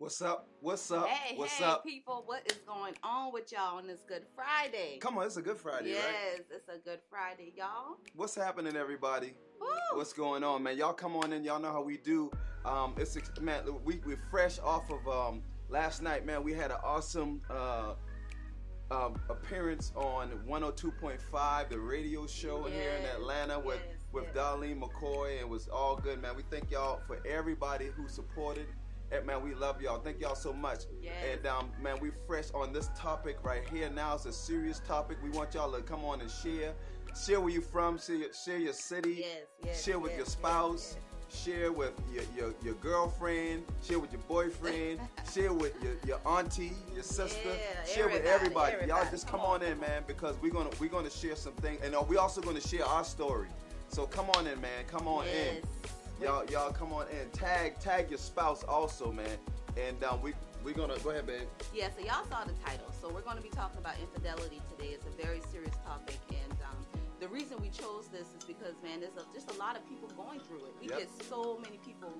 [0.00, 0.46] What's up?
[0.60, 1.08] What's up?
[1.08, 1.82] Hey, What's hey, up?
[1.84, 4.98] people, what is going on with y'all on this Good Friday?
[5.00, 6.46] Come on, it's a good Friday, yes, right?
[6.52, 7.96] it's a Good Friday, y'all.
[8.14, 9.34] What's happening, everybody?
[9.60, 9.66] Woo!
[9.94, 10.76] What's going on, man?
[10.76, 11.42] Y'all come on in.
[11.42, 12.30] Y'all know how we do.
[12.64, 16.44] Um, it's man, we we're fresh off of um last night, man.
[16.44, 17.94] We had an awesome uh
[18.92, 24.36] um, appearance on 102.5, the radio show here in Atlanta with yes, with yes.
[24.36, 25.32] Darlene McCoy.
[25.32, 26.36] and It was all good, man.
[26.36, 28.66] We thank y'all for everybody who supported.
[29.10, 29.98] And man, we love y'all.
[29.98, 30.84] Thank y'all so much.
[31.02, 31.14] Yes.
[31.32, 34.14] And um, man, we fresh on this topic right here now.
[34.14, 35.18] It's a serious topic.
[35.22, 36.74] We want y'all to come on and share.
[37.26, 37.98] Share where you from.
[37.98, 39.16] Share your, share your city.
[39.20, 39.84] Yes, yes.
[39.84, 40.96] share with your spouse.
[41.30, 43.64] Share with your, your, your girlfriend.
[43.82, 45.00] Share with your boyfriend.
[45.34, 47.48] share with your, your auntie, your sister.
[47.48, 48.88] Yeah, share with everybody, everybody.
[48.88, 51.78] Y'all just Come come on on, in, man, because we're gonna we're gonna share something,
[51.82, 53.48] and uh, we also gonna share our story.
[53.88, 54.84] So come on in, man.
[54.86, 55.62] Come on in.
[56.20, 57.30] Y'all, y'all come on in.
[57.30, 59.38] Tag, tag your spouse also, man.
[59.76, 60.32] And um, we
[60.64, 61.46] we gonna go ahead, babe.
[61.72, 62.90] Yeah, so y'all saw the title.
[63.00, 64.90] So we're going to be talking about infidelity today.
[64.90, 66.76] It's a very serious topic, and um,
[67.20, 70.08] the reason we chose this is because, man, there's a, just a lot of people
[70.16, 70.74] going through it.
[70.80, 70.98] We Yep.
[70.98, 72.10] get so many people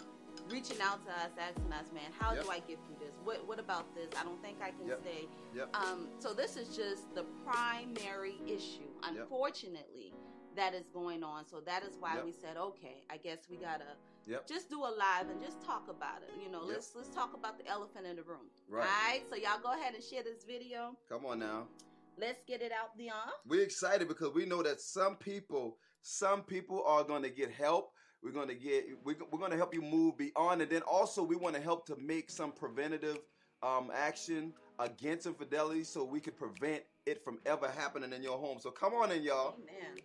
[0.49, 2.45] reaching out to us, asking us, man, how Yep.
[2.45, 3.15] do I get through this?
[3.25, 4.09] What What about this?
[4.19, 5.01] I don't think I can Yep.
[5.03, 5.29] stay.
[5.57, 5.75] Yep.
[5.77, 8.87] Um, so this is just the primary issue.
[9.03, 10.13] Unfortunately,
[10.57, 11.47] that is going on.
[11.47, 12.25] So that is why Yep.
[12.25, 13.97] we said, okay, I guess we gotta
[14.27, 14.47] Yep.
[14.47, 16.31] just do a live and just talk about it.
[16.43, 16.69] You know, Yep.
[16.69, 18.51] let's let's talk about the elephant in the room.
[18.69, 18.83] Right.
[18.83, 19.23] All right.
[19.31, 20.97] So y'all go ahead and share this video.
[21.09, 21.69] Come on now.
[22.17, 23.31] Let's get it out, Dion.
[23.47, 27.93] We're excited because we know that some people, some people are going to get help.
[28.23, 31.23] We're going to get, we're, we're going to help you move beyond, and then also
[31.23, 33.19] we want to help to make some preventative
[33.63, 38.59] um, action against infidelity, so we can prevent it from ever happening in your home.
[38.59, 39.55] So come on in, y'all.
[39.55, 40.03] Amen.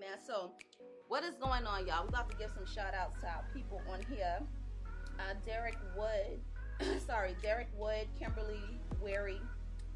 [0.00, 0.18] Amen.
[0.26, 0.52] So,
[1.08, 2.02] what is going on, y'all?
[2.04, 4.38] We're about to give some shout outs to our people on here.
[5.18, 9.40] Uh, Derek Wood, sorry, Derek Wood, Kimberly Wary,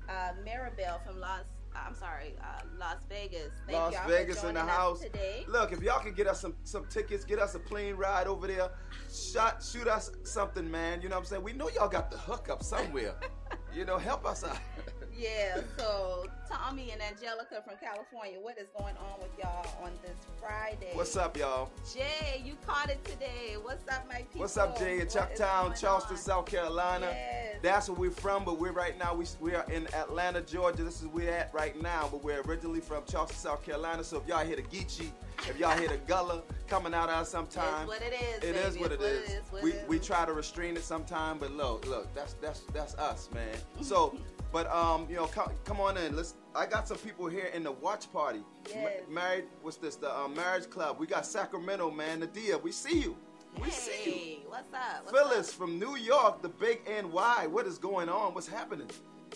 [0.09, 1.45] uh, Maribel from Las,
[1.75, 3.53] I'm sorry, uh, Las Vegas.
[3.67, 5.01] Thank Las y'all Vegas for in the house.
[5.01, 5.47] today.
[5.49, 8.47] Look, if y'all can get us some some tickets, get us a plane ride over
[8.47, 8.71] there,
[9.11, 11.01] shot shoot us something, man.
[11.01, 11.43] You know what I'm saying?
[11.43, 13.15] We know y'all got the hookup somewhere.
[13.75, 14.59] you know, help us out.
[15.17, 20.17] Yeah, so Tommy and Angelica from California, what is going on with y'all on this
[20.41, 20.91] Friday?
[20.93, 21.71] What's up, y'all?
[21.93, 23.57] Jay, you caught it today.
[23.63, 24.43] What's up, my people?
[24.43, 25.01] What's up, Jay?
[25.01, 26.23] In Chucktown, Charleston, on?
[26.23, 27.07] South Carolina.
[27.11, 27.57] Yes.
[27.63, 29.15] That's where we're from, but we're right now.
[29.15, 30.83] We we are in Atlanta, Georgia.
[30.83, 34.05] This is where we're at right now, but we're originally from Charleston, South Carolina.
[34.05, 35.11] So if y'all hear the Geechee,
[35.49, 38.45] if y'all hear the Gullah coming out of us sometime, It's what it is.
[38.45, 39.01] it is what it
[39.51, 42.95] what We it we try to restrain it sometime, but look, look, that's that's that's
[42.97, 43.57] us, man.
[43.83, 44.15] So,
[44.53, 46.15] but um, you know, come, come on in.
[46.17, 46.35] Let's.
[46.55, 48.39] I got some people here in the watch party.
[48.39, 48.45] Ma-
[48.75, 49.03] Yes.
[49.09, 49.45] married.
[49.63, 49.97] What's this?
[49.97, 50.99] The um, marriage club.
[50.99, 52.21] We got Sacramento, man.
[52.21, 53.17] Nadia, we see you.
[53.61, 54.49] We see you.
[54.51, 55.05] What's up?
[55.05, 55.55] What's Phyllis up?
[55.55, 57.47] from New York, the big NY.
[57.49, 58.35] What is going on?
[58.35, 58.89] What's happening?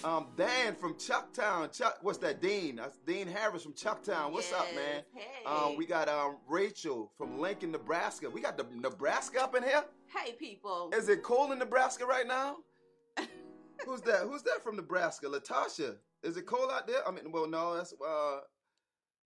[0.05, 1.77] Um, Dan from Chucktown.
[1.77, 2.41] Chuck, what's that?
[2.41, 2.77] Dean.
[2.77, 4.31] That's Dean Harris from Chucktown.
[4.31, 5.03] What's up, man?
[5.15, 5.45] Yes, Hey.
[5.45, 8.31] Um, we got um Rachel from Lincoln, Nebraska.
[8.31, 9.85] We got the Nebraska up in here.
[10.15, 10.91] hey, people.
[10.95, 12.59] Is it cold in Nebraska right now?
[13.87, 14.21] Who's that?
[14.23, 15.27] Who's that from Nebraska?
[15.27, 15.97] Latasha.
[16.23, 17.07] Is it cold out there?
[17.07, 18.41] I mean, well, no, that's uh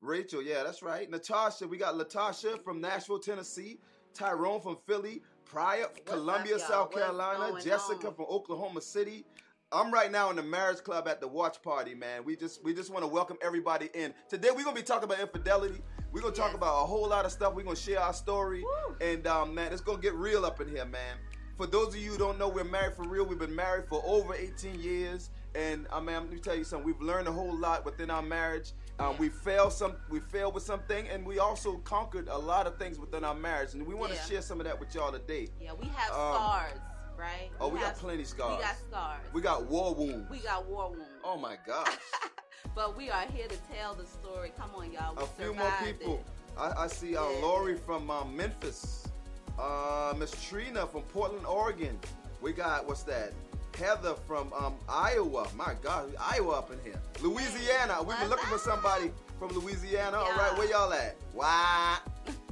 [0.00, 0.42] Rachel.
[0.42, 1.08] Yeah, that's right.
[1.10, 1.66] Natasha.
[1.66, 3.78] We got Latasha from Nashville, Tennessee.
[4.14, 5.22] Tyrone from Philly.
[5.44, 6.60] Pryor, Columbia, up.
[6.60, 7.60] South Carolina.
[7.62, 8.14] Jessica on?
[8.14, 9.24] from Oklahoma City.
[9.70, 12.24] I'm right now in the marriage club at the watch party, man.
[12.24, 14.12] We just we just want to welcome everybody in.
[14.28, 15.80] Today we're gonna be talking about infidelity.
[16.12, 17.54] We're gonna talk about a whole lot of stuff.
[17.54, 18.96] We're gonna share our story, Woo.
[19.00, 21.16] and um, man, it's gonna get real up in here, man.
[21.62, 23.24] For those of you who don't know, we're married for real.
[23.24, 26.84] We've been married for over 18 years, and I mean, let me tell you something.
[26.84, 28.72] We've learned a whole lot within our marriage.
[28.98, 29.16] Um.
[29.16, 32.98] We failed some, we failed with something, and we also conquered a lot of things
[32.98, 33.74] within our marriage.
[33.74, 34.24] And we want to Yeah.
[34.24, 35.50] share some of that with y'all today.
[35.60, 36.78] Yeah, we have Um, scars,
[37.16, 37.52] right?
[37.60, 38.56] Oh, we got have- plenty scars.
[38.58, 39.20] We got scars.
[39.32, 40.28] We got war wounds.
[40.32, 41.06] We got war wounds.
[41.22, 41.96] Oh my gosh.
[42.74, 44.52] but we are here to tell the story.
[44.58, 45.14] Come on, y'all.
[45.14, 46.14] We a few more survived people.
[46.16, 46.58] it.
[46.58, 47.38] I, I see uh, Yeah.
[47.40, 49.01] Lori from um, Memphis.
[49.62, 51.96] Uh, Miss Trina from Portland, Oregon.
[52.40, 53.32] We got what's that?
[53.78, 55.46] Heather from um, Iowa.
[55.56, 57.00] My God, Iowa up in here.
[57.22, 58.02] Louisiana.
[58.02, 60.16] We've been looking for somebody from Louisiana.
[60.18, 60.48] All Yeah.
[60.48, 61.16] right, where y'all at?
[61.32, 61.98] Why?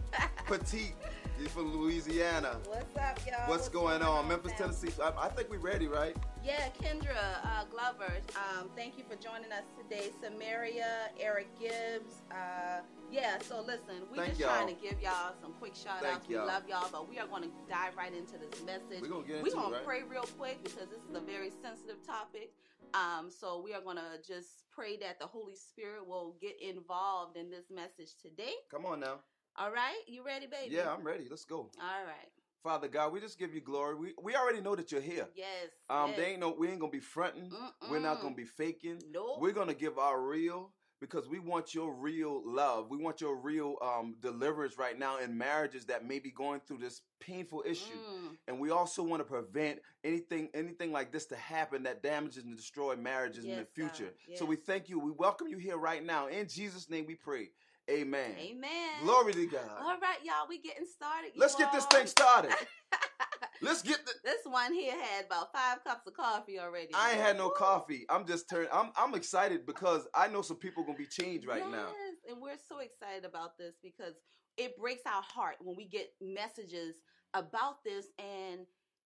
[0.47, 0.95] Petite.
[1.41, 2.59] You from Louisiana.
[2.67, 3.49] What's up, y'all?
[3.49, 4.29] What's, going, on?
[4.29, 4.69] Memphis, fam?
[4.69, 4.91] Tennessee.
[5.03, 6.15] I, I think we're ready, right?
[6.45, 8.13] Yeah, Kendra uh, Glover.
[8.37, 10.11] Um, thank you for joining us today.
[10.23, 12.21] Samaria, Eric Gibbs.
[12.31, 14.51] Uh, yeah, so listen, we're Thank just y'all.
[14.51, 16.29] trying to give y'all some quick shout Thank outs.
[16.29, 16.47] We y'all.
[16.47, 19.01] love y'all, but we are going to dive right into this message.
[19.01, 22.07] We're gonna get We're going to pray real quick because this is a very sensitive
[22.07, 22.53] topic.
[22.93, 27.39] Um, so we are going to just pray that the Holy Spirit will get involved
[27.39, 28.53] in this message today.
[28.71, 29.21] Come on now.
[29.61, 30.75] All right, you ready, baby?
[30.75, 31.25] Yeah, I'm ready.
[31.29, 31.57] Let's go.
[31.59, 32.31] All right.
[32.63, 33.95] Father God, we just give you glory.
[33.95, 35.29] We we already know that you're here.
[35.35, 35.69] Yes.
[35.91, 36.17] Um, yes.
[36.17, 37.53] they ain't no, we ain't gonna be fronting.
[37.91, 39.03] We're not gonna be faking.
[39.13, 39.37] Nope.
[39.39, 42.89] We're gonna give our real because we want your real love.
[42.89, 46.79] We want your real um deliverance right now in marriages that may be going through
[46.79, 47.93] this painful issue.
[47.93, 48.37] Mm.
[48.49, 52.57] And we also want to prevent anything anything like this to happen that damages and
[52.57, 54.15] destroy marriages in the future.
[54.27, 54.39] Yes.
[54.39, 54.99] So we thank you.
[54.99, 56.29] We welcome you here right now.
[56.29, 57.51] In Jesus' name we pray.
[57.91, 58.33] Amen.
[58.39, 58.71] Amen.
[59.03, 59.61] Glory to God.
[59.81, 61.33] All right, y'all, we getting started.
[61.37, 62.53] Let's get this thing started.
[63.63, 66.95] Let's get the this one here had about five cups of coffee already.
[66.95, 67.55] I ain't had no Woo.
[67.57, 68.07] coffee.
[68.09, 68.69] I'm just turned.
[68.73, 71.89] I'm I'm excited because I know some people gonna be changed right now.
[71.89, 74.15] Yes, and we're so excited about this because
[74.57, 76.97] it breaks our heart when we get messages
[77.35, 78.61] about this and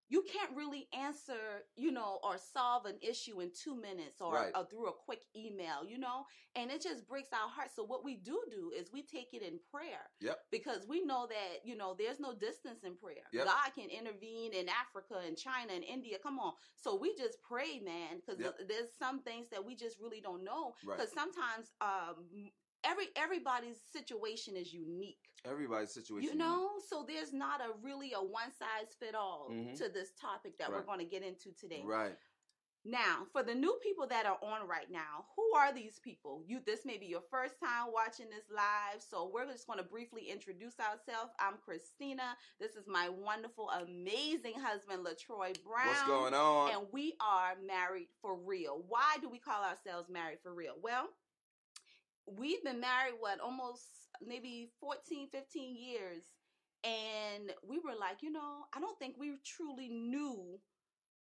[0.08, 4.52] you can't really answer, you know, or solve an issue in two minutes or, Right.
[4.54, 6.24] or through a quick email, you know,
[6.54, 7.70] and it just breaks our heart.
[7.74, 10.10] So what we do do is we take it in prayer.
[10.20, 10.38] Yep.
[10.50, 13.24] Because we know that, you know, there's no distance in prayer.
[13.32, 13.46] Yep.
[13.46, 16.18] God can intervene in Africa and China and India.
[16.22, 16.52] Come on.
[16.76, 18.68] So we just pray, man, because Yep.
[18.68, 20.74] there's some things that we just really don't know.
[20.84, 20.98] Right.
[20.98, 22.26] Because sometimes um,
[22.84, 25.18] every everybody's situation is unique.
[25.46, 26.30] Everybody's situation.
[26.30, 29.76] You know, so there's not a really a one size fit all Mhm.
[29.76, 31.82] to this topic that we're going to get into today.
[31.84, 32.16] Right.
[32.86, 36.42] Now, for the new people that are on right now, who are these people?
[36.46, 39.84] You this may be your first time watching this live, so we're just going to
[39.84, 41.32] briefly introduce ourselves.
[41.38, 42.36] I'm Christina.
[42.60, 45.86] This is my wonderful, amazing husband, Latroy Brown.
[45.86, 46.72] What's going on?
[46.72, 48.82] And we are married for real.
[48.86, 50.74] Why do we call ourselves married for real?
[50.82, 51.08] Well,
[52.26, 53.84] we've been married, what, almost
[54.26, 56.22] maybe 14, 15 years.
[56.84, 60.58] And we were like, you know, I don't think we truly knew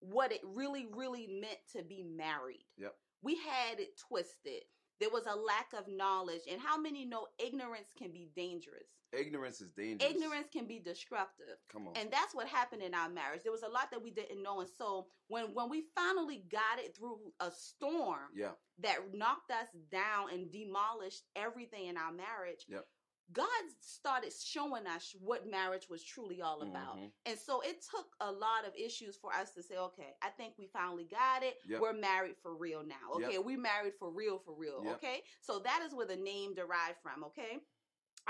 [0.00, 2.64] what it really, really meant to be married.
[2.76, 2.94] Yep.
[3.22, 4.62] We had it twisted.
[5.00, 6.42] There was a lack of knowledge.
[6.50, 8.88] And how many know ignorance can be dangerous?
[9.12, 10.12] Ignorance is dangerous.
[10.12, 11.94] Ignorance can be destructive Come on.
[11.96, 14.60] and that's what happened in our marriage there was a lot that we didn't know
[14.60, 18.50] and so when when we finally got it through a storm yeah.
[18.80, 22.84] that knocked us down and demolished everything in our marriage Yep.
[23.32, 23.48] God
[23.80, 27.12] started showing us what marriage was truly all about Mhm.
[27.26, 30.54] and so it took a lot of issues for us to say okay i think
[30.58, 31.80] we finally got it Yep.
[31.80, 33.28] we're married for real now Yep.
[33.28, 34.94] okay we married for real for real Yep.
[34.96, 37.60] okay so that is where the name derived from okay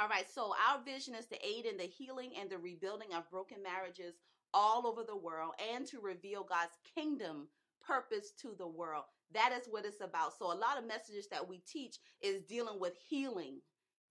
[0.01, 3.29] all right, so our vision is to aid in the healing and the rebuilding of
[3.31, 4.15] broken marriages
[4.55, 7.49] all over the world and to reveal God's kingdom
[7.81, 9.05] purpose to the world.
[9.33, 10.39] That is what it's about.
[10.39, 13.61] So a lot of messages that we teach is dealing with healing,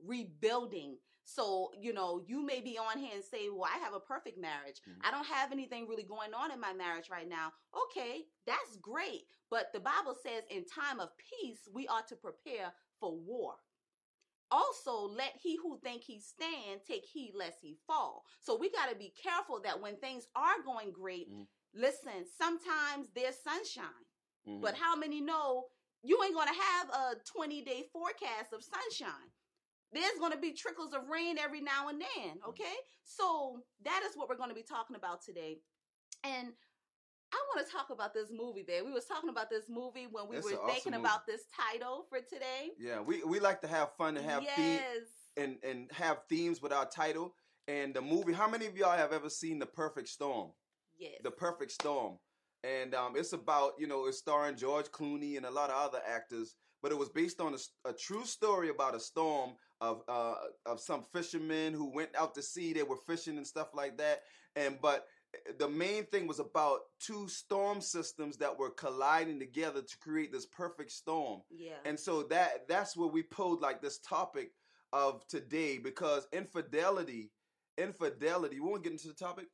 [0.04, 0.98] rebuilding.
[1.24, 4.38] So, you know, you may be on here and say, Well, I have a perfect
[4.38, 4.82] marriage.
[4.88, 5.00] Mhm.
[5.04, 7.54] I don't have anything really going on in my marriage right now.
[7.74, 9.28] Okay, that's great.
[9.50, 13.58] But the Bible says in time of peace, we ought to prepare for war
[14.50, 18.90] also let he who think he stand take heed lest he fall so we got
[18.90, 21.48] to be careful that when things are going great Mhm.
[21.74, 24.06] listen sometimes there's sunshine
[24.48, 24.62] Mhm.
[24.62, 25.70] but how many know
[26.02, 29.34] you ain't going to have a 20 day forecast of sunshine
[29.94, 34.16] there's going to be trickles of rain every now and then okay so that is
[34.16, 35.58] what we're going to be talking about today
[36.24, 36.50] and
[37.34, 38.86] I want to talk about this movie, babe.
[38.86, 41.42] We was talking about this movie when we It's were an awesome thinking about this
[41.54, 42.72] title for today.
[42.80, 43.02] yeah.
[43.02, 45.08] We we like to have fun and have theme yes.
[45.36, 47.36] and and have themes with our title
[47.68, 48.34] and the movie.
[48.34, 50.52] How many of y'all have ever seen The Perfect Storm?
[50.98, 51.20] Yes.
[51.24, 52.18] The Perfect Storm.
[52.64, 56.02] And um, it's about, you know, it's starring George Clooney and a lot of other
[56.08, 60.80] actors, but it was based on a true story about a storm of uh, of
[60.80, 62.74] some fishermen who went out to sea.
[62.74, 64.24] They were fishing and stuff like that.
[64.56, 65.08] And but
[65.60, 70.46] the main thing was about two storm systems that were colliding together to create this
[70.46, 71.42] perfect storm.
[71.52, 71.74] yeah.
[71.86, 74.52] And so that that's where we pulled like this topic
[74.94, 77.32] of today because infidelity,
[77.78, 78.60] infidelity.
[78.60, 79.48] We won't get into the topic.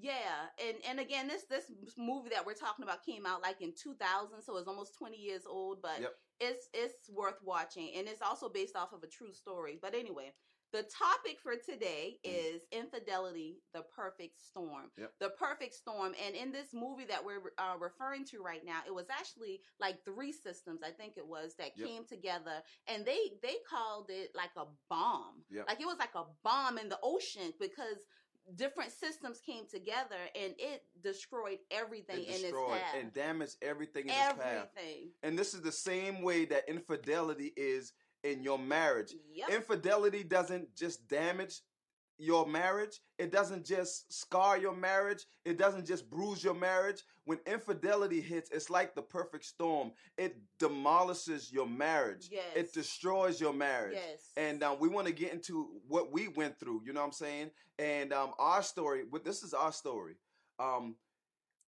[0.00, 0.46] Yeah.
[0.66, 1.64] And and again, this this
[1.98, 5.42] movie that we're talking about came out like in 2000, so it's almost 20 years
[5.46, 6.14] old, but Yep.
[6.40, 9.78] it's it's worth watching and it's also based off of a true story.
[9.80, 10.32] But anyway,
[10.70, 12.30] the topic for today Mm.
[12.30, 14.90] is infidelity, the perfect storm.
[14.98, 15.12] Yep.
[15.18, 16.14] The perfect storm.
[16.22, 20.04] And in this movie that we're uh, referring to right now, it was actually like
[20.04, 21.88] three systems, I think it was, that Yep.
[21.88, 25.44] came together, and they they called it like a bomb.
[25.50, 25.68] Yep.
[25.68, 28.04] Like it was like a bomb in the ocean because
[28.56, 32.80] different systems came together and it destroyed everything It in its path.
[33.00, 34.68] and damaged everything in its path.
[35.22, 37.92] And this is the same way that infidelity is
[38.24, 39.12] in your marriage.
[39.34, 39.50] Yep.
[39.50, 41.60] Infidelity doesn't just damage
[42.18, 43.00] your marriage.
[43.18, 45.24] It doesn't just scar your marriage.
[45.44, 47.02] It doesn't just bruise your marriage.
[47.24, 49.92] When infidelity hits, it's like the perfect storm.
[50.16, 52.28] It demolishes your marriage.
[52.30, 52.44] Yes.
[52.54, 53.96] It destroys your marriage.
[53.96, 54.32] Yes.
[54.36, 56.82] And um, we want to get into what we went through.
[56.84, 57.50] You know what I'm saying?
[57.78, 59.02] And um, our story.
[59.10, 60.14] But this is our story.
[60.58, 60.96] Um,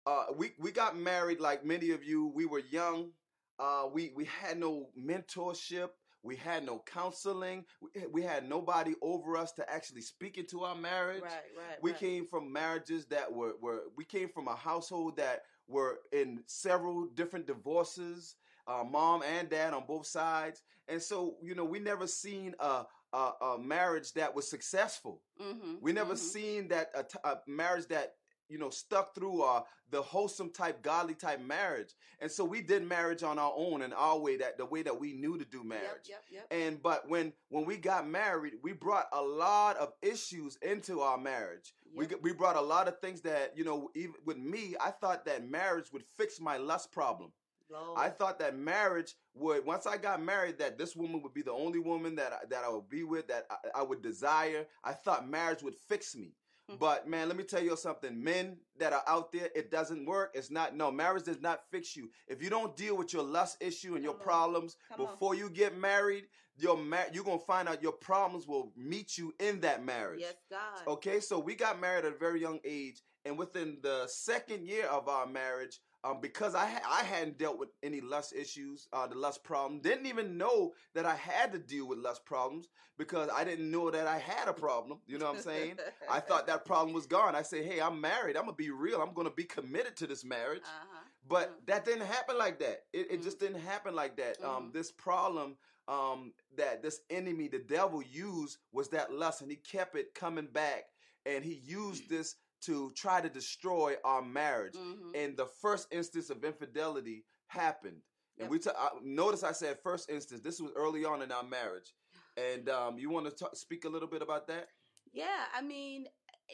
[0.06, 2.32] uh, we we got married like many of you.
[2.34, 3.10] We were young.
[3.58, 5.90] Uh, we we had no mentorship.
[6.22, 7.64] We had no counseling.
[7.80, 11.22] We, we had nobody over us to actually speak into our marriage.
[11.22, 11.78] Right, right.
[11.82, 12.00] We right.
[12.00, 17.06] came from marriages that were, were we came from a household that were in several
[17.14, 18.36] different divorces,
[18.66, 22.84] uh, mom and dad on both sides, and so you know we never seen a
[23.12, 25.22] a, a marriage that was successful.
[25.40, 26.18] Mhm, We never mhm.
[26.18, 28.14] seen that a, t- a marriage that
[28.50, 32.86] you know stuck through uh, the wholesome type, godly type marriage, and so we did
[32.86, 35.64] marriage on our own and our way that the way that we knew to do
[35.64, 36.08] marriage.
[36.08, 36.60] Yep, yep, yep.
[36.66, 41.18] And but when when we got married, we brought a lot of issues into our
[41.18, 41.74] marriage.
[41.94, 43.90] We we brought a lot of things that you know.
[43.94, 47.32] Even with me, I thought that marriage would fix my lust problem.
[47.70, 47.98] Lord.
[47.98, 51.52] I thought that marriage would once I got married that this woman would be the
[51.52, 54.66] only woman that I, that I would be with that I, I would desire.
[54.82, 56.34] I thought marriage would fix me.
[56.70, 56.78] Mhm.
[56.78, 58.22] But man, let me tell you something.
[58.22, 60.32] Men that are out there, it doesn't work.
[60.34, 62.10] It's not no marriage does not fix you.
[62.28, 64.20] If you don't deal with your lust issue and your on.
[64.20, 65.12] problems Come on.
[65.14, 69.34] before you get married, your mar- you're gonna find out your problems will meet you
[69.38, 70.20] in that marriage.
[70.20, 70.86] Yes, God.
[70.86, 74.86] Okay, so we got married at a very young age, and within the second year
[74.86, 79.06] of our marriage, um, because I ha- I hadn't dealt with any lust issues, uh,
[79.06, 83.28] the lust problem, didn't even know that I had to deal with lust problems because
[83.34, 85.00] I didn't know that I had a problem.
[85.06, 85.78] You know what I'm saying?
[86.08, 87.34] I thought that problem was gone.
[87.34, 88.36] I say, hey, I'm married.
[88.36, 89.00] I'm gonna be real.
[89.02, 90.62] I'm gonna be committed to this marriage.
[90.64, 91.04] Uh-huh.
[91.28, 91.66] But Mhm.
[91.66, 92.86] that didn't happen like that.
[92.92, 93.22] It, it Mhm.
[93.24, 94.42] just didn't happen like that.
[94.42, 94.72] Um, Mhm.
[94.72, 95.56] this problem
[95.88, 100.46] um, that this enemy, the devil, used was that lust, and he kept it coming
[100.46, 100.84] back,
[101.26, 104.74] and he used this to try to destroy our marriage.
[104.74, 105.12] Mhm.
[105.14, 108.02] And the first instance of infidelity happened.
[108.38, 108.50] And Yep.
[108.50, 110.40] we ta- I, notice I said first instance.
[110.40, 111.94] This was early on in our marriage.
[112.36, 114.68] And um, you want to speak a little bit about that?
[115.12, 116.06] Yeah, I mean,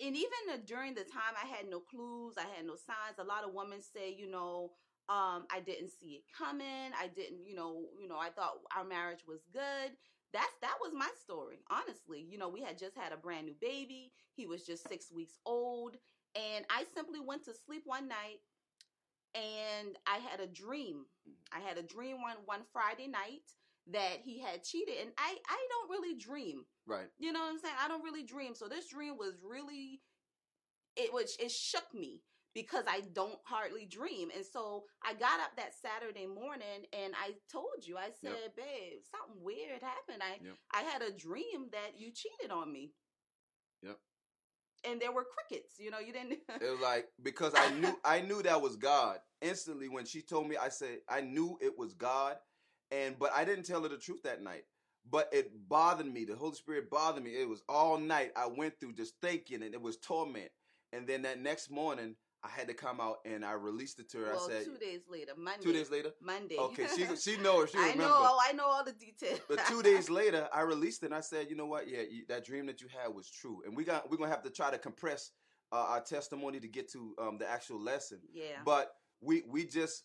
[0.03, 3.19] and even uh, during the time I had no clues, I had no signs.
[3.19, 4.73] A lot of women say, you know,
[5.09, 6.93] um, I didn't see it coming.
[6.99, 9.97] I didn't, you know, you know, I thought our marriage was good.
[10.37, 12.27] That's that was my story, honestly.
[12.29, 14.13] You know, we had just had a brand new baby.
[14.35, 15.97] He was just six weeks old,
[16.35, 18.45] and I simply went to sleep one night,
[19.35, 21.07] and I had a dream.
[21.27, 21.33] Mm.
[21.57, 23.49] I had a dream one one Friday night
[23.93, 26.67] that he had cheated, and I I don't really dream.
[26.87, 27.09] Right.
[27.19, 27.75] You know what I'm saying?
[27.83, 28.55] I don't really dream.
[28.55, 30.03] So this dream was really
[30.97, 32.21] it was it shook me
[32.57, 34.31] because I don't hardly dream.
[34.35, 39.03] And so I got up that Saturday morning and I told you, I said, babe,
[39.11, 40.23] something weird happened.
[40.23, 40.57] I Yep.
[40.73, 42.93] I had a dream that you cheated on me.
[43.83, 43.99] Yep.
[44.89, 48.23] And there were crickets, you know, you didn't It was like because I knew I
[48.23, 49.19] knew that was God.
[49.43, 52.37] Instantly when she told me, I said I knew it was God,
[52.91, 54.65] and but I didn't tell her the truth that night.
[55.09, 56.25] But it bothered me.
[56.25, 57.33] The Holy Spirit bothered me.
[57.33, 60.51] It was all night I went through just thinking, and it was torment.
[60.93, 64.19] And then that next morning, I had to come out and I released it to
[64.19, 64.33] her.
[64.35, 65.63] well, I said, two days later, Monday.
[65.65, 66.11] two days later.
[66.23, 66.57] Monday.
[66.57, 67.71] Okay, she she knows.
[67.71, 68.05] She I remember.
[68.05, 69.41] know, I know all the details.
[69.49, 71.07] But two days later, I released it.
[71.07, 71.89] and I said, you know what?
[71.89, 74.43] Yeah, you, that dream that you had was true, and we got we're gonna have
[74.45, 75.33] to try to compress
[75.73, 78.21] uh, our testimony to get to um, the actual lesson.
[78.33, 78.45] yeah.
[78.65, 80.05] But we we just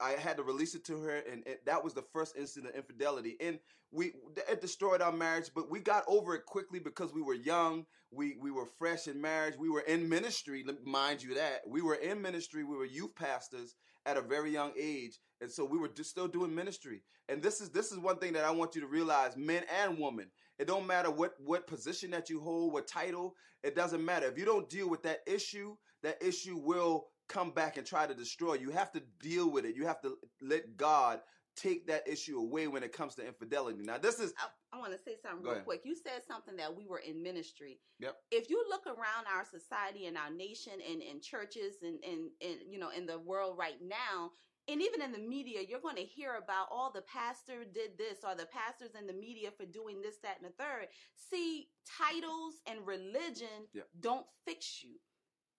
[0.00, 3.36] I had to release it to her, and that was the first incident of infidelity,
[3.40, 3.58] and
[3.92, 4.12] we
[4.48, 5.50] it destroyed our marriage.
[5.54, 7.86] But we got over it quickly because we were young.
[8.10, 9.54] We we were fresh in marriage.
[9.58, 12.64] We were in ministry, mind you that we were in ministry.
[12.64, 16.28] We were youth pastors at a very young age, and so we were just still
[16.28, 17.02] doing ministry.
[17.28, 19.98] And this is this is one thing that I want you to realize, men and
[19.98, 20.26] women.
[20.58, 23.34] It don't matter what what position that you hold, what title.
[23.62, 25.76] It doesn't matter if you don't deal with that issue.
[26.02, 28.70] That issue will come back and try to destroy you.
[28.70, 29.76] Have to deal with it.
[29.76, 31.20] You have to let God
[31.56, 33.80] take that issue away when it comes to infidelity.
[33.82, 35.82] Now, this is I, I want to say something real quick.
[35.84, 37.78] You said something that we were in ministry.
[38.00, 38.16] Yep.
[38.32, 42.56] If you look around our society and our nation and in churches and, and, and
[42.68, 44.32] you know in the world right now,
[44.66, 48.18] and even in the media, you're going to hear about all the pastor did this
[48.26, 50.88] or the pastors in the media for doing this, that, and the third.
[51.14, 53.88] See, titles and religion Yep.
[54.00, 54.96] don't fix you.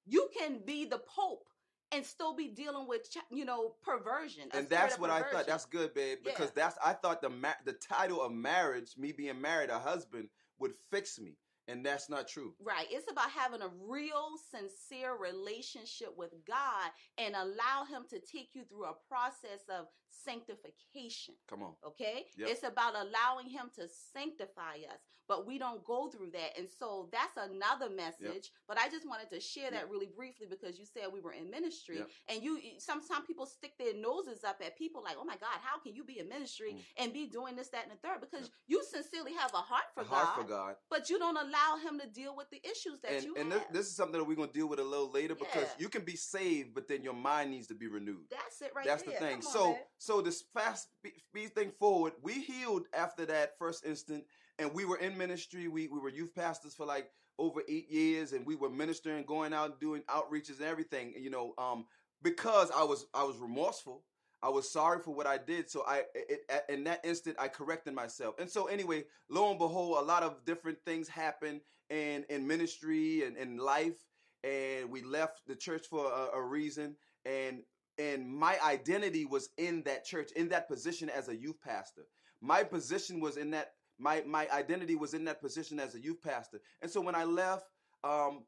[0.06, 1.48] You can be the pope
[1.92, 4.50] and still be dealing with ch- you know perversion.
[4.54, 5.48] and that's what I thought.
[5.48, 6.32] That's good, babe, Yeah.
[6.32, 10.30] because that's I thought the ma- the title of marriage, me being married, a husband,
[10.60, 11.38] would fix me.
[11.68, 12.54] and that's not true.
[12.60, 12.86] Right.
[12.92, 18.66] It's about having a real, sincere relationship with God and allow Him to take you
[18.66, 19.88] through a process of
[20.24, 21.36] sanctification.
[21.50, 21.74] Come on.
[21.86, 22.26] Okay?
[22.38, 22.50] Yep.
[22.50, 26.58] It's about allowing Him to sanctify us, but we don't go through that.
[26.58, 28.52] And so that's another message.
[28.68, 29.92] But I just wanted to share that Yep.
[29.92, 31.98] really briefly because you said we were in ministry.
[31.98, 32.10] Yep.
[32.30, 35.58] And you, some, some people stick their noses up at people like, oh my God,
[35.62, 36.82] how can you be in ministry Mm.
[37.04, 38.22] and be doing this, that, and the third?
[38.22, 40.76] Because you sincerely have a heart for A God heart for God.
[40.90, 43.62] but you don't allow him to deal with the issues that and you and have.
[43.72, 45.90] this, this is something that we're going to deal with a little later because you
[45.90, 48.26] can be saved, but then your mind needs to be renewed.
[48.30, 49.14] That's it right That's there.
[49.20, 49.36] the thing.
[49.38, 49.78] On, so man.
[50.06, 50.90] So this fast
[51.30, 54.24] speed thing forward, we healed after that first instant,
[54.60, 55.68] and we were in ministry.
[55.68, 57.10] We we were youth pastors for like
[57.40, 61.14] over eight years, and we were ministering, going out doing outreaches and everything.
[61.18, 61.86] You know, um,
[62.22, 64.04] because I was I was remorseful.
[64.44, 67.48] I was sorry for what I did, so I it, it, in that instant I
[67.48, 68.36] corrected myself.
[68.40, 73.24] And so anyway, lo and behold, a lot of different things happened in in ministry
[73.24, 74.06] and in life,
[74.44, 76.96] and we left the church for a, a reason.
[77.26, 77.64] And
[77.98, 82.04] and my identity was in that church, in that position as a youth pastor.
[82.42, 83.74] My position was in that.
[83.98, 86.60] My my identity was in that position as a youth pastor.
[86.82, 87.66] And so when I left,
[88.04, 88.44] um,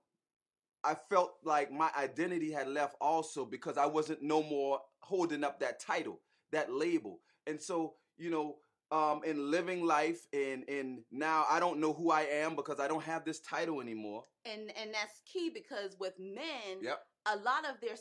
[0.84, 5.60] I felt like my identity had left also because I wasn't no more holding up
[5.62, 6.20] that title,
[6.52, 7.20] that label.
[7.46, 8.58] And so, you know,
[8.92, 12.88] um, in living life and and now I don't know who I am because I
[12.88, 14.24] don't have this title anymore.
[14.46, 17.00] and and that's key because with men, Yep.
[17.34, 17.96] A lot of their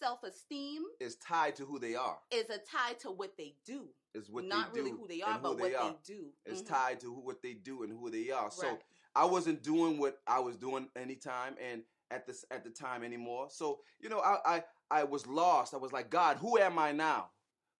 [0.00, 2.18] self esteem is tied to who they are.
[2.30, 5.22] is a tie to what they do, Is what not they do really who they
[5.22, 5.90] are, and but who what they are.
[5.92, 6.32] they do.
[6.44, 6.66] It's Mhm.
[6.68, 8.50] tied to who, what they do and who they are.
[8.50, 8.82] So Right.
[9.14, 13.50] I wasn't doing what I was doing anytime and at this at the time anymore.
[13.50, 15.74] So you know, I I I was lost.
[15.74, 17.30] I was like, God, who am I now?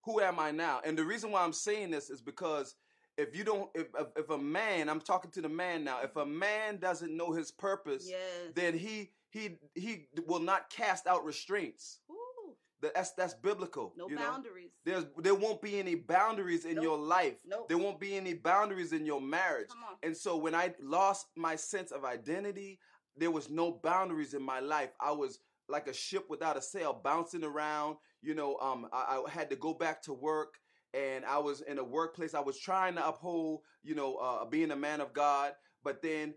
[0.05, 0.81] Who am I now?
[0.85, 2.75] And the reason why I'm saying this is because
[3.19, 6.01] if you don't, if if, if a man, I'm talking to the man now.
[6.03, 8.53] If a man doesn't know his purpose, Yes.
[8.55, 12.01] then he he he will not cast out restraints.
[12.11, 13.93] Ooh, That's that's biblical.
[13.97, 14.23] no you know?
[14.23, 14.71] boundaries.
[14.85, 16.85] There's there won't be any boundaries in Nope.
[16.85, 17.37] your life.
[17.45, 17.69] Nope.
[17.69, 19.69] There won't be any boundaries in your marriage.
[19.69, 19.97] Come on.
[20.03, 22.79] And so when I lost my sense of identity,
[23.17, 24.91] there was no boundaries in my life.
[25.01, 25.39] I was
[25.69, 27.97] like a ship without a sail, bouncing around.
[28.23, 30.55] You know, um, I, I had to go back to work,
[30.95, 32.35] and I was in a workplace.
[32.35, 35.53] I was trying to uphold, you know, uh, being a man of God,
[35.83, 36.35] but then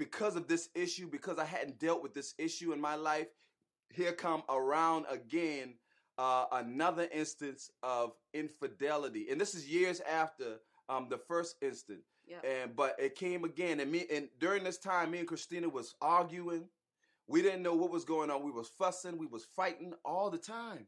[0.00, 3.26] because of this issue, because I hadn't dealt with this issue in my life,
[3.90, 5.74] here come around again
[6.16, 10.56] uh, another instance of infidelity, and this is years after
[10.88, 12.06] um, the first instance.
[12.26, 12.38] Yeah.
[12.48, 15.94] And but it came again, and me and during this time, me and Christina was
[16.00, 16.64] arguing.
[17.26, 18.42] We didn't know what was going on.
[18.42, 19.18] We was fussing.
[19.18, 20.86] We was fighting all the time.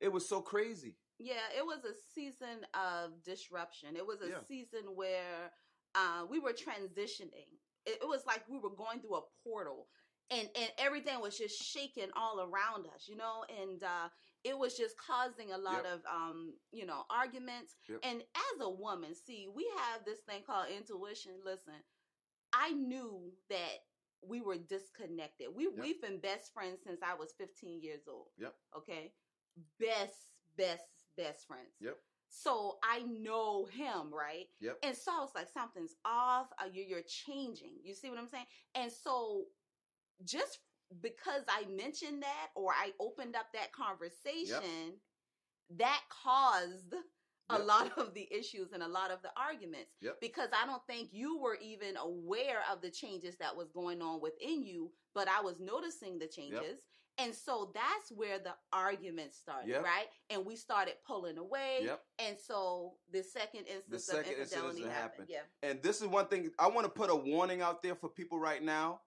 [0.00, 0.96] It was so crazy.
[1.18, 3.96] Yeah, it was a season of disruption.
[3.96, 4.40] It was a Yeah.
[4.46, 5.50] season where
[5.94, 7.48] uh, we were transitioning.
[7.86, 9.88] It, it was like we were going through a portal,
[10.30, 13.44] and and everything was just shaking all around us, you know.
[13.62, 14.08] And uh,
[14.44, 15.92] it was just causing a lot Yep.
[15.94, 17.76] of um, you know arguments.
[17.88, 18.00] Yep.
[18.02, 21.32] And as a woman, see, we have this thing called intuition.
[21.44, 21.74] Listen,
[22.52, 23.78] I knew that
[24.22, 25.48] we were disconnected.
[25.54, 25.72] We Yep.
[25.78, 28.28] we've been best friends since I was 15 years old.
[28.38, 28.54] Yep.
[28.76, 29.12] Okay.
[29.78, 30.14] Best,
[30.56, 30.84] best,
[31.16, 31.72] best friends.
[31.80, 31.96] Yep.
[32.32, 34.46] So I know him, right?
[34.60, 34.78] Yep.
[34.84, 36.46] And so I was like, something's off.
[36.62, 37.74] Uh, you're, you're changing.
[37.82, 38.46] You see what I'm saying?
[38.76, 39.46] And so
[40.24, 40.60] just
[41.02, 44.94] because I mentioned that or I opened up that conversation,
[45.76, 46.94] that caused
[47.48, 50.20] a lot of the issues and a lot of the arguments Yep.
[50.20, 54.20] because I don't think you were even aware of the changes that was going on
[54.20, 56.78] within you, but I was noticing the changes.
[57.20, 59.84] And so that's where the argument started, Yep.
[59.84, 60.06] right?
[60.30, 61.80] And we started pulling away.
[61.82, 62.02] Yep.
[62.18, 64.94] And so the second instance second of instance infidelity happened.
[64.94, 65.28] happened.
[65.28, 65.68] Yeah.
[65.68, 68.38] And this is one thing I want to put a warning out there for people
[68.38, 69.00] right now.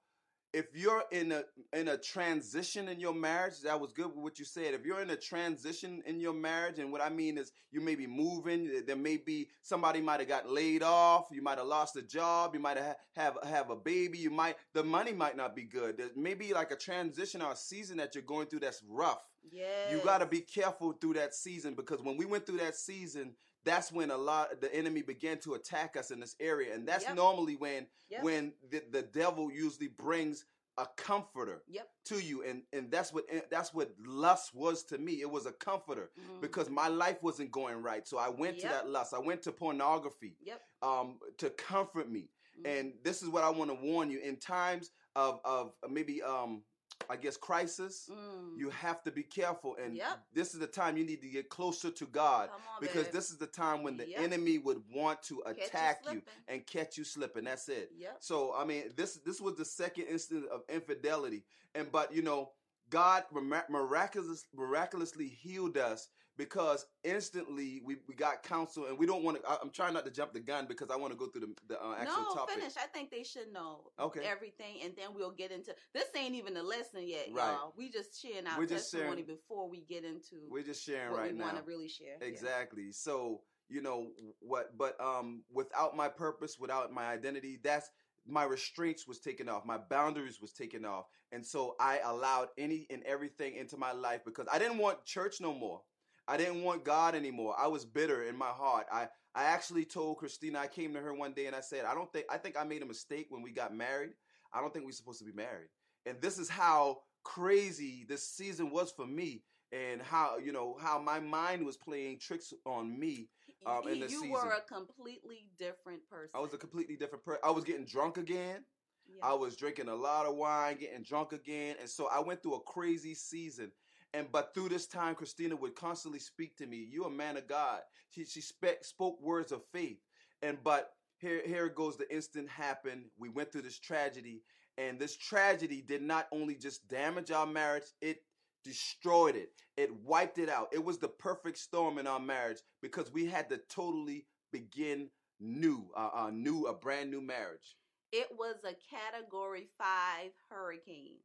[0.54, 4.38] If you're in a in a transition in your marriage, that was good with what
[4.38, 4.76] you said.
[4.76, 7.96] If you're in a transition in your marriage, and what I mean is you may
[7.96, 11.96] be moving, there may be somebody might have got laid off, you might have lost
[11.96, 15.56] a job, you might have have have a baby, you might the money might not
[15.56, 15.98] be good.
[15.98, 19.28] There may be like a transition or a season that you're going through that's rough.
[19.52, 19.92] Yes.
[19.92, 23.34] You got to be careful through that season because when we went through that season,
[23.66, 27.06] that's when a lot the enemy began to attack us in this area, and that's
[27.06, 27.16] Yep.
[27.16, 28.24] normally when Yep.
[28.24, 30.46] when the, the devil usually brings
[30.78, 31.88] a comforter Yep.
[32.06, 35.22] to you, and and that's what that's what lust was to me.
[35.22, 36.42] It was a comforter Mhm.
[36.42, 39.14] because my life wasn't going right, so I went to that lust.
[39.14, 40.62] I went to pornography Yep.
[40.82, 42.30] um, to comfort me.
[42.60, 42.66] Mhm.
[42.68, 46.64] And this is what I want to warn you in times of of maybe um
[47.10, 48.58] I guess crisis, Mm.
[48.58, 49.76] you have to be careful.
[49.76, 50.26] And Yep.
[50.34, 53.14] this is the time you need to get closer to God on, because babe.
[53.14, 54.20] this is the time when the Yep.
[54.22, 56.34] enemy would want to Catch you attack you slipping.
[56.48, 57.44] and catch you slipping.
[57.44, 57.92] That's it.
[57.98, 58.18] Yep.
[58.24, 61.44] So I mean, this this was the second instance of infidelity,
[61.76, 62.54] and but you know,
[62.90, 69.24] God mira- miraculous, miraculously healed us because instantly we, we got counsel, and we don't
[69.24, 69.50] want to.
[69.62, 71.82] I'm trying not to jump the gun because I want to go through the, the
[71.82, 72.56] uh, actual no, topic.
[72.56, 72.74] finish.
[72.78, 74.22] I think they should know Okay.
[74.26, 76.06] everything, and then we'll get into this.
[76.16, 77.52] Ain't even a lesson yet, Right.
[77.52, 77.74] y'all.
[77.78, 81.12] We just sharing our We're just testimony sharing- before we get into We're just sharing
[81.12, 82.18] what right we want to really share.
[82.22, 82.28] Yeah.
[82.28, 82.92] Exactly.
[82.92, 87.90] So, you know what but um without my purpose, without my identity, that's
[88.26, 91.06] my restraints was taken off, my boundaries was taken off.
[91.32, 95.42] And so I allowed any and everything into my life because I didn't want church
[95.42, 95.82] no more.
[96.28, 97.56] I didn't want God anymore.
[97.58, 98.88] I was bitter in my heart.
[98.92, 101.94] I I actually told Christina, I came to her one day and I said, I
[101.94, 104.12] don't think I think I made a mistake when we got married.
[104.54, 105.70] I don't think we're supposed to be married.
[106.06, 111.00] And this is how crazy this season was for me and how you know how
[111.00, 113.30] my mind was playing tricks on me
[113.66, 116.30] um, in the you were a completely different person.
[116.36, 117.42] I was a completely different person.
[117.44, 118.64] I was getting drunk again.
[119.08, 119.28] Yeah.
[119.28, 122.56] I was drinking a lot of wine, getting drunk again, and so I went through
[122.56, 123.72] a crazy season.
[124.14, 126.88] And but through this time, Christina would constantly speak to me.
[126.90, 127.82] You're a man of God.
[128.10, 130.00] She she spe- spoke words of faith.
[130.42, 133.06] And but here here goes the instant happened.
[133.18, 134.44] We went through this tragedy,
[134.78, 138.24] and this tragedy did not only just damage our marriage, it
[138.64, 139.50] destroyed it.
[139.78, 140.70] It wiped it out.
[140.72, 145.90] It was the perfect storm in our marriage because we had to totally begin new,
[145.98, 147.76] uh, uh, new, a brand new marriage.
[148.12, 151.18] It was a category five hurricane.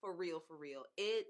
[0.00, 0.82] For real, for real.
[0.96, 1.26] It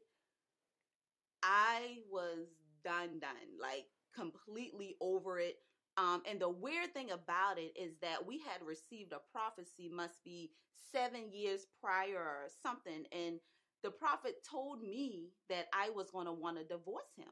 [1.42, 2.46] I was
[2.84, 3.58] done done.
[3.60, 5.56] Like completely over it.
[5.96, 10.22] Um, and the weird thing about it is that we had received a prophecy must
[10.24, 10.52] be
[10.92, 13.40] seven years prior or something, and
[13.82, 17.28] the prophet told me that I was going to want to divorce him.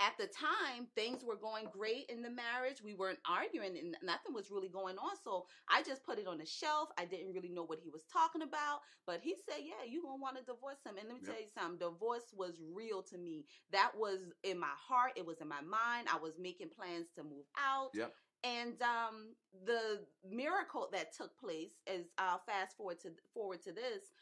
[0.00, 2.82] At the time, things were going great in the marriage.
[2.82, 5.16] We weren't arguing, and nothing was really going on.
[5.22, 6.90] So I just put it on the shelf.
[6.98, 10.16] I didn't really know what he was talking about, but he said, "Yeah, you gonna
[10.20, 11.36] want to divorce him." And let me Yep.
[11.36, 13.46] tell you something: divorce was real to me.
[13.70, 15.12] That was in my heart.
[15.16, 16.08] It was in my mind.
[16.08, 17.92] I was making plans to move out.
[17.92, 18.14] Yep.
[18.44, 24.12] And um, the miracle that took place, is I'll fast forward to forward to this,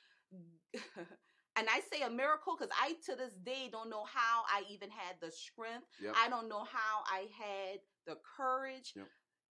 [1.56, 4.90] and I say a miracle because I to this day don't know how I even
[4.90, 5.86] had the strength.
[6.02, 6.14] Yep.
[6.16, 8.92] I don't know how I had the courage.
[8.96, 9.06] Yep.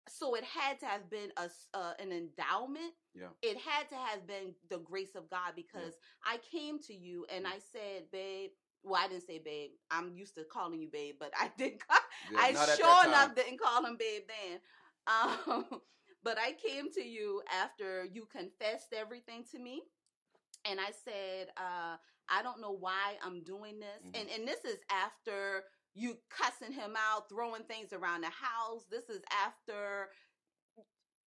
[0.10, 2.94] So it had to have been a uh, an endowment.
[3.14, 3.28] Yeah.
[3.42, 5.94] It had to have been the grace of God because
[6.26, 8.52] I came to you and I said, "Babe."
[8.84, 9.70] Well, I didn't say babe.
[9.92, 11.88] I'm used to calling you babe, but I didn't.
[11.88, 12.00] Call,
[12.32, 14.60] Yeah, I not at that sure enough didn't call him babe then.
[15.08, 15.66] Um,
[16.24, 19.82] but I came to you after you confessed everything to me,
[20.66, 21.98] and I said, uh,
[22.30, 24.20] I don't know why I'm doing this, Mhm.
[24.22, 28.86] and and this is after you cussing him out, throwing things around the house.
[28.90, 30.10] This is after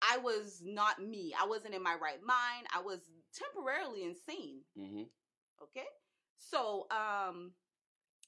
[0.02, 1.34] I was not me.
[1.38, 2.66] I wasn't in my right mind.
[2.74, 3.00] I was
[3.32, 4.64] temporarily insane.
[4.74, 5.04] hmm
[5.60, 5.86] Okay.
[6.38, 7.52] So, um,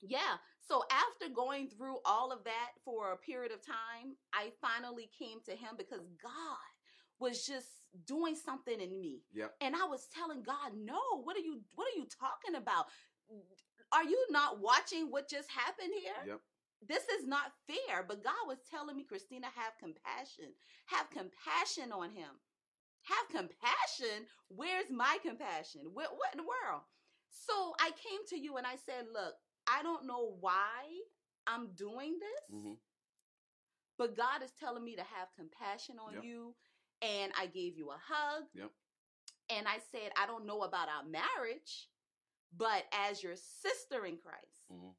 [0.03, 0.39] yeah.
[0.61, 5.41] So after going through all of that for a period of time, I finally came
[5.47, 6.59] to him because God
[7.19, 9.23] was just doing something in me.
[9.33, 9.55] Yep.
[9.61, 12.87] And I was telling God, "No, what are you what are you talking about?
[13.93, 16.27] Are you not watching what just happened here?
[16.27, 16.41] Yep.
[16.89, 20.55] This is not fair." But God was telling me, "Christina, have compassion.
[20.87, 22.41] Have compassion on him.
[23.03, 24.27] Have compassion.
[24.49, 25.93] Where's my compassion?
[25.93, 26.83] What what in the world?"
[27.31, 29.35] So I came to you and I said, Look,
[29.67, 31.01] I don't know why
[31.47, 32.75] I'm doing this, hmm
[33.99, 36.25] but God is telling me to have compassion on Yep.
[36.25, 36.55] you.
[37.03, 38.45] And I gave you a hug.
[38.55, 38.71] Yep.
[39.51, 41.89] And I said, I don't know about our marriage,
[42.57, 44.91] but as your sister in Christ, hmm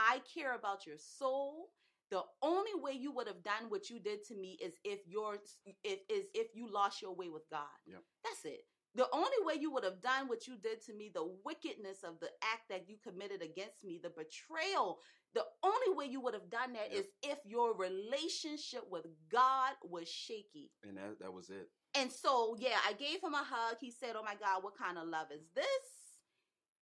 [0.00, 1.68] I care about your soul.
[2.10, 5.36] The only way you would have done what you did to me is if your
[5.84, 7.68] if is if you lost your way with God.
[7.86, 8.02] Yep.
[8.24, 8.62] That's it.
[8.94, 12.18] The only way you would have done what you did to me, the wickedness of
[12.20, 14.98] the act that you committed against me, the betrayal,
[15.34, 20.08] the only way you would have done that is if your relationship with God was
[20.08, 20.70] shaky.
[20.82, 21.68] And that that was it.
[21.94, 23.76] And so, yeah, I gave him a hug.
[23.80, 25.66] He said, Oh my God, what kind of love is this?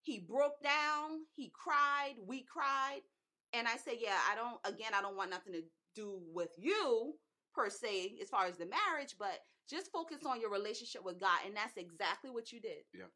[0.02, 1.20] He broke down.
[1.34, 2.14] He cried.
[2.26, 3.00] We cried.
[3.52, 5.62] And I said, Yeah, I don't, again, I don't want nothing to
[5.94, 7.14] do with you
[7.54, 11.38] per se, as far as the marriage, but just focus on your relationship with God.
[11.46, 12.84] And that's exactly what you did.
[12.94, 13.06] Yeah.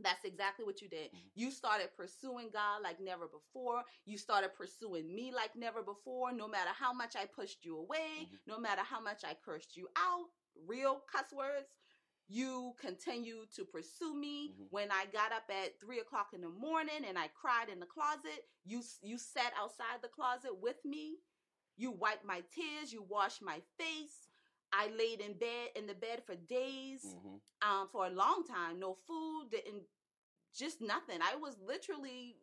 [0.00, 1.12] That's exactly what you did.
[1.12, 1.30] Mhm.
[1.34, 3.84] You started pursuing God like never before.
[4.04, 6.32] You started pursuing me like never before.
[6.32, 8.40] No matter how much I pushed you away, Mhm.
[8.46, 11.76] no matter how much I cursed you out, real cuss words,
[12.28, 14.68] You continued to pursue me Mhm.
[14.70, 17.86] when I got up at three o'clock in the morning and I cried in the
[17.86, 18.48] closet.
[18.64, 21.20] You you sat outside the closet with me.
[21.76, 22.92] You wiped my tears.
[22.92, 24.28] You washed my face.
[24.72, 27.40] I laid in bed in the bed for days, Mhm.
[27.62, 28.78] um, for a long time.
[28.78, 29.84] No food, didn't
[30.54, 31.20] just nothing.
[31.22, 32.36] I was literally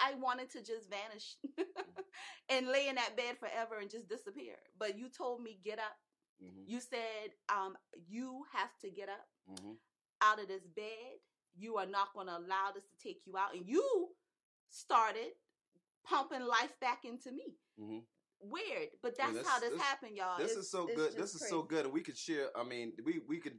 [0.00, 1.36] I wanted to just vanish
[2.50, 4.56] and lay in that bed forever and just disappear.
[4.78, 5.96] But you told me get up.
[6.42, 6.68] Mhm.
[6.68, 9.78] You said um, you have to get up Mhm.
[10.20, 11.20] out of this bed.
[11.54, 13.54] You are not going to allow this to take you out.
[13.54, 14.14] And you
[14.68, 15.32] started
[16.04, 17.56] pumping life back into me.
[17.78, 18.06] Mhm.
[18.42, 20.36] Weird, but that's this- how this, this- happened, y'all.
[20.38, 21.12] This It's- is so good.
[21.16, 22.56] This is so good, and we could share.
[22.56, 23.58] I mean, we we could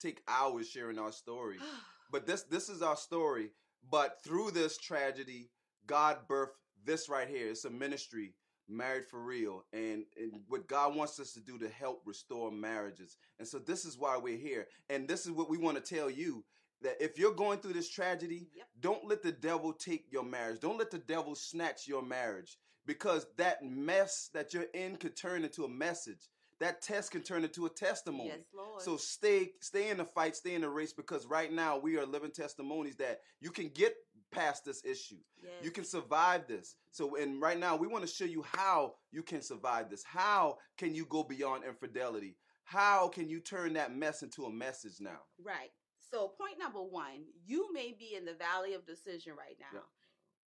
[0.00, 1.58] take hours sharing our story.
[2.10, 3.52] But this this is our story.
[3.90, 5.50] But through this tragedy,
[5.86, 7.48] God birthed this right here.
[7.50, 8.34] It's a ministry,
[8.68, 13.16] married for real, and and what God wants us to do to help restore marriages.
[13.38, 14.68] And so this is why we're here.
[14.90, 16.44] And this is what we want to tell you
[16.82, 18.68] that if you're going through this tragedy, Yep.
[18.80, 20.60] don't let the devil take your marriage.
[20.60, 25.44] Don't let the devil snatch your marriage because that mess that you're in could turn
[25.44, 26.28] into a message.
[26.60, 28.28] That test can turn into a testimony.
[28.28, 28.80] Yes, Lord.
[28.82, 32.06] So stay stay in the fight, stay in the race because right now we are
[32.06, 33.94] living testimonies that you can get
[34.30, 35.18] past this issue.
[35.42, 35.52] yes.
[35.62, 36.76] You can survive this.
[36.92, 40.04] So and right now we want to show you how you can survive this.
[40.04, 42.36] How can you go beyond infidelity?
[42.64, 45.20] How can you turn that mess into a message now?
[45.44, 45.70] Right.
[46.12, 49.80] So, point number one, you may be in the valley of decision right now.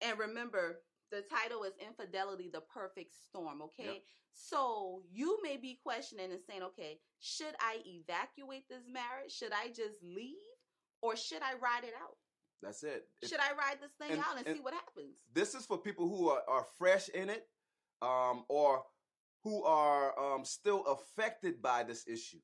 [0.06, 0.80] And remember,
[1.14, 3.84] the title is Infidelity, the Perfect Storm, okay?
[3.84, 4.02] Yep.
[4.32, 9.30] So, you may be questioning and saying, okay, should I evacuate this marriage?
[9.30, 10.34] Should I just leave?
[11.02, 12.16] Or should I ride it out?
[12.62, 13.06] That's it.
[13.22, 15.14] Should I ride this thing and- out and, and- see what happens?
[15.32, 17.46] this is for people who are, are fresh in it
[18.02, 18.82] um, or
[19.44, 22.38] who are um, still affected by this issue.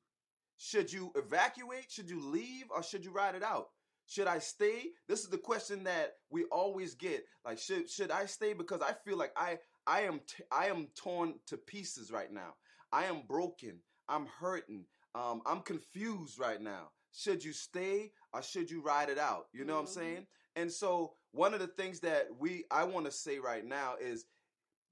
[0.57, 1.91] Should you evacuate?
[1.91, 2.65] Should you leave?
[2.69, 3.69] Or should you ride it out?
[4.11, 4.87] Should I stay?
[5.07, 7.23] This is the question that we always get.
[7.45, 8.51] Like, should should I stay?
[8.51, 12.55] Because I feel like I I am t- I am torn to pieces right now.
[12.91, 13.79] I am broken.
[14.09, 14.83] I'm hurting.
[15.15, 16.89] Um, I'm confused right now.
[17.13, 19.45] Should you stay or should you ride it out?
[19.53, 19.93] You know what I'm Mhm.
[19.93, 20.27] saying?
[20.57, 24.25] And so one of the things that we I want to say right now is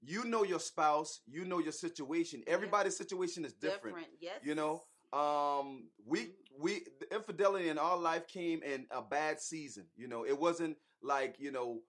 [0.00, 2.42] you know your spouse, you know your situation.
[2.46, 3.98] Everybody's situation is different.
[4.18, 4.40] Yes.
[4.42, 6.34] You know, um we Mhm.
[6.58, 9.86] we the infidelity in our life came in a bad season.
[9.96, 11.82] You know, it wasn't like, you know,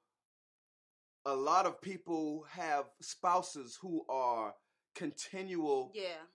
[1.25, 4.55] a lot of people have spouses who are
[4.95, 6.25] continual Yeah.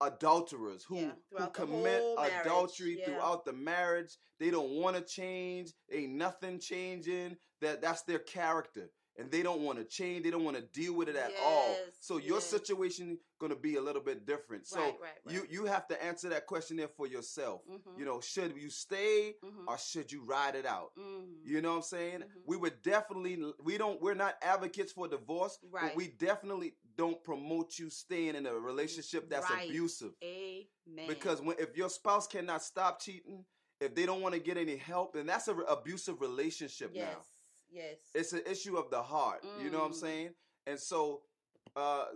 [0.00, 3.06] adulterers who, Yeah, who commit adultery yeah.
[3.06, 4.16] throughout the marriage.
[4.38, 5.72] They don't want to change.
[5.90, 7.38] Ain't nothing changing.
[7.60, 8.92] That that's their character.
[9.18, 10.24] And they don't want to change.
[10.24, 11.76] They don't want to deal with it at all.
[12.00, 12.46] So your yes.
[12.46, 14.66] situation gonna be a little bit different.
[14.66, 15.34] So right, right, right.
[15.34, 17.62] you you have to answer that question there for yourself.
[17.68, 17.98] Mhm.
[17.98, 19.66] You know, should you stay Mhm.
[19.66, 20.94] or should you ride it out?
[20.96, 21.40] Mhm.
[21.44, 22.20] You know what I'm saying?
[22.20, 22.42] Mhm.
[22.46, 27.78] We would definitely we don't we're not advocates for divorce, but we definitely don't promote
[27.78, 30.14] you staying in a relationship that's abusive.
[30.22, 31.08] Amen.
[31.08, 33.44] Because when if your spouse cannot stop cheating,
[33.80, 37.24] if they don't want to get any help, then that's an abusive relationship yes, now.
[37.76, 37.98] Yes.
[38.14, 39.44] It's an issue of the heart.
[39.62, 40.00] You know what I'm Mm.
[40.00, 40.30] saying?
[40.66, 41.22] And so,
[41.76, 42.06] uh,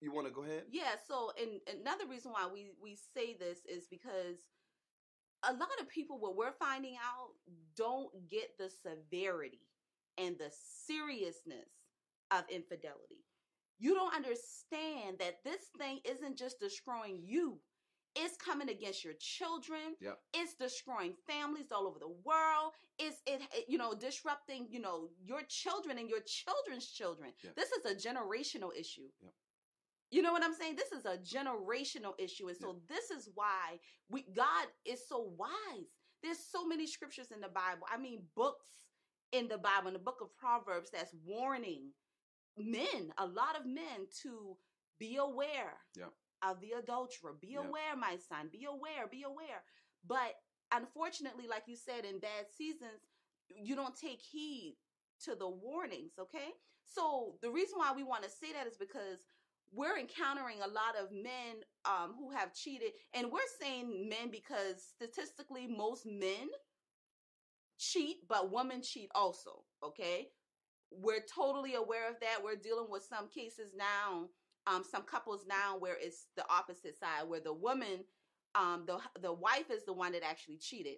[0.00, 0.64] you want to go ahead?
[0.70, 4.38] Yeah, so and another reason why we we say this is because
[5.42, 7.30] a lot of people what we're finding out
[7.76, 9.60] don't get the severity
[10.18, 11.68] and the seriousness
[12.30, 13.24] of infidelity.
[13.78, 17.58] You don't understand that this thing isn't just destroying you.
[18.16, 19.96] It's coming against your children.
[20.00, 20.18] Yep.
[20.34, 22.72] It's destroying families all over the world.
[22.98, 27.32] It's it, it, you know disrupting you know your children and your children's children.
[27.42, 27.56] Yep.
[27.56, 29.08] This is a generational issue.
[29.22, 29.32] Yep.
[30.10, 30.76] You know what I'm saying?
[30.76, 32.48] This is a generational issue.
[32.48, 35.88] And so this is why we God is so wise.
[36.22, 37.86] There's so many scriptures in the Bible.
[37.92, 38.68] I mean books
[39.32, 41.90] in the Bible, in the book of Proverbs that's warning
[42.56, 44.56] men, a lot of men to
[45.00, 46.12] be aware Yep.
[46.44, 47.32] Of the adulterer.
[47.32, 47.64] Be Yep.
[47.66, 48.48] aware, my son.
[48.48, 49.64] Be aware, be aware.
[50.06, 50.34] But
[50.72, 53.00] unfortunately, like you said, in bad seasons,
[53.48, 54.76] you don't take heed
[55.24, 56.54] to the warnings, okay?
[56.84, 59.26] So the reason why we want to say that is because
[59.72, 64.82] we're encountering a lot of men um, who have cheated, and we're saying men because
[64.94, 66.48] statistically, most men
[67.78, 69.64] cheat, but women cheat also.
[69.82, 70.28] Okay,
[70.90, 72.42] we're totally aware of that.
[72.42, 74.28] We're dealing with some cases now,
[74.66, 78.04] um, some couples now where it's the opposite side, where the woman,
[78.54, 80.96] um, the the wife is the one that actually cheated.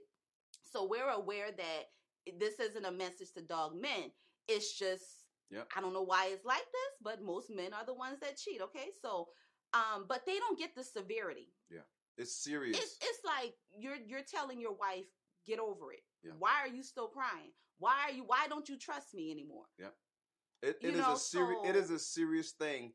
[0.63, 4.11] So we're aware that this isn't a message to dog men.
[4.49, 5.05] It's just
[5.51, 5.69] Yep.
[5.77, 8.61] I don't know why it's like this, but most men are the ones that cheat.
[8.61, 9.29] Okay, so
[9.75, 11.53] um, but they don't get the severity.
[11.71, 11.87] Yeah.
[12.19, 12.77] It's serious.
[12.77, 15.07] It's it's like you're you're telling your wife,
[15.47, 16.01] get over it.
[16.25, 16.33] Yeah.
[16.39, 17.53] Why are you still crying?
[17.79, 19.67] Why are you why don't you trust me anymore?
[20.63, 21.61] It, it is know, a serious.
[21.65, 22.93] It so- is a serious thing,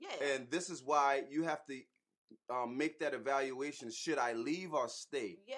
[0.00, 0.34] Yeah.
[0.34, 1.80] and this is why you have to
[2.50, 3.90] um, make that evaluation.
[3.90, 5.38] Should I leave or stay?
[5.46, 5.56] yeah.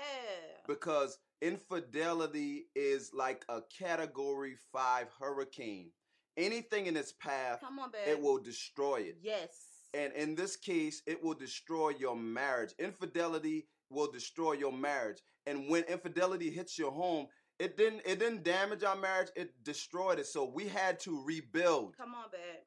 [0.68, 5.90] Because infidelity is like a Category Five hurricane.
[6.37, 8.03] Anything in its path, Come on, babe.
[8.07, 9.18] it will destroy it.
[9.20, 9.50] Yes.
[9.94, 12.72] And in this case, it will destroy your marriage.
[12.79, 15.18] Infidelity will destroy your marriage.
[15.46, 17.26] And when infidelity hits your home,
[17.59, 20.26] it didn't it didn't damage our marriage, it destroyed it.
[20.26, 21.96] So we had to rebuild.
[21.96, 22.62] Come on, babe.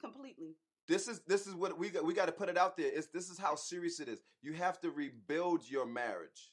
[0.00, 0.56] Completely.
[0.88, 2.90] This is this is what we got we got to put it out there.
[2.92, 4.20] It's this is how serious it is.
[4.42, 6.52] You have to rebuild your marriage.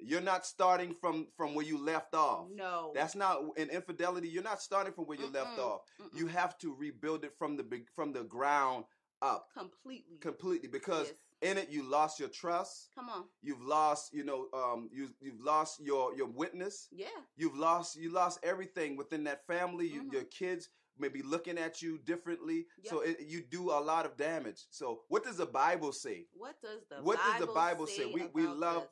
[0.00, 2.46] You're not starting from from where you left off.
[2.54, 2.92] No.
[2.94, 4.28] That's not in infidelity.
[4.28, 5.64] You're not starting from where you left Mm-mm.
[5.66, 5.80] off.
[6.00, 6.18] Mm-mm.
[6.18, 8.84] You have to rebuild it from the big from the ground
[9.20, 10.18] up completely.
[10.20, 11.16] completely because Yes.
[11.50, 13.24] in it you lost your trust Come on.
[13.42, 17.06] you've lost you know um you you've lost your your witness Yeah.
[17.36, 20.12] you've lost you lost everything within that family you, Mhm.
[20.12, 20.68] your kids
[21.00, 22.90] may be looking at you differently Yep.
[22.92, 26.60] so it, you do a lot of damage so what does the bible say What
[26.62, 28.04] does the What Bible does the Bible say?
[28.06, 28.90] We- we love- this?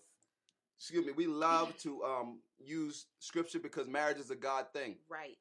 [0.79, 5.39] excuse me we love to um use scripture because marriage is a god thing Right.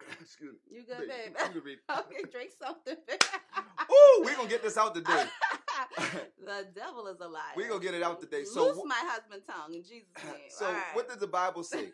[0.20, 1.36] excuse me You good, Babe, babe?
[1.38, 1.78] you can read.
[1.90, 2.96] okay, drink something.
[3.90, 5.24] Ooh, we're gonna get this out today
[6.44, 7.42] the devil is a liar.
[7.56, 10.34] we gonna get it out today so Loose my husband's tongue in Jesus' name.
[10.48, 10.82] so right.
[10.94, 11.90] what does the bible say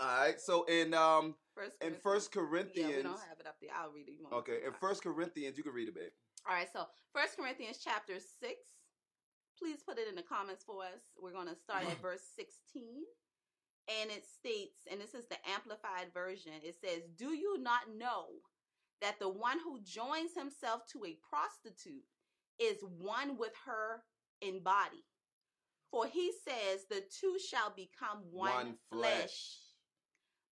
[0.00, 2.02] all right so in um First in Corinthians.
[2.02, 2.96] First Yeah, Corinthians.
[2.96, 3.70] we don't have it up there.
[3.78, 4.14] I'll read it.
[4.34, 6.10] Okay, in First Corinthians, you can read it, babe.
[6.48, 8.58] All right, so First Corinthians chapter six.
[9.56, 10.98] Please put it in the comments for us.
[11.16, 13.04] We're going to start at verse sixteen,
[13.88, 16.52] and it states, and this is the amplified version.
[16.64, 18.26] It says, "Do you not know
[19.00, 22.02] that the one who joins himself to a prostitute
[22.58, 24.02] is one with her
[24.40, 25.04] in body?
[25.92, 29.58] For he says, the two shall become one, One flesh." flesh.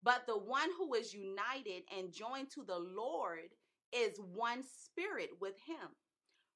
[0.02, 3.50] But the one who is united and joined to the Lord
[3.92, 5.88] is one spirit with him.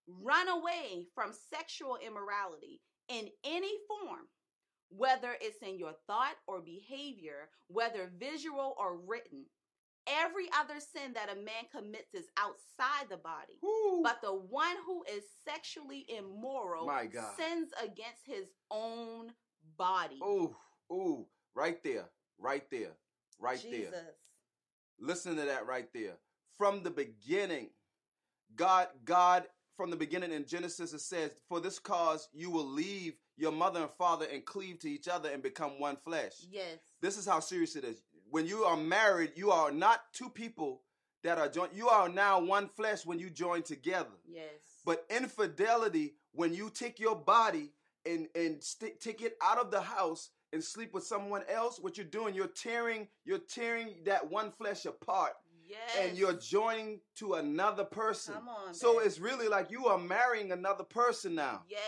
[0.09, 4.27] Run away from sexual immorality in any form,
[4.89, 9.47] whether it's in your thought or behavior, whether visual or written.
[10.09, 13.59] Every other sin that a man commits is outside the body.
[13.61, 14.03] Woo.
[14.05, 16.89] But the one who is sexually immoral
[17.37, 19.33] sins against his own
[19.77, 20.21] body.
[20.23, 20.55] Ooh,
[20.93, 22.93] ooh, right there, right there,
[23.39, 23.91] right Jesus.
[23.91, 24.15] there.
[24.99, 26.15] Listen to that right there.
[26.57, 27.69] From the beginning,
[28.55, 29.45] God, God,
[29.77, 33.81] from the beginning in Genesis, it says, For this cause you will leave your mother
[33.83, 36.33] and father and cleave to each other and become one flesh.
[36.51, 36.79] Yes.
[37.03, 38.03] This is how serious it is.
[38.31, 40.83] When you are married, you are not two people
[41.23, 41.73] that are joined.
[41.75, 44.17] You are now one flesh when you join together.
[44.27, 44.45] Yes.
[44.85, 47.73] But infidelity, when you take your body
[48.07, 51.97] and and stick, take it out of the house and sleep with someone else, what
[51.97, 55.33] you're doing, you're tearing you're tearing that one flesh apart,
[55.69, 55.79] yes.
[56.01, 58.35] and you're joining to another person.
[58.35, 58.75] Come on.
[58.75, 59.07] So babe.
[59.07, 61.63] it's really like you are marrying another person now.
[61.69, 61.81] yes.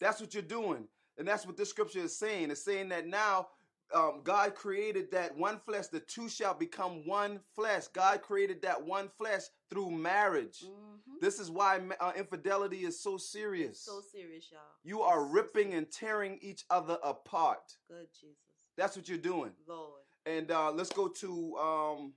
[0.00, 2.50] That's what you're doing, and that's what this scripture is saying.
[2.50, 3.48] It's saying that now.
[3.94, 7.88] Um, God created that one flesh, the two shall become one flesh.
[7.88, 10.62] God created that one flesh through marriage.
[10.64, 11.20] Mhm.
[11.20, 13.80] This is why uh, infidelity is so serious.
[13.80, 14.60] So serious, y'all.
[14.82, 17.76] you are It's so ripping and tearing each other apart.
[17.88, 18.36] Good Jesus,
[18.76, 19.52] That's what you're doing.
[19.66, 20.00] Lord.
[20.26, 22.14] And uh, let's go to um,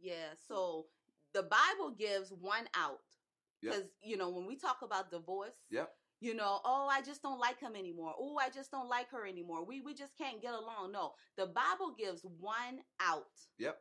[0.00, 0.34] Yeah.
[0.48, 0.86] So
[1.32, 3.00] the Bible gives one out
[3.62, 3.72] Yep.
[3.74, 5.54] because you know when we talk about divorce.
[5.70, 5.95] Yep.
[6.20, 8.14] You know, oh, I just don't like him anymore.
[8.18, 9.64] Oh, I just don't like her anymore.
[9.64, 10.92] We we just can't get along.
[10.92, 13.26] No, the Bible gives one out
[13.58, 13.78] yep,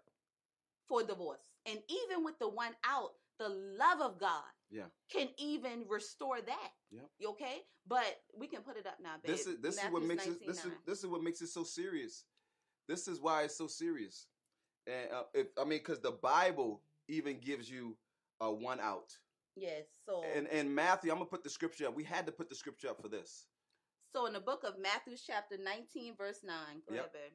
[0.89, 4.85] for divorce, and even with the one out, the love of God Yeah.
[5.09, 6.71] can even restore that.
[6.91, 7.09] Yep.
[7.19, 9.31] You Okay, but we can put it up now, babe.
[9.31, 11.47] this is this is what Matthews makes it this is this is what makes it
[11.47, 12.25] so serious.
[12.87, 14.27] This is why it's so serious.
[14.87, 17.97] And uh, if I mean, because the Bible even gives you
[18.41, 19.17] a one out.
[19.55, 19.85] Yes.
[20.05, 21.95] So And and Matthew, I'm gonna put the scripture up.
[21.95, 23.45] We had to put the scripture up for this.
[24.13, 26.55] so in the book of Matthew chapter 19 verse 9.
[26.87, 26.99] Go Yep.
[27.05, 27.31] ahead, babe.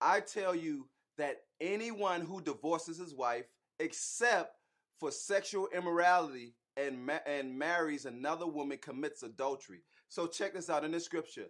[0.00, 3.46] I tell you that anyone who divorces his wife,
[3.80, 4.56] except
[4.98, 9.82] for sexual immorality, and ma- and marries another woman, commits adultery.
[10.08, 11.46] So check this out in the scripture.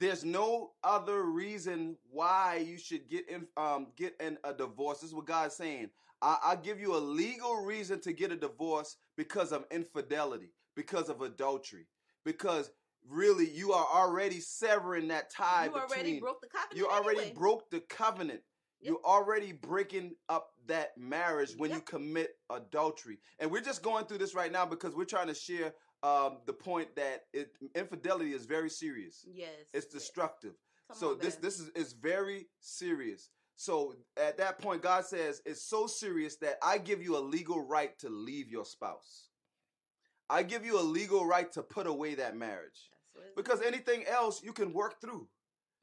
[0.00, 4.98] There's no other reason why you should get in um get in a divorce.
[5.00, 5.90] This is what God's saying.
[6.24, 11.10] I, I give you a legal reason to get a divorce because of infidelity, because
[11.10, 11.86] of adultery,
[12.24, 12.70] because
[13.08, 16.78] really you are already severing that tie between You already broke the covenant.
[16.78, 17.34] you already anyway.
[17.34, 18.40] broke the covenant.
[18.80, 18.90] Yep.
[18.90, 23.18] You're already breaking up that marriage when you commit adultery.
[23.38, 26.52] And we're just going through this right now because we're trying to share um, the
[26.52, 29.26] point that it, infidelity is very serious.
[29.30, 29.48] Yes.
[29.72, 30.52] It's destructive.
[30.88, 33.30] Come so on, this this is is very serious.
[33.56, 37.60] So at that point, God says it's so serious that I give you a legal
[37.60, 39.28] right to leave your spouse.
[40.28, 43.60] I give you a legal right to put away that marriage That's what it because
[43.62, 45.28] anything else you can work through.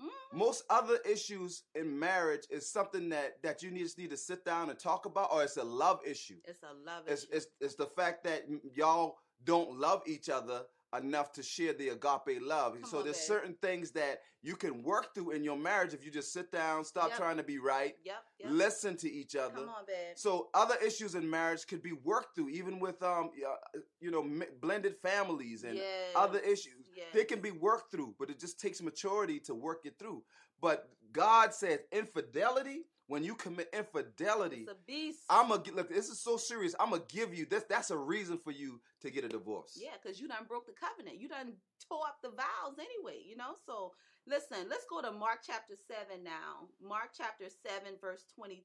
[0.01, 0.09] Mhm.
[0.34, 4.69] Most other issues in marriage is something that that you just need to sit down
[4.72, 6.39] and talk about, or it's a love issue.
[6.45, 7.34] it's a love It's issue.
[7.34, 10.65] it's, it's the fact that y'all don't love each other
[10.98, 12.74] enough to share the agape love.
[12.74, 13.26] Come so there's babe.
[13.26, 16.84] certain things that you can work through in your marriage if you just sit down,
[16.84, 17.18] stop Yep.
[17.18, 18.24] trying to be right, yep.
[18.39, 18.50] Yep.
[18.52, 19.56] listen to each other.
[19.56, 20.16] Come on, babe.
[20.16, 24.28] So other issues in marriage could be worked through, even with um, uh, you know,
[24.62, 26.12] blended families and yes.
[26.16, 26.74] other issues.
[26.96, 27.08] Yes.
[27.14, 30.24] They can be worked through, but it just takes maturity to work it through.
[30.60, 32.82] But God says infidelity.
[33.12, 35.20] When you commit infidelity, It's a beast.
[35.30, 35.89] I'm gonna look.
[35.89, 36.74] This is so serious.
[36.80, 37.66] I'm gonna give you this.
[37.68, 39.78] That's a reason for you to get a divorce.
[39.78, 41.20] Yeah, because you done broke the covenant.
[41.20, 41.57] You done
[41.89, 43.55] tore up the vows anyway, you know?
[43.66, 43.91] So
[44.26, 46.70] listen, let's go to Mark chapter 7 now.
[46.82, 48.64] Mark chapter 7, verse 22.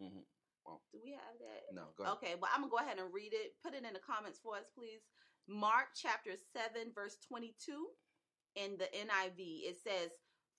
[0.00, 0.22] Mhm.
[0.64, 0.82] Wow.
[0.92, 1.74] Do we have that?
[1.74, 2.16] No, go ahead.
[2.18, 3.56] Okay, well, I'm going to go ahead and read it.
[3.60, 5.00] Put it in the comments for us, please.
[5.48, 7.90] Mark chapter 7, verse 22
[8.54, 9.66] in the NIV.
[9.66, 10.12] It says,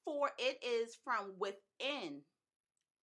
[0.04, 2.26] For it is from within,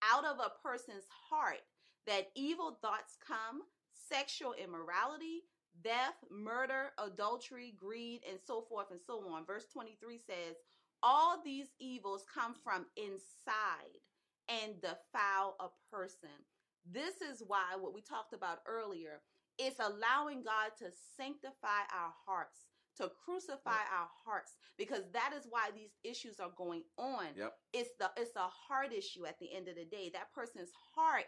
[0.03, 1.61] out of a person's heart,
[2.07, 3.61] that evil thoughts come
[3.93, 5.43] sexual immorality,
[5.83, 9.45] death, murder, adultery, greed, and so forth and so on.
[9.45, 10.55] Verse 23 says,
[11.03, 13.99] All these evils come from inside
[14.49, 16.29] and defile a person.
[16.91, 19.21] This is why what we talked about earlier
[19.59, 20.85] is allowing God to
[21.17, 22.65] sanctify our hearts,
[22.99, 27.25] to crucify our hearts, because that is why these issues are going on.
[27.35, 27.53] Yep.
[27.73, 30.09] It's the it's a heart issue at the end of the day.
[30.13, 31.25] That person's heart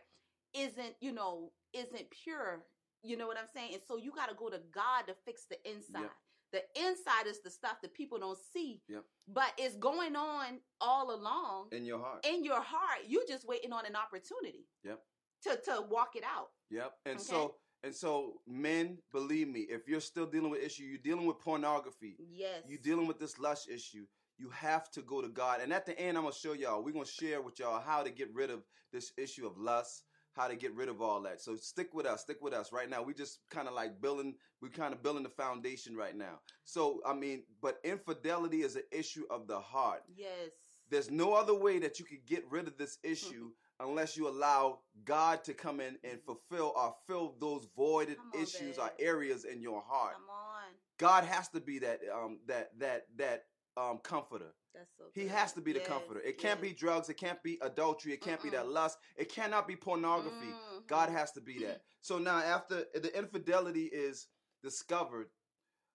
[0.54, 2.64] isn't, you know, isn't pure.
[3.04, 3.74] You know what I'm saying?
[3.74, 6.10] And so you got to go to God to fix the inside.
[6.52, 9.06] The inside is the stuff that people don't see, Yep.
[9.30, 12.26] but it's going on all along In your heart.
[12.26, 13.00] in your heart.
[13.08, 14.68] you're just waiting on an opportunity.
[14.84, 15.00] Yep.
[15.44, 16.50] To to walk it out.
[16.70, 16.92] Yep.
[17.06, 17.24] And Okay.
[17.24, 21.40] so and so men, believe me, if you're still dealing with issue, you're dealing with
[21.40, 22.64] pornography, Yes.
[22.68, 24.06] you're dealing with this lust issue,
[24.38, 25.62] you have to go to God.
[25.62, 28.10] And at the end, I'm gonna show y'all, we're gonna share with y'all how to
[28.10, 30.04] get rid of this issue of lust,
[30.34, 31.42] how to get rid of all that.
[31.42, 32.72] So stick with us, stick with us.
[32.72, 36.16] Right now, we just kind of like building, we're kind of building the foundation right
[36.16, 36.40] now.
[36.64, 40.04] So I mean, but infidelity is an issue of the heart.
[40.16, 40.52] Yes.
[40.90, 43.52] There's no other way that you could get rid of this issue
[43.82, 48.78] unless you allow God to come in and fulfill or fill those voided on, issues
[48.78, 50.14] or areas in your heart.
[50.14, 50.64] Come on.
[50.98, 53.46] God has to be that um that that that
[53.78, 54.54] um comforter.
[54.74, 56.22] That's so He has to be the Yes, comforter.
[56.22, 59.68] It can't be drugs, it can't be adultery, it can't be that lust, it cannot
[59.68, 60.46] be pornography.
[60.54, 60.88] Mhm.
[60.88, 61.82] God has to be that.
[62.04, 64.28] So now after the infidelity is
[64.64, 65.28] discovered,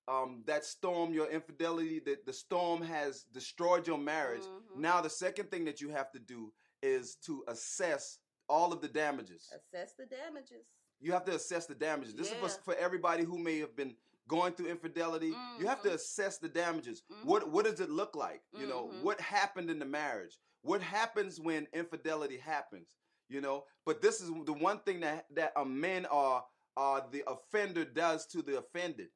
[0.08, 4.44] um, that storm, your infidelity, the, the storm has destroyed your marriage.
[4.44, 4.76] Mhm.
[4.76, 6.52] Now the second thing that you have to do
[6.82, 8.18] is to assess
[8.48, 9.48] all of the damages.
[9.52, 10.66] Assess the damages.
[11.00, 12.14] You have to assess the damages.
[12.14, 12.48] This is Yeah.
[12.48, 13.96] for, for everybody who may have been
[14.28, 15.34] going through infidelity.
[15.58, 15.94] You have to Mhm.
[15.94, 17.02] assess the damages.
[17.10, 17.24] Mhm.
[17.24, 18.42] What what does it look like?
[18.52, 19.02] You know, Mhm.
[19.02, 20.38] what happened in the marriage?
[20.62, 22.96] What happens when infidelity happens?
[23.28, 26.46] You know, but this is the one thing that that a men are
[26.76, 29.10] are the offender does to the offended.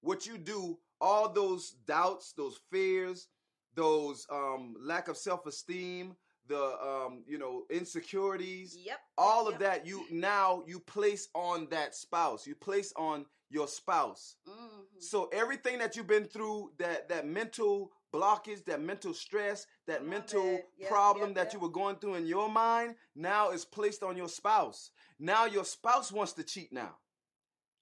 [0.00, 3.28] What you do, all those doubts, those fears,
[3.74, 6.16] those um lack of self-esteem,
[6.50, 9.00] the um, you know, insecurities, Yep.
[9.16, 13.66] all yep, of that you now you place on that spouse you place on your
[13.68, 14.36] spouse.
[14.48, 15.02] Mhm.
[15.02, 20.04] so everything that you've been through that that mental blockage that mental stress that Come
[20.06, 20.44] on, mental.
[20.78, 24.16] Yep, problem yep, that you were going through in your mind now is placed on
[24.16, 26.98] your spouse now your spouse wants to cheat now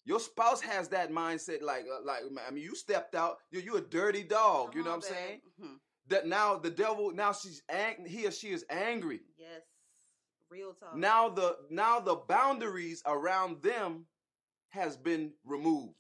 [0.05, 3.81] your spouse has that mindset like like i mean you stepped out you you a
[3.81, 5.19] dirty dog you know on, what i'm babe.
[5.19, 5.81] saying Mhm.
[6.09, 9.63] That now the devil now she's ang- he or she is angry Yes.
[10.51, 10.97] Real talk.
[10.97, 14.07] now the now the boundaries around them
[14.71, 15.95] has been removed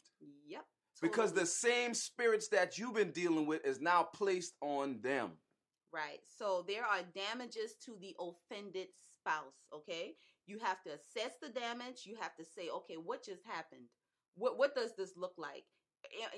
[0.46, 0.64] Yep.
[1.02, 5.32] because the same spirits that you've been dealing with is now placed on them
[5.90, 6.20] Right.
[6.36, 10.16] So there are damages to the offended spouse, okay?
[10.44, 12.04] You have to assess the damage.
[12.04, 13.86] You have to say, okay, what just happened?
[14.34, 15.64] What what does this look like?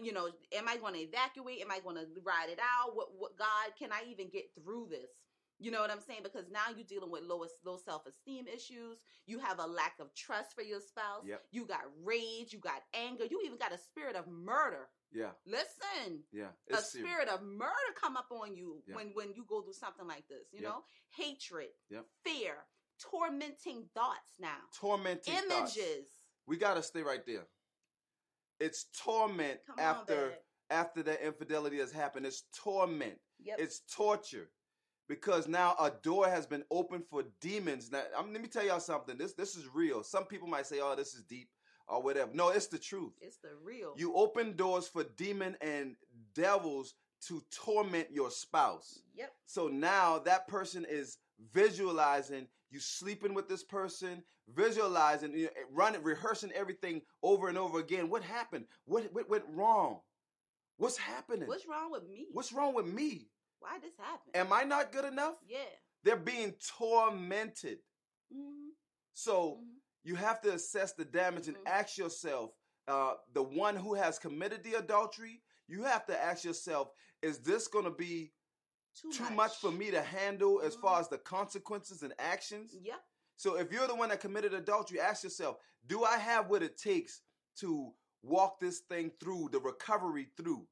[0.02, 1.60] You know, am I going to evacuate?
[1.60, 2.94] Am I going to ride it out?
[2.96, 5.10] What what God, can I even get through this?
[5.62, 6.20] You know what I'm saying?
[6.22, 8.98] Because now you're dealing with low low self-esteem issues.
[9.26, 11.24] You have a lack of trust for your spouse.
[11.26, 11.42] Yep.
[11.50, 14.88] You got rage, you got anger, you even got a spirit of murder.
[15.12, 17.10] yeah Listen, yeah a it's serious.
[17.10, 18.94] spirit of murder come up on you Yeah.
[18.96, 20.84] when when you go through something like this you know
[21.16, 22.06] hatred Yep.
[22.24, 22.54] fear
[23.10, 25.76] tormenting thoughts now tormenting thoughts.
[25.76, 26.06] images
[26.46, 27.46] we got to stay right there
[28.60, 30.38] It's torment Come after babe.
[30.70, 32.26] after that infidelity has happened.
[32.26, 33.18] It's torment.
[33.42, 33.58] Yep.
[33.58, 34.50] It's torture
[35.08, 37.90] because now a door has been opened for demons.
[37.90, 39.16] Now, I'm, let me tell y'all something.
[39.18, 40.02] This this is real.
[40.04, 41.48] Some people might say, "Oh, this is deep"
[41.88, 42.30] or whatever.
[42.34, 43.12] No, it's the truth.
[43.20, 43.94] it's the real.
[43.96, 45.96] You open doors for demon and
[46.34, 46.94] devils
[47.26, 49.00] to torment your spouse.
[49.14, 49.32] Yep.
[49.46, 51.18] So now that person is
[51.52, 54.22] visualizing you sleeping with this person,
[54.54, 58.08] visualizing, you know, running, rehearsing everything over and over again.
[58.08, 58.66] What happened?
[58.84, 60.00] What, what went wrong?
[60.76, 61.48] What's happening?
[61.48, 62.26] What's wrong with me?
[62.32, 63.28] What's wrong with me?
[63.60, 64.30] Why this happen?
[64.34, 65.34] Am I not good enough?
[65.46, 65.58] yeah.
[66.02, 67.78] They're being tormented.
[68.34, 68.70] Mm-hmm.
[69.12, 69.74] So Mhm.
[70.02, 71.66] you have to assess the damage and Mhm.
[71.66, 72.52] ask yourself,
[72.88, 76.90] uh, the one who has committed the adultery, you have to ask yourself,
[77.20, 78.32] is this going to be
[78.94, 82.74] Too, too much for me to handle as far as the consequences and actions?
[82.80, 83.04] Yep.
[83.40, 86.76] So if you're the one that committed adultery, ask yourself, do I have what it
[86.76, 87.22] takes
[87.60, 87.90] to
[88.22, 90.66] walk this thing through, the recovery through?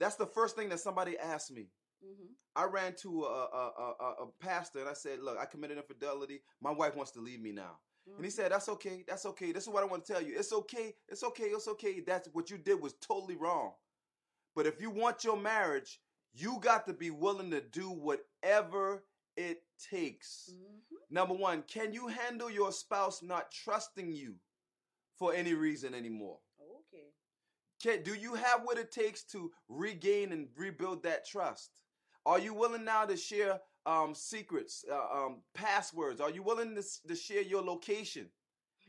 [0.00, 1.68] That's the first thing that somebody asked me.
[2.04, 2.32] Mm-hmm.
[2.56, 6.40] I ran to a, a, a, a- pastor and I said, Look, I committed infidelity.
[6.60, 7.78] My wife wants to leave me now.
[8.08, 8.16] Mm-hmm.
[8.16, 9.04] And he said, That's okay.
[9.06, 9.52] That's okay.
[9.52, 10.34] This is what I want to tell you.
[10.36, 10.92] It's okay.
[11.08, 11.44] It's okay.
[11.44, 12.02] It's okay.
[12.04, 13.74] That's what you did was totally wrong.
[14.56, 16.00] But if you want your marriage,
[16.32, 19.04] you got to be willing to do whatever
[19.36, 20.50] it takes.
[20.52, 21.14] Mm-hmm.
[21.14, 24.34] Number one, can you handle your spouse not trusting you
[25.18, 26.38] for any reason anymore?
[26.60, 27.04] Okay.
[27.82, 31.70] Can, do you have what it takes to regain and rebuild that trust?
[32.26, 36.20] Are you willing now to share um, secrets, uh, um, passwords?
[36.20, 38.30] Are you willing to, to share your location?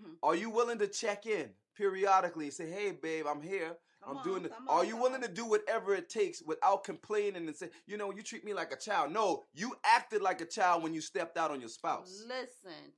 [0.02, 0.16] Mhm.
[0.24, 3.78] Are you willing to check in periodically and say, hey, babe, I'm here.
[4.06, 4.52] Come I'm doing it.
[4.70, 8.22] Are you willing to do whatever it takes without complaining and say, you know, you
[8.22, 9.12] treat me like a child?
[9.12, 12.24] No, you acted like a child when you stepped out on your spouse.
[12.28, 12.92] Listen.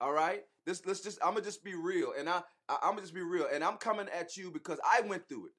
[0.00, 0.42] All right.
[0.66, 3.22] This let's just I'm gonna just be real, and I, I I'm gonna just be
[3.22, 5.52] real, and I'm coming at you because I went through it.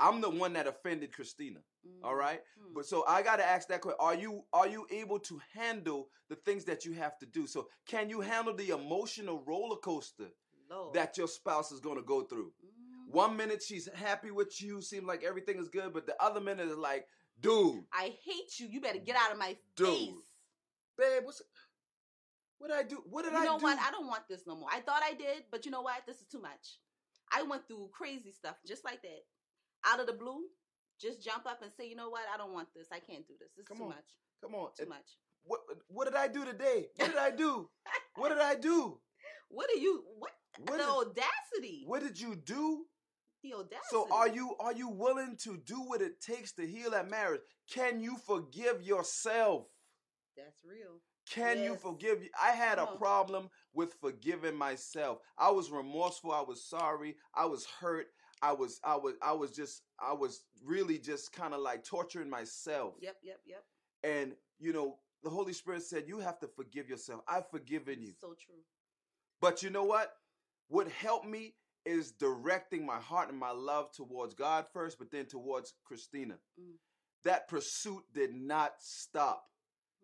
[0.00, 1.60] I'm the one that offended Christina.
[2.02, 2.40] All right.
[2.58, 2.74] Mhm.
[2.74, 6.36] But so I gotta ask that question: Are you are you able to handle the
[6.36, 7.46] things that you have to do?
[7.46, 10.30] So can you handle the emotional roller coaster
[10.68, 10.94] Lord.
[10.94, 12.52] that your spouse is gonna go through?
[12.64, 12.79] Mhm.
[13.12, 16.68] One minute she's happy with you, seems like everything is good, but the other minute
[16.68, 17.06] is like,
[17.40, 18.66] dude, I hate you.
[18.68, 19.86] You better get out of my Dude.
[19.88, 20.08] face.
[20.98, 21.42] babe, what's
[22.58, 23.02] what did I do?
[23.08, 23.44] What did You I do?
[23.46, 23.78] You know what?
[23.78, 24.68] I don't want this no more.
[24.70, 26.02] I thought I did, but you know what?
[26.06, 26.78] This is too much.
[27.32, 29.22] I went through crazy stuff just like that.
[29.86, 30.42] Out of the blue,
[31.00, 32.22] just jump up and say, you know what?
[32.32, 32.88] I don't want this.
[32.92, 33.48] I can't do this.
[33.56, 33.88] This is too on.
[33.90, 34.08] much.
[34.42, 35.16] Come on, Too it- much.
[35.44, 36.88] what what did I do today?
[36.96, 37.68] What did I do?
[38.16, 39.00] what did I do?
[39.52, 40.04] What are you?
[40.18, 40.30] What?
[40.58, 41.82] What the did- audacity.
[41.86, 42.84] What did you do?
[43.42, 43.86] The audacity.
[43.90, 47.40] So are you are you willing to do what it takes to heal that marriage?
[47.70, 49.66] Can you forgive yourself?
[50.36, 51.00] That's real.
[51.26, 51.82] Can you Yes.
[51.82, 52.28] forgive?
[52.40, 55.18] I had a problem with forgiving myself.
[55.38, 56.32] I was remorseful.
[56.32, 57.16] I was sorry.
[57.34, 58.08] I was hurt.
[58.42, 62.30] I was I was I was just I was really just kind of like torturing
[62.30, 62.94] myself.
[63.00, 63.16] Yep.
[63.22, 63.40] Yep.
[63.46, 63.64] Yep.
[64.02, 67.22] And you know, the Holy Spirit said you have to forgive yourself.
[67.28, 68.12] I've forgiven you.
[68.20, 68.64] So true.
[69.40, 70.12] But you know what?
[70.68, 71.54] What helped me
[71.84, 76.34] is directing my heart and my love towards God first, but then towards Christina.
[76.60, 76.74] Mm.
[77.24, 79.44] That pursuit did not stop.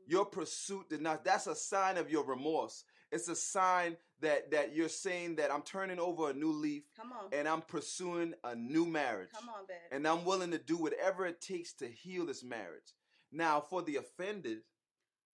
[0.07, 1.25] Your pursuit did not.
[1.25, 2.85] That's a sign of your remorse.
[3.11, 7.13] It's a sign that that you're saying that I'm turning over a new leaf Come
[7.13, 7.29] on.
[7.33, 9.31] and I'm pursuing a new marriage.
[9.35, 9.77] Come on, babe.
[9.93, 12.95] And I'm willing to do whatever it takes to heal this marriage.
[13.33, 14.59] Now, for the offended,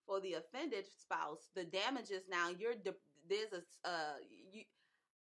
[0.07, 2.95] for the offended spouse, the damages now you're de-
[3.29, 4.15] there's a uh
[4.53, 4.63] you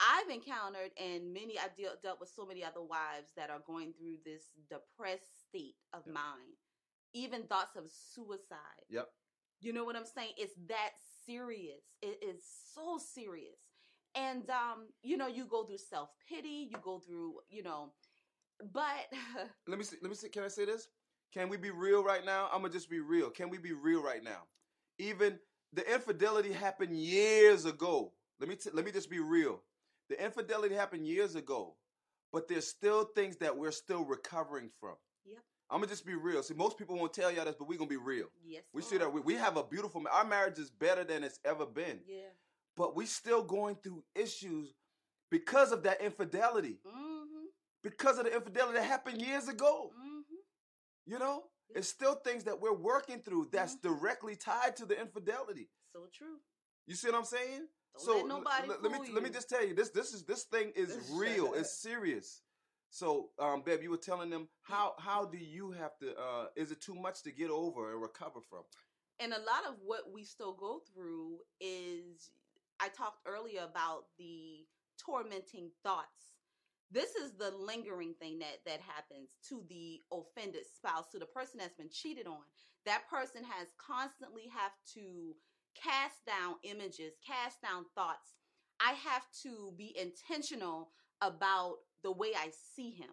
[0.03, 3.93] I've encountered and many I've dealt dealt with so many other wives that are going
[3.93, 6.15] through this depressed state of Yep.
[6.15, 6.57] mind,
[7.15, 8.87] even thoughts of suicide.
[8.91, 9.09] Yep.
[9.61, 10.33] You know what I'm saying?
[10.37, 10.91] It's that
[11.25, 11.85] serious.
[12.03, 12.43] It is
[12.75, 13.59] so serious.
[14.15, 17.93] And um, you know, you go through self pity, you go through, you know,
[18.73, 19.09] but
[19.69, 20.29] let me see, let me see.
[20.29, 20.89] Can I say this?
[21.33, 22.49] Can we be real right now?
[22.53, 23.31] I'm gonna just be real.
[23.31, 24.43] Can we be real right now?
[24.99, 25.39] Even
[25.73, 28.13] the infidelity happened years ago.
[28.41, 29.63] Let me t- let me just be real.
[30.13, 31.75] The infidelity happened years ago,
[32.35, 34.95] but there's still things that we're still recovering from.
[35.25, 35.39] Yep.
[35.71, 36.43] I'm gonna just be real.
[36.43, 38.27] See, most people won't tell y'all this, but we're gonna be real.
[38.45, 40.03] yes, We see that we, we have a beautiful.
[40.13, 42.29] Our marriage is better than it's ever been, Yeah.
[42.77, 44.75] but we still going through issues
[45.31, 46.79] because of that infidelity.
[46.87, 47.47] Mm-hmm.
[47.83, 49.93] Because of the infidelity that happened years ago.
[49.99, 50.35] Mm-hmm.
[51.11, 51.79] You know, Yeah.
[51.79, 55.71] it's still things that we're working through that's directly tied to the infidelity.
[55.95, 56.37] So true.
[56.87, 57.67] You see what I'm saying?
[57.95, 60.13] Don't so let nobody l- let me fool let me just tell you this this
[60.13, 61.53] is this thing is real.
[61.55, 62.43] it's serious.
[62.91, 66.11] So, um, Beb, you were telling them how how do you have to?
[66.11, 68.65] Uh, is it too much to get over and recover from?
[69.21, 72.31] and a lot of what we still go through is
[72.81, 74.67] I talked earlier about the
[74.99, 76.33] tormenting thoughts
[76.91, 81.59] this is the lingering thing that that happens to the offended spouse to the person
[81.59, 82.43] that's been cheated on
[82.85, 85.35] that person has constantly have to
[85.75, 88.35] cast down images cast down thoughts
[88.81, 93.11] i have to be intentional about the way i see him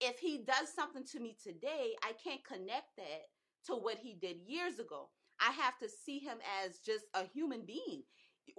[0.00, 3.22] if he does something to me today i can't connect that
[3.64, 5.08] to what he did years ago
[5.40, 8.02] i have to see him as just a human being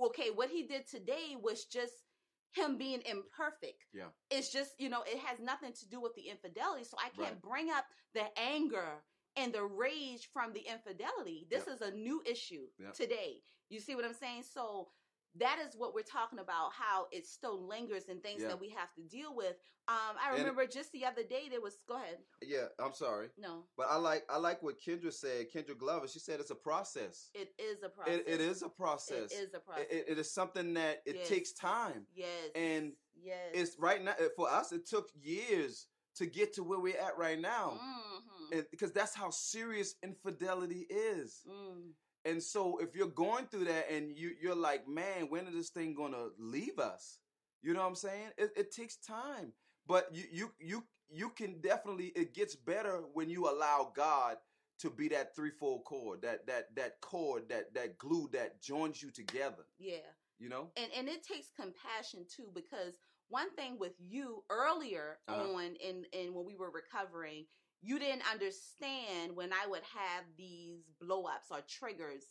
[0.04, 1.94] okay what he did today was just
[2.54, 3.86] him being imperfect.
[3.94, 4.10] Yeah.
[4.30, 6.84] It's just, you know, it has nothing to do with the infidelity.
[6.84, 7.42] So I can't Right.
[7.42, 9.04] bring up the anger
[9.36, 11.48] and the rage from the infidelity.
[11.50, 12.92] This is a new issue Yeah.
[12.92, 13.42] today.
[13.70, 14.44] You see what I'm saying?
[14.44, 14.90] So
[15.36, 18.50] that is what we're talking about, how it still lingers and things Yeah.
[18.50, 19.56] that we have to deal with.
[19.88, 22.20] Um, I remember just the other day there was go ahead.
[22.42, 23.30] Yeah, I'm sorry.
[23.38, 25.52] No, But I like I like what Kendra said.
[25.52, 27.32] Kendra Glover, she said it's a process.
[27.34, 28.20] it is a process.
[28.20, 29.32] It, it is a process.
[29.32, 29.88] It is a process.
[29.90, 31.28] It- it is something that it Yes.
[31.28, 32.06] takes time.
[32.14, 32.52] yes.
[32.56, 33.52] and yes.
[33.54, 34.72] It's right now for us.
[34.72, 38.43] It took years to get to where we're at right now, Mhm.
[38.52, 41.42] And because that's how serious infidelity is.
[41.48, 41.92] Mm.
[42.26, 45.70] And so, if you're going through that and you you're like, man, when is this
[45.70, 47.20] thing gonna leave us?
[47.62, 48.30] You know what I'm saying?
[48.38, 49.54] It, it takes time,
[49.88, 52.08] but you you you you can definitely.
[52.16, 54.38] It gets better when you allow God
[54.80, 59.12] to be that threefold cord, that that that cord, that that glue that joins you
[59.12, 59.66] together.
[59.80, 59.98] Yeah.
[60.40, 60.72] You know?
[60.76, 62.96] and and it takes compassion too because
[63.30, 65.54] one thing with you earlier Uh-huh.
[65.54, 67.46] on in in when we were recovering
[67.84, 72.24] you didn't understand when i would have these blowups or triggers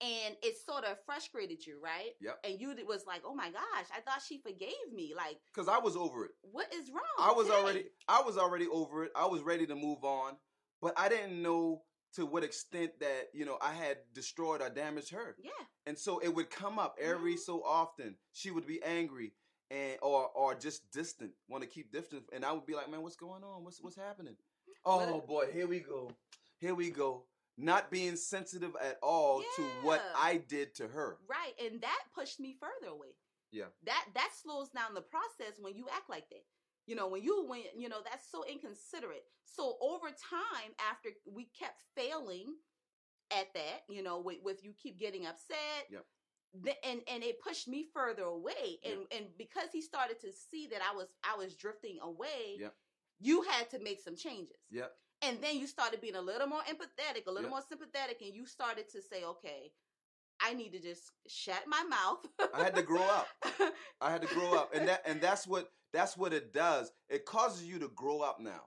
[0.00, 2.38] and it sort of frustrated you right Yep.
[2.44, 5.78] and you was like oh my gosh i thought she forgave me like Because I
[5.78, 6.32] was over it.
[6.42, 7.58] what is wrong I was today?
[7.58, 9.12] already I was already over it.
[9.16, 10.36] I was ready to move on,
[10.80, 11.82] but I didn't know
[12.14, 15.36] to what extent that you know I had destroyed or damaged her.
[15.42, 15.50] yeah
[15.86, 17.38] And so it would come up every Mhm.
[17.40, 18.16] so often.
[18.32, 19.32] She would be angry
[19.70, 23.02] and or or just distant, want to keep distant, and I would be like, "Man,
[23.02, 23.64] what's going on?
[23.64, 24.36] What's what's happening?"
[24.84, 26.10] Oh boy, here we go.
[26.58, 27.24] Here we go.
[27.56, 31.18] Not being sensitive at all to what I did to her.
[31.28, 33.08] right and that pushed me further away
[33.50, 33.64] Yeah.
[33.84, 36.44] that that slows down the process when you act like that
[36.86, 41.46] you know when you when you know that's so inconsiderate so over time after we
[41.58, 42.54] kept failing
[43.36, 46.04] at that you know with, with you keep getting upset Yep.
[46.62, 50.66] the, and and it pushed me further away and and because he started to see
[50.68, 52.74] that i was i was drifting away Yep.
[53.20, 54.92] You had to make some changes Yep.
[55.22, 57.50] and then you started being a little more empathetic a little Yep.
[57.50, 59.72] more sympathetic and you started to say okay
[60.40, 63.28] i need to just shut my mouth I had to grow up.
[64.00, 66.90] I had to grow up, and that and that's what that's what it does.
[67.08, 68.62] It causes you to grow up now.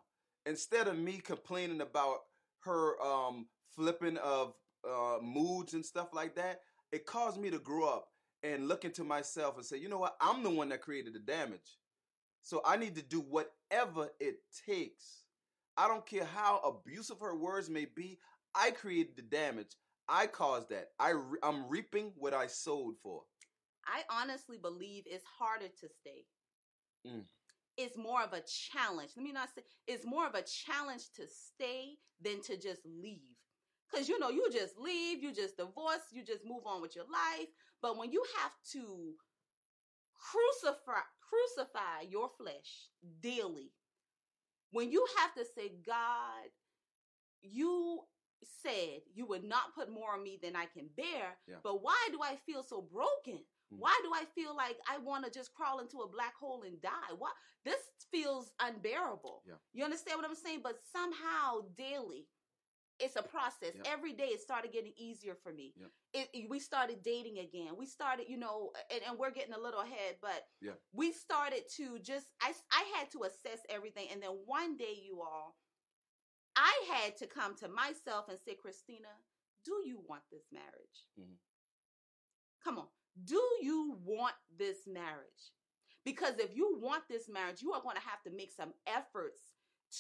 [0.46, 2.20] Instead of me complaining about
[2.64, 4.54] her um, flipping of
[4.88, 8.08] uh, moods and stuff like that, it caused me to grow up
[8.44, 10.16] and look into myself and say, you know what?
[10.22, 11.78] I'm the one that created the damage,
[12.44, 13.20] so I need to do
[13.72, 15.26] whatever it takes.
[15.78, 18.20] I don't care how abusive her words may be.
[18.54, 19.76] I created the damage.
[20.08, 20.90] I caused that.
[21.00, 23.22] I re- I'm reaping what I sowed for.
[23.88, 26.26] I honestly believe it's harder to stay.
[27.08, 27.24] Mm.
[27.78, 29.12] It's more of a challenge.
[29.16, 33.38] Let me not say it's more of a challenge to stay than to just leave.
[33.94, 37.06] Cause you know, you just leave, you just divorce, you just move on with your
[37.06, 37.48] life.
[37.82, 39.14] But when you have to
[40.16, 41.02] crucify
[41.32, 42.90] crucify your flesh
[43.22, 43.72] daily,
[44.72, 46.50] when you have to say, God,
[47.42, 48.02] you
[48.64, 51.58] said you would not put more on me than I can bear, Yeah.
[51.64, 53.44] but why do I feel so broken?
[53.74, 53.80] Mm.
[53.80, 56.82] Why do I feel like I want to just crawl into a black hole and
[56.82, 57.14] die?
[57.18, 57.30] Why
[57.64, 59.44] this feels unbearable.
[59.48, 59.56] Yeah.
[59.74, 60.62] You understand what I'm saying?
[60.64, 62.28] But somehow daily,
[63.02, 63.74] it's a process.
[63.76, 63.92] Yeah.
[63.92, 65.74] Every day it started getting easier for me.
[65.76, 65.88] Yeah.
[66.22, 67.76] It, it- we started dating again.
[67.78, 70.44] We started, you know, and, and we're getting a little ahead, but
[70.94, 75.22] we started to just I I had to assess everything and then one day you
[75.22, 75.56] all
[76.56, 79.08] I had to come to myself and say, Christina,
[79.66, 80.98] do you want this marriage?
[81.20, 81.38] Mhm.
[82.64, 82.88] Come on.
[83.26, 85.52] Do you want this marriage?
[86.04, 89.40] Because if you want this marriage, you are going to have to make some efforts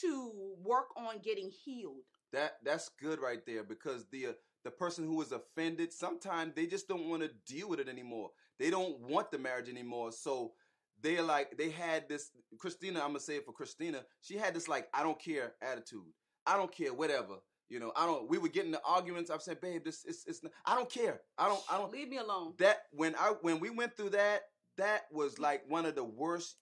[0.02, 0.32] to
[0.64, 2.06] work on getting healed.
[2.34, 4.32] That that's good right there because the uh,
[4.63, 8.29] the person who is offended sometimes they just don't want to deal with it anymore.
[8.59, 10.11] They don't want the marriage anymore.
[10.11, 10.53] So
[11.01, 12.99] they're like they had this Christina.
[12.99, 14.03] I'm gonna say it for Christina.
[14.21, 16.05] She had this like I don't care attitude.
[16.45, 17.36] I don't care whatever.
[17.69, 18.29] You know I don't.
[18.29, 19.29] We were getting the arguments.
[19.29, 20.43] I've said, babe, this it's it's.
[20.43, 21.21] Not, I don't care.
[21.38, 21.61] I don't.
[21.69, 21.91] I don't.
[21.91, 22.53] Leave me alone.
[22.59, 24.41] That when I when we went through that,
[24.77, 26.57] that was like one of the worst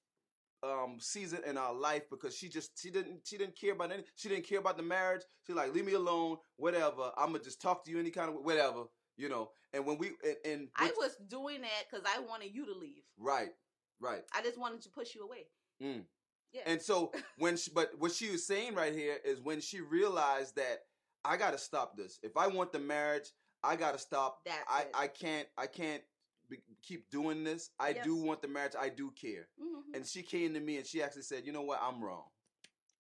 [0.63, 4.03] um season in our life because she just she didn't she didn't care about any
[4.15, 5.21] she didn't care about the marriage.
[5.47, 7.11] She like leave me alone, whatever.
[7.17, 8.83] I'm gonna just talk to you any kind of whatever,
[9.17, 9.51] you know.
[9.73, 13.03] And when we and, and I was doing that because I wanted you to leave.
[13.17, 13.51] right,
[13.99, 15.47] right, I just wanted to push you away.
[15.81, 16.03] Mm.
[16.51, 16.61] Yeah.
[16.65, 20.55] And so when she, but what she was saying right here is when she realized
[20.55, 20.79] that
[21.23, 22.19] I got to stop this.
[22.23, 23.31] If I want the marriage,
[23.63, 24.39] I got to stop.
[24.45, 24.89] That I it.
[24.93, 26.01] I can't I can't
[26.49, 27.71] be, keep doing this.
[27.79, 28.03] I Yep.
[28.03, 28.73] do want the marriage.
[28.79, 29.49] I do care.
[29.59, 29.95] Mhm.
[29.95, 31.79] And she came to me and she actually said, "You know what?
[31.81, 32.29] I'm wrong.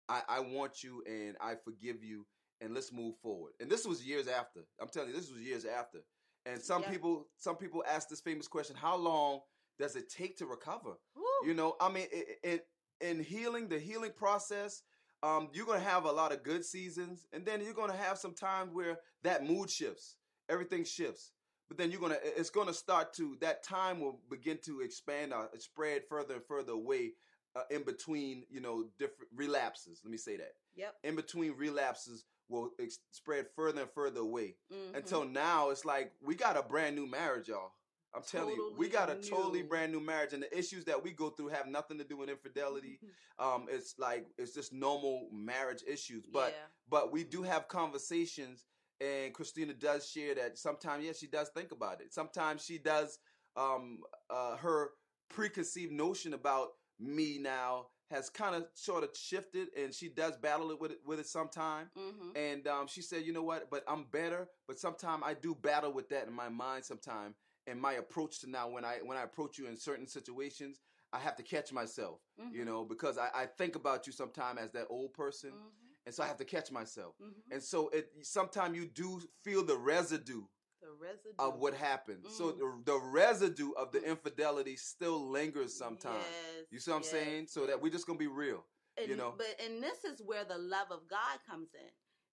[0.09, 2.26] I I want you and I forgive you
[2.61, 4.66] and let's move forward." And this was years after.
[4.80, 6.05] I'm telling you, this was years after.
[6.46, 6.90] And some Yep.
[6.92, 9.40] people some people ask this famous question: How long
[9.78, 10.99] does it take to recover?
[11.14, 11.24] Woo.
[11.44, 12.07] You know, I mean,
[12.42, 12.61] in
[13.01, 14.82] in healing, the healing process,
[15.22, 18.34] um, you're gonna have a lot of good seasons, and then you're gonna have some
[18.34, 20.16] times where that mood shifts,
[20.49, 21.32] everything shifts.
[21.68, 25.46] But then you're gonna, it's gonna start to that time will begin to expand, uh,
[25.58, 27.12] spread further and further away,
[27.54, 30.00] uh, in between, you know, different relapses.
[30.04, 30.52] Let me say that.
[30.76, 30.94] Yep.
[31.04, 34.94] In between relapses will ex- spread further and further away Mhm.
[34.96, 37.72] until now it's like we got a brand new marriage, y'all.
[38.14, 41.10] I'm telling you, we got a totally brand new marriage, and the issues that we
[41.12, 43.00] go through have nothing to do with infidelity.
[43.40, 46.64] Um, it's like it's just normal marriage issues, but yeah.
[46.88, 48.64] but we do have conversations,
[49.01, 51.05] and Christina does share that sometimes.
[51.05, 52.12] Yes, she does think about it.
[52.12, 53.18] Sometimes she does.
[53.57, 54.90] Um, uh, her
[55.28, 56.68] preconceived notion about
[57.01, 61.01] me now has kind of sort of shifted, and she does battle it with it
[61.05, 61.90] with it sometime.
[61.96, 62.36] Mhm.
[62.36, 63.70] And um, she said, you know what?
[63.70, 64.49] But I'm better.
[64.66, 66.84] But sometimes I do battle with that in my mind.
[66.84, 67.34] Sometime,
[67.66, 70.80] and my approach to now when I when I approach you in certain situations,
[71.12, 72.20] I have to catch myself.
[72.51, 72.66] You Mhm.
[72.66, 75.88] know, because I, I think about you sometime as that old person, Mhm.
[76.09, 77.14] And so I have to catch myself.
[77.20, 77.34] Mhm.
[77.52, 80.46] And so it sometimes you do feel the residue
[80.80, 82.24] The residue of what happened.
[82.30, 82.59] So Mm.
[82.86, 86.24] the, the residue of the infidelity still lingers sometimes.
[86.24, 87.48] Yes, You see what I'm saying?
[87.48, 88.64] So that we're just gonna be real.
[88.96, 89.32] and, you know?
[89.36, 91.90] But and this is where the love of God comes in.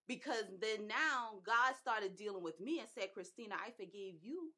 [0.07, 4.53] Because then now God started dealing with me and said, Christina, I forgave you.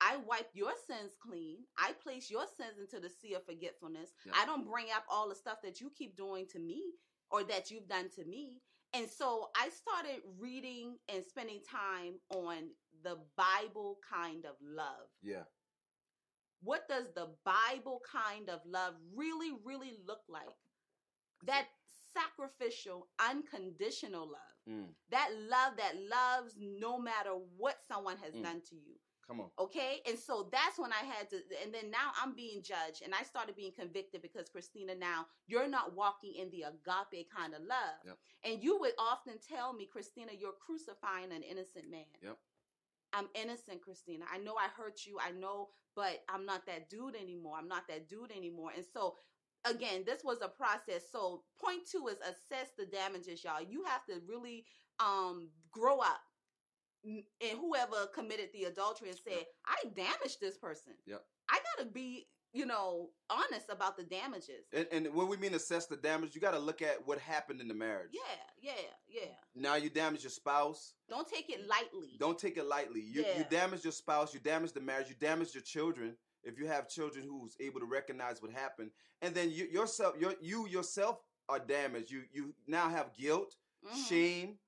[0.00, 1.66] I wiped your sins clean.
[1.76, 4.12] I place your sins into the sea of forgetfulness.
[4.24, 4.32] Yeah.
[4.36, 6.94] I don't bring up all the stuff that you keep doing to me
[7.30, 8.60] or that you've done to me.
[8.94, 12.70] And so I started reading and spending time on
[13.02, 15.44] the Bible kind of love Yeah.
[16.62, 20.48] what does the Bible kind of love really, really look like?
[21.44, 21.66] That
[22.14, 24.40] sacrificial, unconditional love.
[24.68, 28.42] Mm, That love that loves no matter what someone has Mm.
[28.42, 28.98] done to you.
[29.26, 29.48] Come on.
[29.58, 30.00] Okay.
[30.08, 33.22] And so that's when I had to, and then now I'm being judged and I
[33.22, 38.00] started being convicted because Christina, now you're not walking in the agape kind of love.
[38.04, 38.18] Yep.
[38.44, 42.06] And you would often tell me, Christina, you're crucifying an innocent man.
[42.22, 42.38] Yep.
[43.12, 44.24] I'm innocent, Christina.
[44.32, 45.18] I know I hurt you.
[45.20, 47.56] I know, but I'm not that dude anymore.
[47.58, 48.70] I'm not that dude anymore.
[48.76, 49.14] And so,
[49.64, 51.04] again, this was a process.
[51.10, 53.62] So, point two is assess the damages, y'all.
[53.62, 54.66] You have to really
[55.00, 56.20] um grow up.
[57.04, 60.92] And whoever committed the adultery and said, I damaged this person.
[61.06, 61.22] Yep.
[61.50, 64.64] I gotta be, you know, honest about the damages.
[64.72, 67.60] And, and when we mean assess the damage, you got to look at what happened
[67.60, 68.10] in the marriage.
[68.12, 68.72] Yeah, yeah,
[69.08, 69.28] yeah.
[69.54, 70.94] Now you damage your spouse.
[71.08, 72.16] Don't take it lightly.
[72.18, 73.00] Don't take it lightly.
[73.02, 74.34] You you damage your spouse.
[74.34, 75.08] You damage the marriage.
[75.08, 76.16] You damage your children.
[76.42, 78.90] If you have children who's able to recognize what happened,
[79.20, 81.18] and then you yourself, your, you yourself
[81.48, 82.10] are damaged.
[82.10, 84.58] You you now have guilt, Mhm, shame,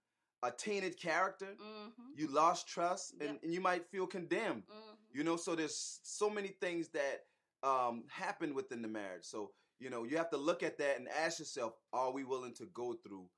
[0.43, 1.57] a tainted character.
[1.61, 3.43] mhm, You lost trust, and, Yep.
[3.43, 4.66] and you might feel condemned.
[4.68, 4.97] mhm.
[5.12, 7.26] You know, so there's so many things that
[7.64, 9.24] um, happen within the marriage.
[9.24, 12.55] So you know, you have to look at that and ask yourself: Are we willing
[12.55, 13.28] to go through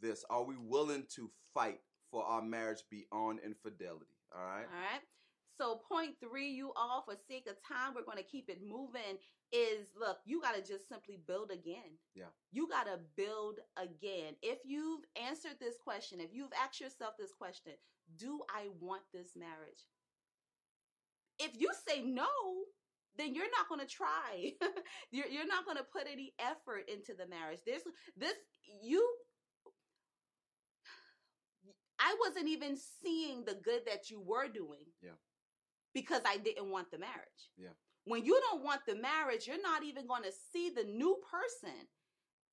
[0.00, 0.24] this?
[0.30, 1.80] Are we willing to fight
[2.10, 4.16] for our marriage beyond infidelity?
[4.34, 4.64] All right.
[4.66, 5.02] All right.
[5.58, 9.18] So point three, you all, for sake of time, we're going to keep it moving.
[9.52, 11.98] Is look, you got to just simply build again.
[12.14, 12.30] Yeah.
[12.52, 14.34] You got to build again.
[14.42, 17.72] If you've answered this question, if you've asked yourself this question,
[18.16, 19.88] do I want this marriage?
[21.40, 22.28] If you say no,
[23.18, 24.52] then you're not going to try.
[25.10, 27.58] you're, you're not going to put any effort into the marriage.
[27.66, 27.82] There's
[28.16, 28.34] this
[28.82, 29.02] you
[32.00, 34.86] I wasn't even seeing the good that you were doing.
[35.02, 35.18] Yeah.
[35.92, 37.50] Because I didn't want the marriage.
[37.58, 37.76] Yeah.
[38.04, 41.76] When you don't want the marriage, you're not even going to see the new person.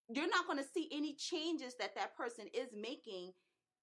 [0.09, 3.33] You're not going to see any changes that that person is making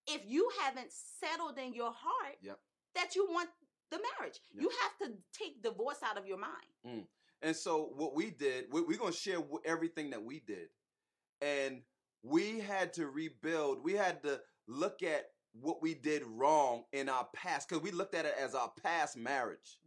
[0.07, 2.59] if you haven't settled in your heart Yep.
[2.95, 3.49] that you want
[3.91, 4.41] the marriage.
[4.55, 4.62] Yep.
[4.62, 6.53] You have to take divorce out of your mind.
[6.87, 7.05] Mm.
[7.43, 10.69] And so what we did, we, we're going to share everything that we did,
[11.43, 11.83] and
[12.23, 13.85] we had to rebuild.
[13.85, 15.27] We had to look at
[15.61, 19.17] what we did wrong in our past because we looked at it as our past
[19.17, 19.79] marriage.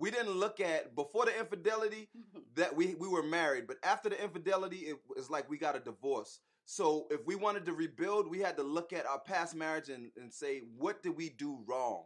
[0.00, 2.08] We didn't look at before the infidelity
[2.56, 5.80] that we we were married, but after the infidelity, it was like we got a
[5.80, 6.40] divorce.
[6.64, 10.10] So if we wanted to rebuild, we had to look at our past marriage and,
[10.16, 12.04] and say, what did we do wrong?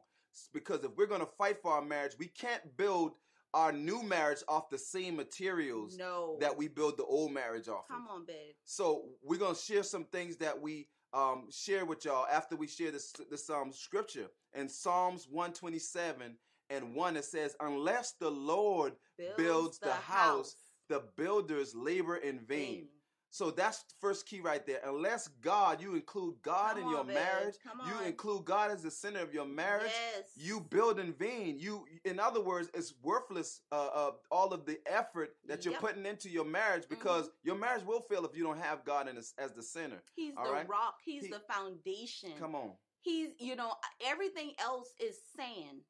[0.52, 3.12] Because if we're going to fight for our marriage, we can't build
[3.52, 6.38] our new marriage off the same materials No.
[6.40, 8.16] that we build the old marriage off Come of.
[8.16, 8.54] on, babe.
[8.64, 12.90] So we're gonna share some things that we um, share with y'all after we share
[12.90, 16.36] this this um, scripture in Psalms 127
[16.70, 17.16] and one.
[17.16, 18.94] It says, "Unless the Lord
[19.36, 20.56] builds the house,
[20.88, 22.88] the builders labor in vain."
[23.30, 24.78] So that's the first key right there.
[24.84, 27.56] Unless God, you include God Come in your on, marriage,
[27.88, 29.90] you include God as the center of your marriage.
[30.14, 30.30] Yes.
[30.36, 31.58] You build in vain.
[31.58, 33.60] You, in other words, it's worthless.
[33.72, 35.80] Uh, uh, all of the effort that you're Yep.
[35.80, 35.86] Mm-hmm.
[35.88, 39.16] putting into your marriage because your marriage will fail if you don't have God in
[39.16, 40.00] as, as the center.
[40.14, 40.68] He's All the right?
[40.68, 41.00] rock.
[41.04, 42.34] He's He- the foundation.
[42.38, 43.74] Come on, He's, you know,
[44.06, 45.82] everything else is sand.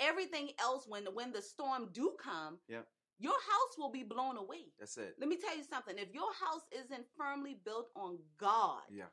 [0.00, 2.82] Everything else, when when the storm do come, Yeah.
[3.18, 4.72] your house will be blown away.
[4.78, 5.16] that's it.
[5.18, 5.98] Let me tell you something.
[5.98, 9.08] If your house isn't firmly built on God, Yeah,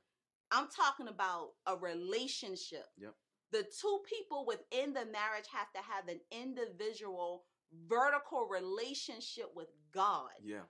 [0.51, 2.85] I'm talking about a relationship.
[2.97, 3.15] Yep.
[3.51, 10.31] The two people within the marriage have to have an individual vertical relationship with God.
[10.41, 10.65] yeah,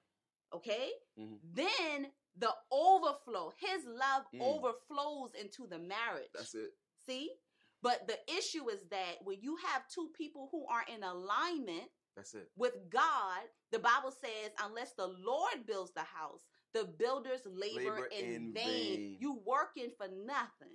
[0.53, 0.91] Okay?
[1.17, 1.39] Mhm.
[1.43, 4.41] Then the overflow, his love Mm.
[4.41, 6.31] overflows into the marriage.
[6.33, 6.73] that's it.
[7.05, 7.37] See?
[7.85, 12.33] But the issue is that when you have two people who are in alignment That's
[12.33, 12.49] it.
[12.57, 18.09] with God, the Bible says, unless the Lord builds the house, the builders labor, Labor
[18.17, 18.63] in, in vain.
[18.63, 19.17] vain.
[19.19, 20.73] You working for nothing.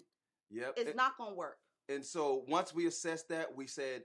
[0.52, 0.74] Yep.
[0.76, 1.58] It's and, not gonna work.
[1.88, 4.02] and so once we assessed that, we said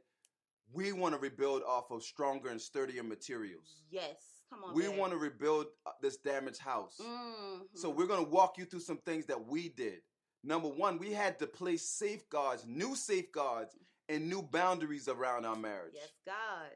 [0.73, 3.83] we want to rebuild off of stronger and sturdier materials.
[3.91, 4.15] Yes.
[4.49, 4.73] Come on.
[4.73, 6.99] We want to rebuild uh, this damaged house.
[6.99, 7.67] Mhm.
[7.75, 10.01] So we're going to walk you through some things that we did.
[10.45, 13.75] Number one, we had to place safeguards, new safeguards,
[14.07, 15.93] and new boundaries around our marriage.
[15.95, 16.71] Yes, God.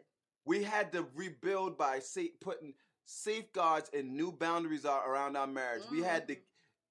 [0.45, 2.74] We had to rebuild by sa- putting
[3.05, 5.84] safeguards and new boundaries around our marriage.
[5.91, 6.41] We had to Mhm.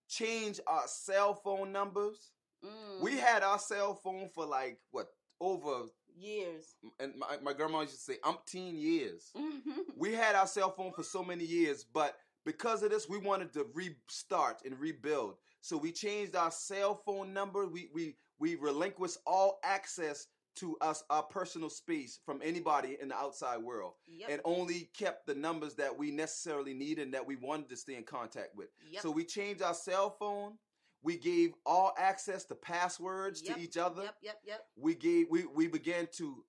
[0.09, 2.33] change our cell phone numbers.
[2.64, 3.01] Mm.
[3.01, 5.09] We had our cell phone for like what
[5.41, 6.74] over, years.
[6.99, 9.33] and my, my grandma used to say umpteen years.
[9.97, 13.53] We had our cell phone for so many years, but because of this, we wanted
[13.55, 15.39] to restart and rebuild.
[15.61, 17.67] So we changed our cell phone number.
[17.67, 23.15] We we we relinquished all access to us our personal space from anybody in the
[23.15, 24.29] outside world, Yep.
[24.31, 27.95] and only kept the numbers that we necessarily needed and that we wanted to stay
[27.95, 28.69] in contact with.
[28.91, 29.03] yep.
[29.03, 30.59] So we changed our cell phone.
[31.03, 34.17] We gave all access to passwords Yep, to each other Yep.
[34.23, 34.41] Yep.
[34.45, 34.67] Yep.
[34.77, 36.45] we gave we we began to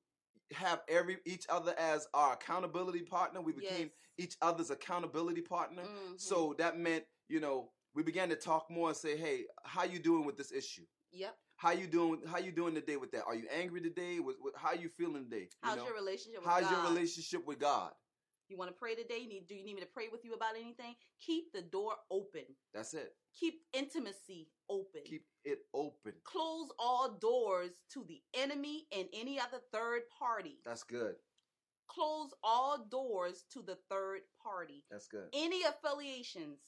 [0.53, 4.27] have every each other as our accountability partner we became yes.
[4.29, 6.19] each other's accountability partner Mhm.
[6.19, 9.99] so that meant you know we began to talk more and say hey how you
[9.99, 11.35] doing with this issue Yep.
[11.57, 14.53] how you doing how you doing today with that are you angry today with, with
[14.55, 15.85] how you feeling today you How's know?
[15.85, 16.71] your relationship with how's God?
[16.71, 17.91] your relationship with god
[18.47, 19.25] You want to pray today?
[19.27, 20.95] Need do you need me to pray with you about anything?
[21.25, 22.45] Keep the door open.
[22.73, 25.01] that's it Keep intimacy open.
[25.05, 30.59] keep it open Close all doors to the enemy and any other third party.
[30.65, 31.15] that's good
[31.87, 34.83] Close all doors to the third party.
[34.91, 36.59] that's good Any affiliations,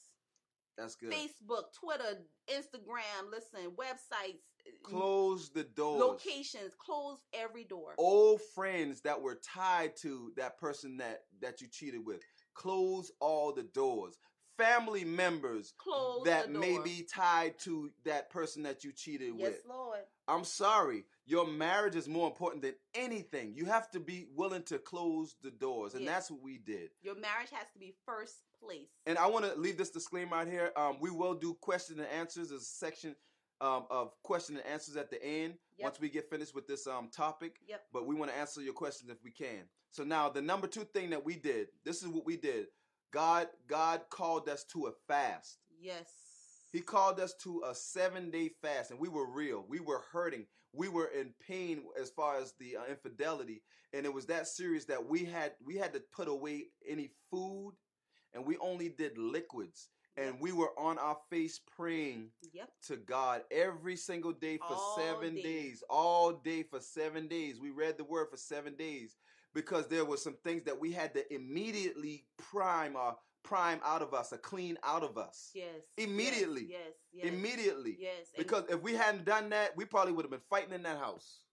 [0.78, 1.11] that's good.
[1.11, 2.19] Facebook, Twitter,
[2.49, 5.99] Instagram, listen, websites, uh, close the doors.
[5.99, 7.93] locations, close every door.
[7.97, 12.22] old friends that were tied to that person that that you cheated with.
[12.53, 14.17] Close all the doors.
[14.57, 19.53] Family members Close that may be tied to that person that you cheated Yes, with.
[19.53, 19.99] Yes, Lord.
[20.28, 21.05] i'm sorry.
[21.26, 23.53] Your marriage is more important than anything.
[23.55, 26.13] You have to be willing to close the doors and Yes.
[26.13, 26.91] that's what we did.
[27.01, 28.88] Your marriage has to be first place.
[29.05, 32.07] and i want to leave this disclaimer out here um, we will do question and
[32.09, 33.16] answers there's a section
[33.62, 35.86] um, of question and answers at the end Yep.
[35.86, 37.82] once we get finished with this um, topic Yep.
[37.93, 39.64] but we want to answer your questions if we can.
[39.91, 42.68] So now the number two thing that we did, this is what we did.
[43.12, 45.57] God, God called us to a fast.
[45.80, 46.05] Yes.
[46.72, 49.66] He called us to a seven day fast, and we were real.
[49.68, 50.45] We were hurting.
[50.74, 53.62] We were in pain as far as the uh, infidelity,
[53.93, 57.74] and it was that serious that we had we had to put away any food,
[58.34, 62.69] and we only did liquids, and we were on our face praying Yep.
[62.88, 65.41] to God every single day for All seven day.
[65.41, 67.59] days, all day for seven days.
[67.59, 69.15] We read the word for seven days
[69.53, 74.13] because there were some things that we had to immediately prime or prime out of
[74.13, 75.49] us, a clean out of us.
[75.55, 75.82] Yes.
[75.97, 76.65] Immediately.
[76.69, 76.93] Yes.
[77.11, 77.25] Yes.
[77.27, 77.95] Immediately.
[77.99, 78.27] Yes.
[78.36, 80.99] and- Because if we hadn't done that, we probably would have been fighting in that
[80.99, 81.43] house.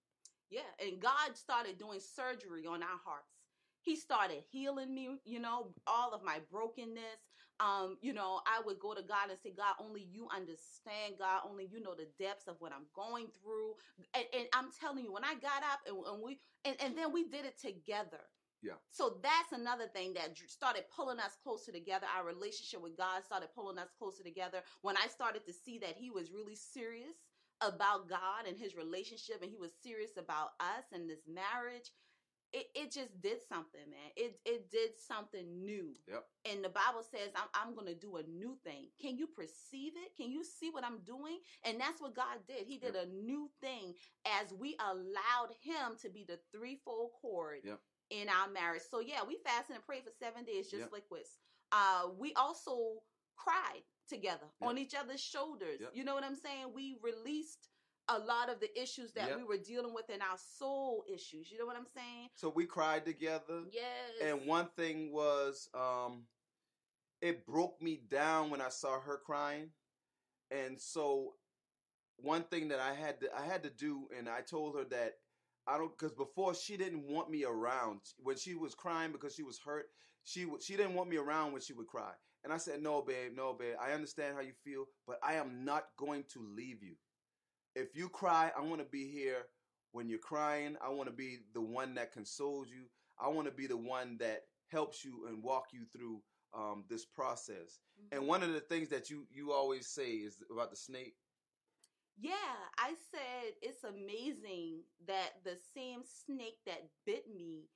[0.51, 3.38] Yeah, and God started doing surgery on our hearts.
[3.81, 7.21] He started healing me, you know, all of my brokenness.
[7.61, 11.41] Um, you know, I would go to God and say, God, only you understand, God,
[11.49, 13.75] only you know the depths of what I'm going through.
[14.15, 17.13] And, and I'm telling you, when I got up and, and we and, and then
[17.13, 18.21] we did it together.
[18.63, 18.73] Yeah.
[18.91, 22.07] So that's another thing that started pulling us closer together.
[22.17, 24.63] Our relationship with God started pulling us closer together.
[24.83, 27.15] When I started to see that He was really serious
[27.61, 31.91] about God and His relationship, and He was serious about us and this marriage,
[32.53, 34.11] it, it just did something, man.
[34.17, 35.95] It it did something new.
[36.09, 36.25] Yep.
[36.51, 38.89] And the Bible says, I'm, I'm going to do a new thing.
[39.01, 40.17] Can you perceive it?
[40.17, 41.39] Can you see what I'm doing?
[41.65, 42.67] And that's what God did.
[42.67, 43.05] He did Yep.
[43.05, 43.95] a new thing
[44.41, 47.81] as we allowed Him to be the threefold cord Yep.
[48.11, 48.83] in our marriage.
[48.91, 50.93] So, yeah, we fasted and prayed for seven days, just Yep.
[50.93, 51.39] liquids.
[51.73, 53.03] Uh, we also
[53.37, 55.81] cried together on each other's shoulders.
[55.93, 56.73] You know what I'm saying?
[56.75, 57.69] We released
[58.09, 59.37] a lot of the issues that Yep.
[59.39, 61.51] we were dealing with in our soul issues.
[61.51, 62.31] You know what I'm saying?
[62.35, 63.65] So we cried together.
[63.71, 64.13] Yes.
[64.23, 66.27] And one thing was, um,
[67.21, 69.73] it broke me down when I saw her crying.
[70.51, 71.35] And so
[72.17, 75.19] one thing that I had to I had to do, and I told her that
[75.67, 79.43] I don't because before she didn't want me around when she was crying because she
[79.43, 79.91] was hurt.
[80.25, 82.13] She she didn't want me around when she would cry.
[82.45, 83.77] And I said, "No, babe, no, babe.
[83.81, 86.95] I understand how you feel, but I am not going to leave you.
[87.75, 89.47] If you cry, I want to be here
[89.93, 90.77] when you're crying.
[90.85, 92.85] I want to be the one that consoles you.
[93.21, 96.21] I want to be the one that helps you and walk you through
[96.55, 97.81] um, this process.
[98.01, 98.17] Mhm.
[98.17, 101.17] And one of the things that you you always say is about the snake.
[102.21, 102.33] Yeah,
[102.79, 107.69] I said it's amazing that the same snake that bit me,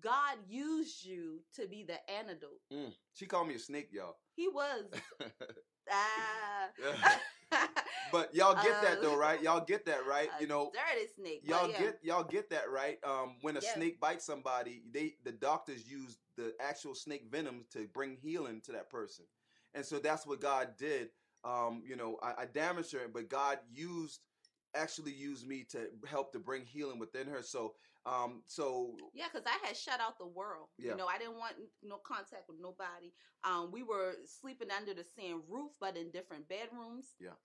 [0.00, 2.60] God used you to be the antidote.
[2.72, 2.92] Mm.
[3.14, 4.16] She called me a snake, y'all.
[4.34, 4.84] He was.
[5.92, 6.70] ah.
[8.12, 9.42] but y'all get that though, right?
[9.42, 10.28] Y'all get that right?
[10.40, 11.40] You know, dirty snake.
[11.44, 11.78] y'all yeah.
[11.78, 12.98] get y'all get that right.
[13.04, 13.74] Um, when a Yeah.
[13.74, 18.72] snake bites somebody, they the doctors use the actual snake venom to bring healing to
[18.72, 19.24] that person,
[19.74, 21.10] and so that's what God did.
[21.44, 24.20] Um, you know, I, I damaged her, but God used
[24.74, 27.42] actually used me to help to bring healing within her.
[27.42, 27.74] So,
[28.06, 30.68] um, so Yeah, because I had shut out the world.
[30.78, 30.92] Yeah.
[30.92, 33.12] You know, I didn't want no contact with nobody.
[33.44, 37.14] Um, we were sleeping under the same roof, but in different bedrooms.
[37.20, 37.36] Yeah.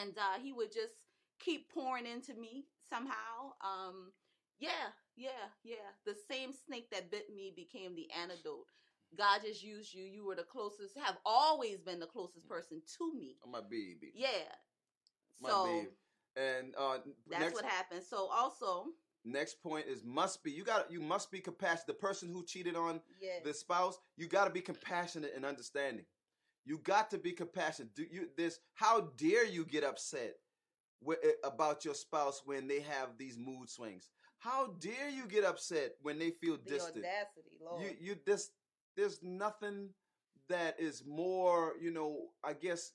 [0.00, 0.94] And uh, he would just
[1.40, 3.52] keep pouring into me somehow.
[3.64, 4.12] Um,
[4.58, 5.76] yeah, yeah, yeah.
[6.06, 8.66] The same snake that bit me became the antidote.
[9.16, 10.04] God just used you.
[10.04, 13.36] You were the closest, have always been the closest person to me.
[13.50, 14.28] my baby, Yeah.
[15.40, 15.88] My So babe.
[16.36, 18.02] and uh, that's next, what happened.
[18.08, 18.86] So also,
[19.26, 21.86] next point is must be you got you must be compassionate.
[21.88, 23.40] The person who cheated on yeah.
[23.44, 26.04] the spouse, you got to be compassionate and understanding.
[26.64, 27.94] You got to be compassionate.
[27.94, 28.60] Do you this?
[28.74, 30.34] How dare you get upset
[31.02, 34.10] wi- eh, about your spouse when they have these mood swings?
[34.38, 37.04] How dare you get upset when they feel the distant?
[37.04, 37.82] audacity, Lord.
[37.82, 38.50] You you this
[38.96, 39.90] there's nothing
[40.48, 42.92] that is more you know I guess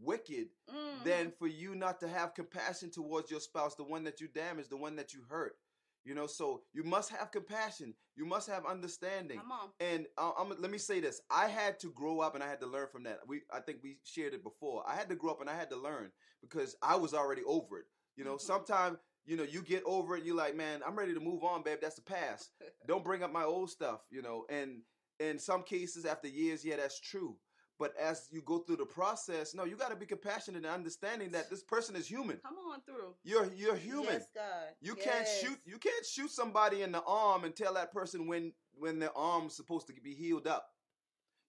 [0.00, 1.04] wicked Mhm.
[1.04, 4.70] than for you not to have compassion towards your spouse, the one that you damaged,
[4.70, 5.58] the one that you hurt.
[6.04, 7.96] You know, so you must have compassion.
[8.14, 9.40] You must have understanding.
[9.40, 9.72] Come on.
[9.80, 12.60] And uh, I'm, let me say this: I had to grow up, and I had
[12.60, 13.26] to learn from that.
[13.26, 14.88] We, I think we shared it before.
[14.88, 17.78] I had to grow up, and I had to learn because I was already over
[17.80, 17.86] it.
[18.14, 18.40] You know, Mhm.
[18.40, 20.24] sometimes you know you get over it.
[20.24, 21.80] You're like, man, I'm ready to move on, babe.
[21.82, 22.52] That's the past.
[22.86, 24.06] Don't bring up my old stuff.
[24.08, 24.84] You know, and
[25.18, 27.36] in some cases, after years, yeah, that's true.
[27.78, 31.30] But as you go through the process, no, you got to be compassionate and understanding
[31.32, 32.38] that this person is human.
[32.38, 33.14] Come on through.
[33.22, 34.14] You're you're human.
[34.14, 34.68] Yes, God.
[34.80, 35.58] You can't shoot.
[35.66, 39.54] You can't shoot somebody in the arm and tell that person when when their arm's
[39.54, 40.68] supposed to be healed up.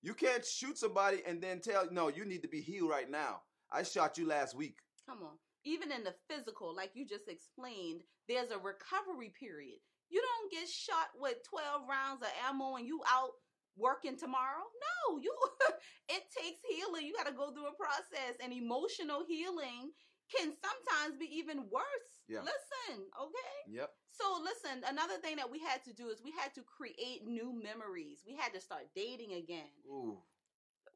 [0.01, 3.41] You can't shoot somebody and then tell no, you need to be healed right now.
[3.71, 4.77] I shot you last week.
[5.07, 5.37] Come on.
[5.63, 9.79] Even in the physical, like you just explained, there's a recovery period.
[10.09, 13.31] You don't get shot with 12 rounds of ammo and you out
[13.77, 14.65] working tomorrow.
[14.65, 15.33] No, you
[16.09, 17.05] it takes healing.
[17.05, 19.91] You got to go through a process and emotional healing
[20.35, 22.13] can sometimes be even worse.
[22.27, 22.41] Yeah.
[22.41, 23.55] Listen, okay?
[23.67, 23.91] Yep.
[24.11, 27.53] So listen, another thing that we had to do is we had to create new
[27.53, 28.23] memories.
[28.27, 30.17] We had to start dating again Ooh.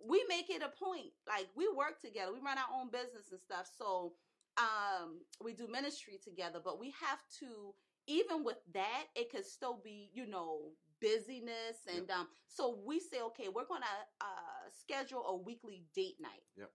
[0.03, 3.39] we make it a point like we work together we run our own business and
[3.39, 4.13] stuff so
[4.57, 7.73] um we do ministry together but we have to
[8.07, 10.71] even with that it could still be you know
[11.01, 13.85] busyness and um so we say okay we're gonna
[14.21, 16.69] uh schedule a weekly date night Yep.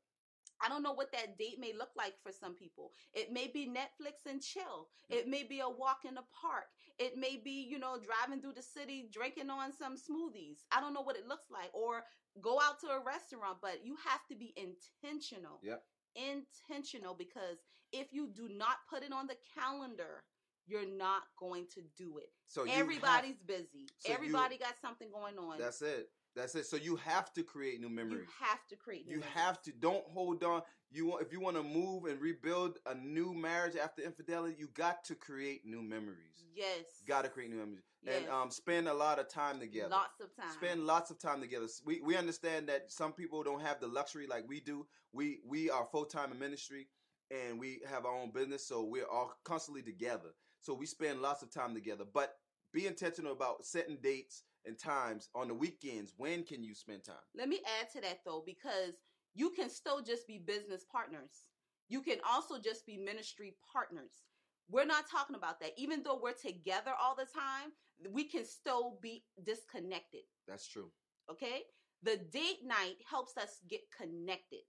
[0.65, 2.93] I don't know what that date may look like for some people.
[3.13, 4.89] It may be Netflix and chill.
[5.11, 6.65] It may be a walk in the park.
[6.99, 10.65] It may be, you know, driving through the city, drinking on some smoothies.
[10.73, 11.71] I don't know what it looks like.
[11.75, 12.05] Or
[12.41, 15.61] go out to a restaurant, but you have to be intentional.
[15.63, 15.83] Yep.
[16.17, 17.59] Intentional because
[17.93, 20.25] if you do not put it on the calendar,
[20.67, 22.31] you're not going to do it.
[22.47, 23.89] So you have- Everybody's busy.
[23.99, 25.59] so you- Everybody got something going on.
[25.59, 26.11] that's it.
[26.35, 26.67] That's it.
[26.67, 28.27] So you have to create new memories.
[28.29, 29.07] you have to create.
[29.07, 29.35] new You memories.
[29.37, 29.73] have to.
[29.73, 30.63] Don't hold on.
[30.91, 34.69] You want if you want to move and rebuild a new marriage after infidelity, you
[34.69, 36.45] got to create new memories.
[36.55, 36.85] Yes.
[37.07, 38.23] Got to create new memories Yes.
[38.23, 39.89] and um, spend a lot of time together.
[39.89, 40.53] Lots of time.
[40.53, 41.67] spend lots of time together.
[41.85, 44.87] We we understand that some people don't have the luxury like we do.
[45.13, 46.89] We we are full time in ministry
[47.31, 50.35] and we have our own business, so we're all constantly together.
[50.61, 52.05] So we spend lots of time together.
[52.13, 52.35] But
[52.73, 56.13] be intentional about setting dates and times on the weekends.
[56.17, 57.17] When can you spend time?
[57.37, 58.95] Let me add to that though, because
[59.35, 61.47] you can still just be business partners.
[61.89, 64.25] You can also just be ministry partners.
[64.69, 65.73] We're not talking about that.
[65.77, 67.71] Even though we're together all the time,
[68.11, 70.23] we can still be disconnected.
[70.49, 70.91] That's true.
[71.31, 71.63] Okay?
[72.03, 74.61] The date night helps us get connected.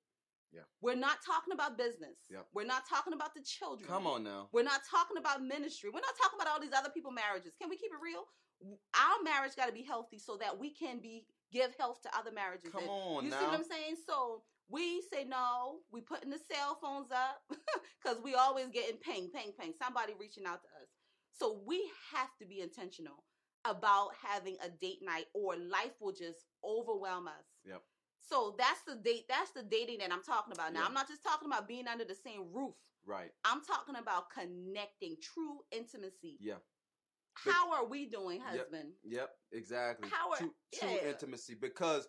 [0.53, 0.61] Yeah.
[0.81, 2.17] We're not talking about business.
[2.29, 2.39] Yeah.
[2.53, 3.87] We're not talking about the children.
[3.87, 4.49] Come on now.
[4.53, 5.89] We're not talking about ministry.
[5.93, 7.53] We're not talking about all these other people marriages.
[7.59, 8.23] Can we keep it real?
[8.95, 12.31] Our marriage got to be healthy so that we can be give health to other
[12.31, 12.71] marriages.
[12.71, 13.39] Come And on you now.
[13.39, 13.95] see what I'm saying?
[14.07, 15.79] So we say no.
[15.91, 17.43] We putting the cell phones up
[18.01, 19.73] because we always getting ping, ping, ping.
[19.81, 20.89] Somebody reaching out to us.
[21.37, 23.23] So we have to be intentional
[23.65, 27.45] about having a date night, or life will just overwhelm us.
[27.65, 27.81] Yep.
[28.29, 29.25] So that's the date.
[29.29, 30.73] That's the dating that I'm talking about.
[30.73, 30.85] Now Yeah.
[30.87, 32.75] I'm not just talking about being under the same roof.
[33.05, 33.31] Right.
[33.45, 36.37] I'm talking about connecting, true intimacy.
[36.41, 36.55] Yeah.
[37.45, 38.49] But- How are we doing, Yep.
[38.49, 38.93] husband?
[39.03, 39.39] Yep.
[39.51, 40.09] Exactly.
[40.09, 41.09] How are- true, true yeah.
[41.09, 42.07] intimacy because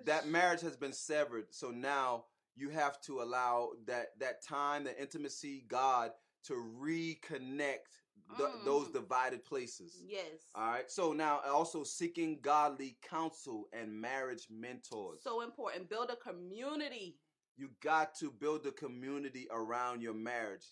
[0.00, 1.54] that marriage has been severed.
[1.54, 6.12] So now you have to allow that that time, the intimacy, God
[6.44, 7.88] to reconnect
[8.36, 8.92] th- those Mhm.
[8.94, 10.02] divided places.
[10.02, 10.50] Yes.
[10.54, 10.90] All right.
[10.90, 15.22] So now also seeking godly counsel and marriage mentors.
[15.22, 15.88] So important.
[15.88, 17.18] Build a community.
[17.58, 20.66] you got to build a community around your marriage.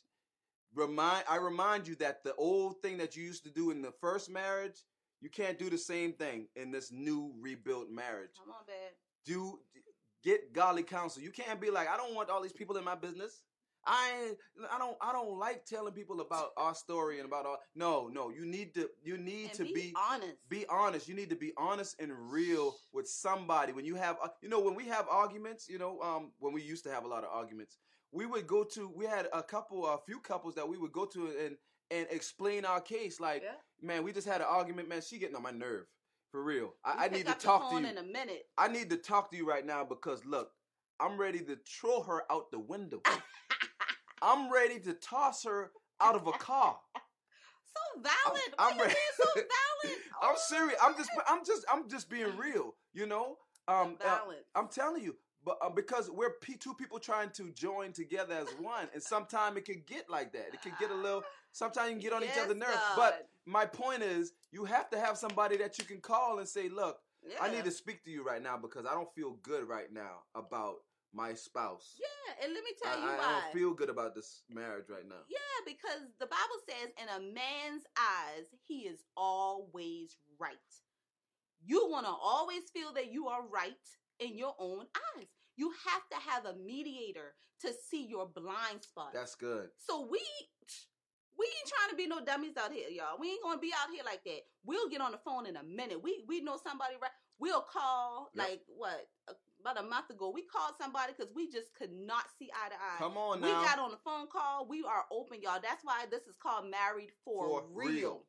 [0.74, 3.92] Remind I remind you that the old thing that you used to do in the
[3.92, 4.84] first marriage,
[5.20, 8.36] you can't do the same thing in this new rebuilt marriage.
[8.36, 8.92] Come on, babe.
[9.24, 9.60] Do
[10.22, 11.22] get godly counsel.
[11.22, 13.44] You can't be like, I don't want all these people in my business.
[13.86, 14.32] I
[14.72, 18.30] I don't I don't like telling people about our story and about all no no
[18.30, 20.34] you need to you need And to be, be honest.
[20.48, 21.08] be honest.
[21.08, 23.72] You need to be honest and real with somebody.
[23.72, 26.62] When you have, uh, you know, when we have arguments, you know, um, when we
[26.62, 27.78] used to have a lot of arguments,
[28.12, 28.90] we would go to.
[28.94, 31.56] We had a couple, a few couples that we would go to and
[31.90, 33.20] and explain our case.
[33.20, 33.52] Like, yeah.
[33.82, 34.88] man, we just had an argument.
[34.88, 35.86] Man, she getting on my nerve.
[36.30, 37.86] For real, I, I need to talk to you.
[37.86, 38.46] in a minute.
[38.58, 40.50] I need to talk to you right now because look,
[40.98, 43.00] I'm ready to throw her out the window.
[44.24, 45.70] I'm ready to toss her
[46.00, 46.76] out of a car.
[47.94, 48.40] So valid.
[48.56, 48.94] I'm you ready.
[49.16, 49.98] so valid?
[50.22, 50.76] I'm Oh, serious.
[50.80, 52.76] I'm just, I'm just, I'm just being real.
[52.92, 54.18] You know, um, uh.
[54.54, 58.46] I'm telling you, but uh, because we're p- two people trying to join together as
[58.60, 60.50] one, and sometimes it could get like that.
[60.52, 61.24] It could get a little.
[61.52, 62.78] Sometimes you can get on each other's nerves.
[62.96, 66.68] But my point is, you have to have somebody that you can call and say,
[66.68, 66.98] "Look,
[67.40, 70.22] I need to speak to you right now because I don't feel good right now
[70.36, 70.76] about
[71.14, 71.94] my spouse.
[71.98, 74.88] Yeah, and let me I, tell you I- I don't feel good about this marriage
[74.88, 80.56] right now." Yeah, because the Bible says, in a man's eyes, he is always right.
[81.64, 83.74] You want to always feel that you are right
[84.20, 84.86] in your own
[85.16, 85.26] eyes.
[85.56, 89.12] You have to have a mediator to see your blind spot.
[89.14, 89.70] That's good.
[89.78, 90.20] so we
[91.38, 93.18] we ain't trying to be no dummies out here, y'all.
[93.18, 94.42] We ain't gonna be out here like that.
[94.64, 96.02] We'll get on the phone in a minute.
[96.02, 97.10] We we know somebody right.
[97.38, 98.46] We'll call Yep.
[98.48, 99.08] like what
[99.64, 100.30] about a month ago.
[100.30, 102.98] We called somebody because we just could not see eye to eye.
[102.98, 103.46] Come on now.
[103.46, 104.66] We got on the phone call.
[104.68, 105.58] We are open, y'all.
[105.62, 107.88] That's why this is called Married for, For real.
[107.90, 108.22] real.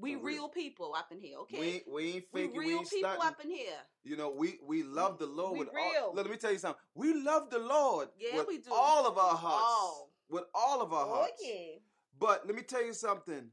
[0.00, 0.22] We real.
[0.22, 0.48] real.
[0.48, 1.58] people up in here, okay?
[1.58, 2.56] We ain't, we ain't We faking.
[2.56, 3.26] We real ain't people stunting.
[3.26, 3.74] up in here.
[4.04, 6.04] You know, we we love the Lord we with real.
[6.06, 6.14] all.
[6.14, 6.80] Let me tell you something.
[6.94, 8.70] We love the Lord Yeah, with we do.
[8.72, 9.64] all of our hearts.
[9.66, 10.10] all.
[10.30, 11.42] With all of our Oh hearts.
[11.44, 11.78] yeah.
[12.16, 13.50] But let me tell you something.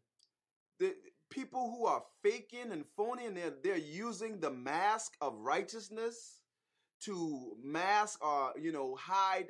[0.77, 0.93] The
[1.31, 6.41] people who are faking and phony and they're, they're using the mask of righteousness
[7.05, 9.47] to mask or you know hide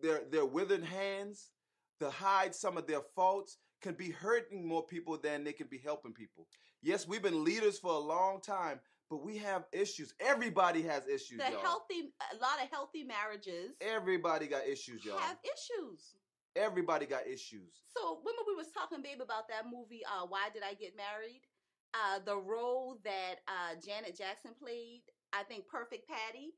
[0.00, 1.50] their their withered hands,
[2.00, 5.78] to hide some of their faults, can be hurting more people than they can be
[5.78, 6.46] helping people.
[6.82, 10.14] Yes, we've been leaders for a long time, but we have issues.
[10.20, 11.60] Everybody has issues, The y'all.
[11.60, 15.18] healthy, a lot of healthy marriages Everybody got issues, y'all.
[15.18, 16.14] have issues.
[16.56, 17.70] Everybody got issues.
[17.96, 21.42] So remember we was talking, babe, about that movie, uh, Why Did I Get Married?
[21.94, 26.52] Uh, the role that uh, Janet Jackson played, I think Perfect Patty.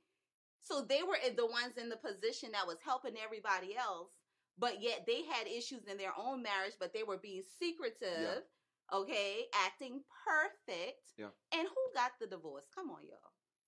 [0.65, 4.09] So they were the ones in the position that was helping everybody else,
[4.59, 8.43] but yet they had issues in their own marriage, but they were being secretive,
[8.93, 11.03] okay, acting perfect.
[11.19, 11.27] Yeah.
[11.53, 12.65] And who got the divorce?
[12.75, 13.19] Come on, y'all.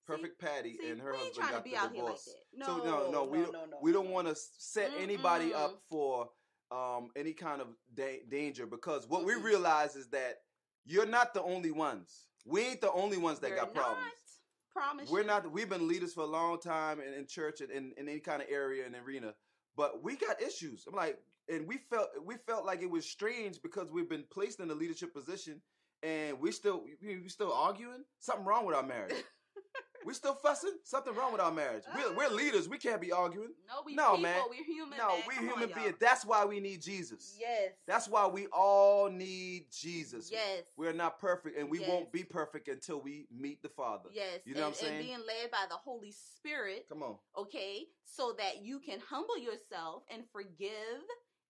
[0.07, 0.13] See?
[0.15, 2.29] Perfect Patty See, and her we husband got the divorce.
[2.29, 2.65] like that.
[2.67, 5.51] so No, no, no, we no, don't, no, no, we don't want to set anybody
[5.51, 5.65] Mm-mm.
[5.65, 6.31] up for
[6.71, 9.43] um, any kind of da- danger because what we Mm-mm.
[9.43, 10.39] realize is that
[10.87, 12.27] you're not the only ones.
[12.45, 14.13] We ain't the only ones that We're got problems.
[14.77, 15.27] Promise We're you.
[15.27, 15.51] not.
[15.51, 18.43] We've been leaders for a long time in, in church and in, in any kind
[18.43, 19.33] of area and arena,
[19.75, 20.85] but we got issues.
[20.87, 24.61] I'm like, and we felt we felt like it was strange because we've been placed
[24.61, 25.63] in a leadership position,
[26.03, 28.05] and we still we, we still arguing.
[28.19, 29.15] Something wrong with our marriage.
[30.07, 30.71] We still fussing?
[30.85, 31.83] Something wrong with our marriage.
[31.93, 32.69] We're, we're uh, leaders.
[32.69, 33.49] We can't be arguing.
[33.67, 34.19] No, we No, people.
[34.23, 34.41] man.
[34.49, 34.97] We're human.
[34.99, 35.23] No, man.
[35.27, 35.97] we Come human beings.
[35.99, 37.37] That's why we need Jesus.
[37.41, 37.73] Yes.
[37.89, 40.31] That's why we all need Jesus.
[40.31, 40.63] yes.
[40.77, 41.89] We're not perfect, and we Yes.
[41.89, 44.09] won't be perfect until we meet the Father.
[44.13, 44.41] Yes.
[44.45, 44.97] You know and, what I'm saying?
[44.99, 47.17] And being led by the Holy Spirit, Come on.
[47.37, 51.03] okay, so that you can humble yourself and forgive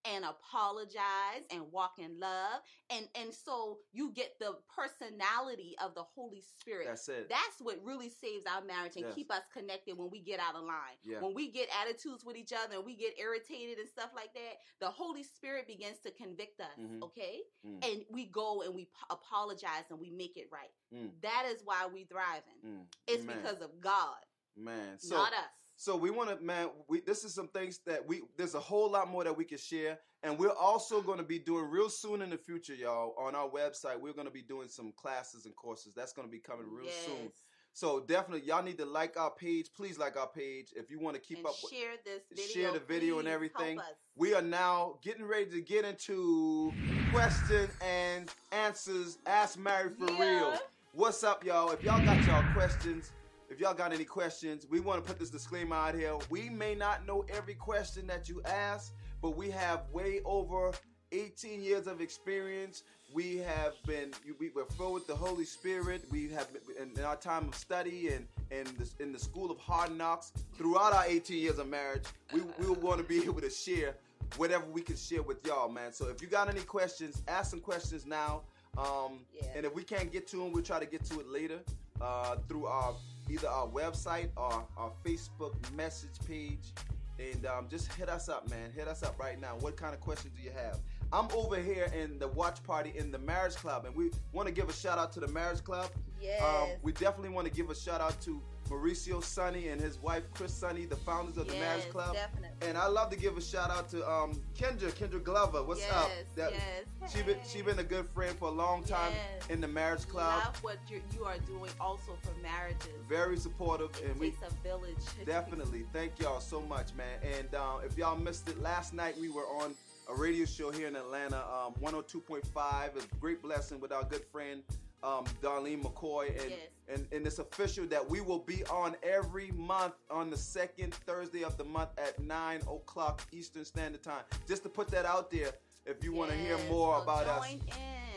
[0.05, 6.03] and apologize and walk in love and and so you get the personality of the
[6.03, 7.29] holy spirit That's it.
[7.29, 9.15] that's what really saves our marriage and Yes.
[9.15, 11.19] keep us connected when we get out of line Yeah.
[11.21, 14.57] when we get attitudes with each other and we get irritated and stuff like that
[14.79, 17.01] the holy spirit begins to convict us Mhm.
[17.03, 17.85] okay Mm.
[17.85, 21.19] and we go and we p- apologize and we make it right Mm.
[21.21, 22.87] that is why we thriving Mm.
[23.07, 23.37] it's Man.
[23.37, 24.17] because of god
[24.55, 24.97] Man.
[24.99, 26.69] So not us So we want to, man.
[26.87, 28.23] We this is some things that we.
[28.35, 31.37] There's a whole lot more that we can share, and we're also going to be
[31.37, 33.13] doing real soon in the future, y'all.
[33.15, 35.93] On our website, we're going to be doing some classes and courses.
[35.93, 37.31] That's going to be coming real soon.
[37.73, 39.67] So definitely, y'all need to like our page.
[39.77, 41.53] Please like our page if you want to keep and up.
[41.63, 42.45] with share this video.
[42.51, 43.79] share the video and everything.
[44.15, 46.73] We are now getting ready to get into
[47.13, 49.19] question and answers.
[49.27, 50.19] Ask Mary for Yeah.
[50.19, 50.59] real.
[50.93, 51.69] What's up, y'all?
[51.69, 53.11] If y'all got y'all questions,
[53.49, 56.13] if y'all got any questions, we want to put this disclaimer out here.
[56.29, 60.71] We may not know every question that you ask, but we have way over
[61.11, 62.83] 18 years of experience.
[63.13, 66.03] We have been, we were filled with the Holy Spirit.
[66.11, 69.57] We have, been, in our time of study and, and the, in the school of
[69.59, 72.03] hard knocks, throughout our 18 years of marriage,
[72.33, 73.95] we, we want to be able to share
[74.35, 75.93] whatever we can share with y'all, man.
[75.93, 78.41] So if you got any questions, ask some questions now.
[78.77, 79.47] Um, Yeah.
[79.55, 81.59] And if we can't get to them, we'll try to get to it later
[82.01, 82.93] uh, through our
[83.29, 86.73] either our website or our Facebook message page.
[87.19, 88.71] And um, just hit us up, man.
[88.75, 89.55] Hit us up right now.
[89.59, 90.79] What kind of questions do you have?
[91.11, 94.53] I'm over here in the watch party in the Marriage Club, and we want to
[94.53, 95.89] give a shout out to the Marriage Club.
[96.21, 96.41] Yes.
[96.41, 100.23] Um, we definitely want to give a shout out to Mauricio Sunny and his wife
[100.33, 102.13] Chris Sunny, the founders of the Marriage Club.
[102.13, 102.67] Definitely.
[102.67, 105.63] And I love to give a shout out to um, Kendra, Kendra Glover.
[105.63, 106.09] What's yes, up?
[106.35, 107.13] That- yes.
[107.13, 109.49] She been she been a good friend for a long time Yes.
[109.49, 110.43] in the Marriage Club.
[110.43, 112.89] Love what you're, you are doing also for marriages.
[113.07, 114.97] Very supportive, it and we a village.
[115.25, 117.19] definitely thank y'all so much, man.
[117.37, 119.73] And um, if y'all missed it last night, we were on
[120.09, 122.43] a radio show here in Atlanta, um, 102.5.
[122.55, 124.63] A great blessing with our good friend
[125.03, 126.59] um, Darlene McCoy, and, Yes.
[126.89, 131.43] and and it's official that we will be on every month on the second Thursday
[131.43, 134.23] of the month at nine o'clock Eastern Standard Time.
[134.47, 135.51] Just to put that out there,
[135.85, 137.51] if you want to hear more so about us.
[137.51, 137.59] In.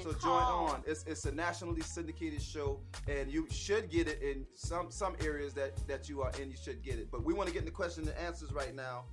[0.02, 0.82] So join on.
[0.86, 5.52] It's it's a nationally syndicated show, and you should get it in some some areas
[5.54, 6.50] that that you are in.
[6.50, 7.10] You should get it.
[7.10, 9.04] But we want to get into question and answers right now.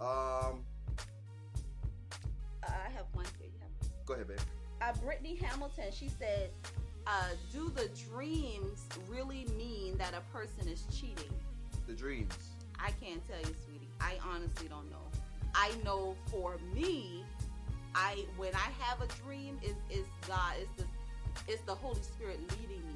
[0.00, 0.64] Um,
[2.62, 3.48] I have one here.
[3.52, 4.38] You have go ahead, babe.
[4.82, 6.50] Uh, Brittany Hamilton, she said,
[7.06, 11.32] uh, "Do the dreams really mean that a person is cheating?"
[11.86, 12.36] The dreams.
[12.78, 13.88] I can't tell you, sweetie.
[14.00, 15.06] I honestly don't know.
[15.54, 17.24] I know for me,
[17.94, 20.84] I when I have a dream, is is God, is the
[21.48, 22.94] it's the Holy Spirit leading me.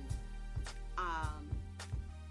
[0.98, 1.48] Um,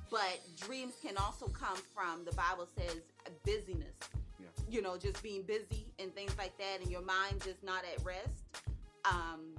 [0.10, 3.02] but dreams can also come from the Bible says
[3.44, 3.94] busyness.
[4.40, 4.48] Yeah.
[4.70, 8.04] You know, just being busy and things like that, and your mind just not at
[8.04, 8.66] rest.
[9.12, 9.56] Um,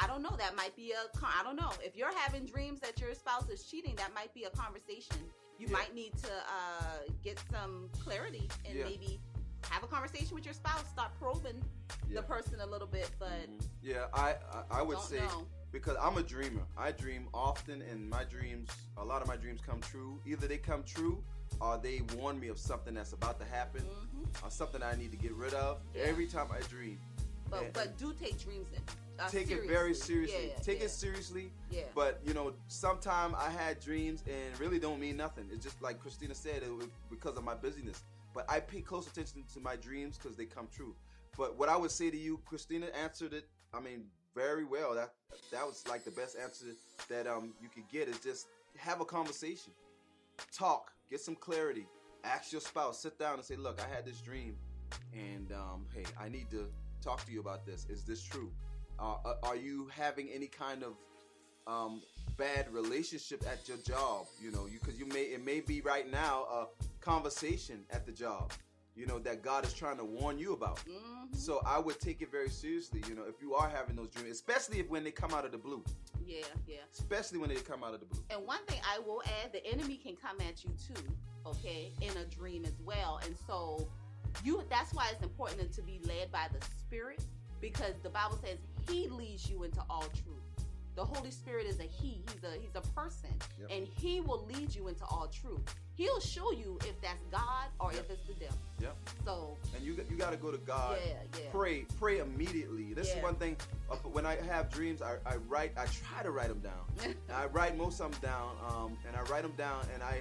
[0.00, 0.34] I don't know.
[0.38, 1.18] That might be a.
[1.22, 1.70] I don't know.
[1.82, 5.16] If you're having dreams that your spouse is cheating, that might be a conversation.
[5.58, 5.72] You Yeah.
[5.78, 8.84] might need to uh, get some clarity and Yeah.
[8.84, 9.20] maybe
[9.70, 10.88] have a conversation with your spouse.
[10.90, 11.62] Start probing
[12.08, 12.20] Yeah.
[12.20, 13.60] the person a little bit, but Mhm.
[13.82, 15.46] Yeah, I I, I would say know.
[15.70, 16.66] because I'm a dreamer.
[16.76, 20.20] I dream often, and my dreams, a lot of my dreams come true.
[20.26, 21.22] Either they come true,
[21.60, 25.10] or they warn me of something that's about to happen, hmm or something I need
[25.12, 25.80] to get rid of.
[25.94, 26.98] Every time I dream,
[27.52, 28.82] But And- but do take dreams in.
[29.20, 30.48] Uh, take it very seriously.
[30.48, 31.52] Yeah, take yeah, it seriously.
[31.70, 31.82] Yeah.
[31.94, 35.50] But you know, sometime I had dreams and really don't mean nothing.
[35.52, 38.02] It's just like Christina said, it was because of my busyness.
[38.32, 40.96] But I pay close attention to my dreams because they come true.
[41.36, 43.46] But what I would say to you, Christina answered it.
[43.74, 44.94] I mean, very well.
[44.94, 45.12] That
[45.50, 46.64] that was like the best answer
[47.10, 48.46] that um you could get is just
[48.78, 49.74] have a conversation,
[50.50, 51.86] talk, get some clarity.
[52.24, 54.56] Ask your spouse, sit down and say, "Look, I had this dream,
[55.12, 56.70] and um, hey, I need to
[57.02, 57.86] talk to you about this.
[57.90, 58.50] Is this true?
[58.98, 60.94] Uh, are- are you having any kind of
[61.66, 62.02] um,
[62.36, 64.26] bad relationship at your job?
[64.40, 66.66] You know, you because you may it may be right now a
[67.00, 68.52] conversation at the job.
[68.94, 70.78] You know that God is trying to warn you about.
[70.80, 73.02] hmm So I would take it very seriously.
[73.08, 75.52] You know, if you are having those dreams, especially if when they come out of
[75.52, 75.82] the blue,
[76.26, 76.80] Yeah, yeah.
[76.92, 78.22] especially when they come out of the blue.
[78.30, 81.02] And one thing I will add, the enemy can come at you too,
[81.46, 83.18] okay, in a dream as well.
[83.24, 83.88] And so
[84.44, 87.24] you that's why it's important to be led by the spirit
[87.60, 90.38] because the Bible says he leads you into all truth.
[90.94, 92.22] The Holy Spirit is a he.
[92.30, 93.30] He's a he's a person.
[93.58, 93.70] Yep.
[93.70, 95.60] and He will lead you into all truth.
[95.94, 98.00] He'll show you if that's God or Yep.
[98.02, 98.58] if it's the devil.
[98.78, 98.96] Yep.
[99.24, 100.98] So And you you got to go to God.
[101.06, 101.50] yeah, yeah.
[101.50, 102.92] Pray, pray immediately.
[102.92, 103.16] This Yeah.
[103.18, 103.56] is one thing.
[103.90, 105.72] Uh, when I have dreams, I, I write.
[105.78, 107.14] I try to write them down.
[107.34, 110.20] I write most of them down, um, and I write them down, and I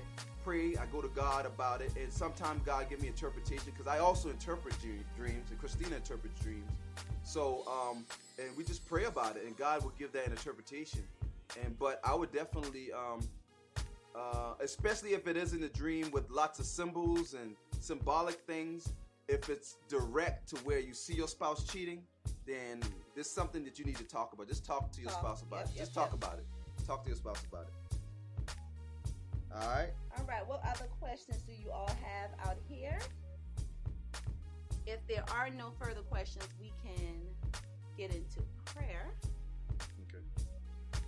[0.52, 0.76] pray.
[0.76, 4.30] I go to God about it, and sometimes God give me interpretation because I also
[4.30, 4.76] interpret
[5.18, 6.70] dreams, and Christina interprets dreams.
[7.24, 8.06] So, um,
[8.38, 11.04] and we just pray about it, and God will give that an interpretation.
[11.64, 13.22] And but I would definitely, um,
[14.16, 18.92] uh, especially if it isn't a dream with lots of symbols and symbolic things.
[19.28, 22.04] If it's direct to where you see your spouse cheating,
[22.46, 22.82] then
[23.16, 24.50] there's something that you need to talk about.
[24.50, 25.20] Just talk to your Talk.
[25.20, 25.72] spouse about Yep, it.
[25.76, 26.14] yep, Just talk yep.
[26.16, 26.46] about it.
[26.86, 27.81] Talk to your spouse about it.
[29.54, 29.90] All right.
[30.18, 30.48] All right.
[30.48, 32.98] What other questions do you all have out here?
[34.88, 37.22] If there are no further questions, we can
[37.98, 39.12] get into prayer.
[40.08, 40.24] Okay.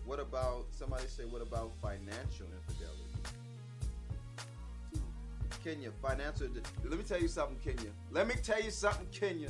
[0.06, 1.24] What about somebody say?
[1.26, 3.04] What about financial infidelity?
[4.94, 5.00] Hmm.
[5.64, 6.48] Kenya, financial.
[6.84, 7.92] Let me tell you something, Kenya.
[8.12, 9.50] Let me tell you something, Kenya.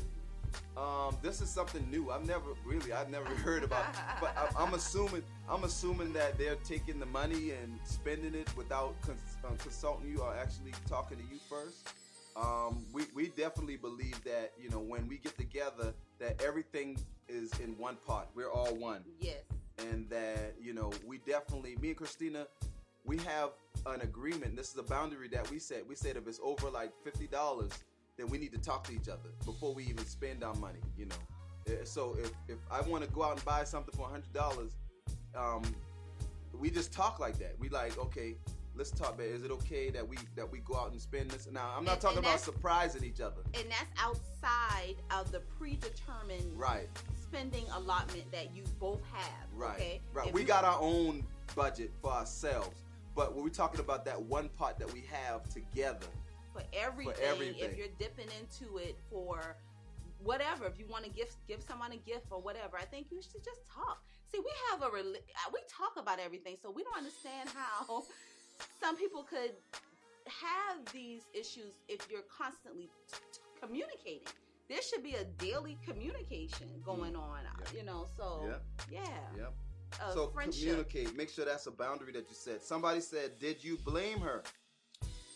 [0.78, 2.10] Um, this is something new.
[2.12, 3.86] I've never really, I've never heard about.
[4.20, 9.00] but I, I'm assuming, I'm assuming that they're taking the money and spending it without
[9.02, 11.88] cons- um, consulting you or actually talking to you first.
[12.36, 16.98] Um, we, we definitely believe that you know when we get together that everything
[17.30, 18.30] is in one pot.
[18.34, 19.44] We're all one Yes.
[19.78, 22.48] and that you know we definitely me and christina
[23.06, 23.52] we have
[23.86, 26.92] an agreement this is a boundary that we set we said if it's over like
[27.06, 27.72] $50
[28.18, 31.06] then we need to talk to each other before we even spend our money you
[31.06, 31.16] know
[31.68, 34.70] Eh, so if, if i want to go out and buy something for $100
[35.36, 35.64] um,
[36.60, 38.36] we just talk like that we like okay
[38.76, 41.48] let's talk but is it okay that we that we go out and spend this
[41.50, 45.40] now i'm not And- talking and about surprising each other And that's outside of the
[45.58, 46.90] predetermined right
[47.34, 49.48] spending allotment that you both have.
[49.56, 49.74] Right.
[49.76, 50.02] Okay.
[50.14, 50.28] Right.
[50.28, 51.24] If we got our own
[51.56, 52.78] budget for ourselves.
[53.16, 56.06] But when we're talking about that one pot that we have together,
[56.54, 57.56] for everything, everything.
[57.72, 59.58] If you're dipping into it for
[60.24, 63.22] whatever, if you want to give give someone a gift or whatever, I think you
[63.22, 64.02] should just talk.
[64.32, 68.04] See, we have a we talk about everything, so we don't understand how
[68.82, 69.52] some people could
[70.28, 74.28] have these issues if you're constantly t- t- communicating.
[74.70, 77.74] There should be a daily communication going on, Mm.
[77.74, 77.80] Yeah.
[77.80, 78.08] you know.
[78.18, 78.50] So
[78.90, 79.06] yeah,
[80.10, 80.62] a so friendship.
[80.64, 81.16] communicate.
[81.16, 82.64] Make sure that's a boundary that you set.
[82.64, 84.44] Somebody said, "Did you blame her?"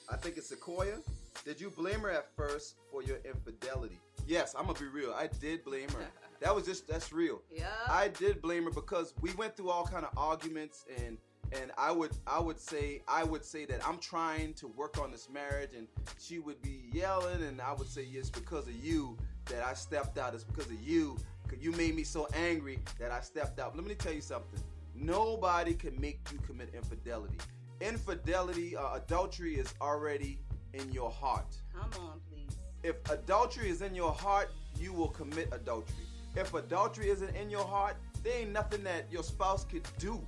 [0.10, 0.98] I think it's Sequoia.
[1.46, 4.00] Did you blame her at first for your infidelity?
[4.26, 5.14] Yes, I'm gonna be real.
[5.14, 6.06] I did blame her.
[6.40, 7.42] That was just that's real.
[7.52, 11.18] yeah, I did blame her because we went through all kind of arguments and
[11.52, 15.10] and I would I would say I would say that I'm trying to work on
[15.10, 15.88] this marriage and
[16.20, 20.20] she would be yelling and I would say yes because of you that I stepped
[20.20, 21.18] out it's because of you
[21.60, 23.76] you made me so angry that I stepped out.
[23.76, 24.60] Let me tell you something.
[24.96, 27.38] Nobody can make you commit infidelity.
[27.82, 30.40] Infidelity, uh, adultery is already
[30.74, 31.56] in your heart.
[31.74, 32.58] come on, please.
[32.84, 34.50] If adultery is in your heart,
[34.80, 36.06] you will commit adultery.
[36.36, 40.22] If adultery isn't in your heart, there ain't nothing that your spouse could do.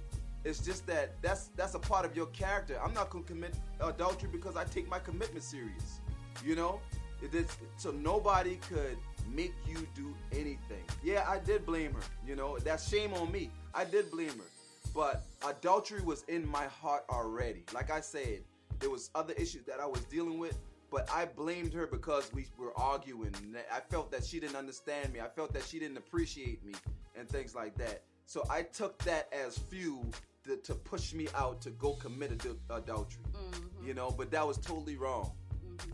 [0.44, 2.80] It's just that that's that's a part of your character.
[2.84, 6.00] I'm not gonna commit adultery because I take my commitment serious.
[6.46, 6.80] You know,
[7.22, 7.48] it is,
[7.78, 8.98] so nobody could
[9.30, 10.84] make you do anything.
[11.04, 12.02] Yeah, I did blame her.
[12.26, 13.52] You know, that's shame on me.
[13.74, 14.49] I did blame her,
[14.94, 17.64] but adultery was in my heart already.
[17.74, 18.44] Like I said,
[18.80, 20.58] there was other issues that I was dealing with,
[20.92, 23.34] but I blamed her because we were arguing.
[23.72, 25.20] I felt that she didn't understand me.
[25.20, 26.74] I felt that she didn't appreciate me
[27.16, 28.04] and things like that.
[28.26, 30.06] So I took that as fuel
[30.46, 33.24] to, to push me out to go commit ad- adultery.
[33.34, 33.86] Mhm.
[33.86, 35.36] You know, but that was totally wrong.
[35.66, 35.94] Mhm.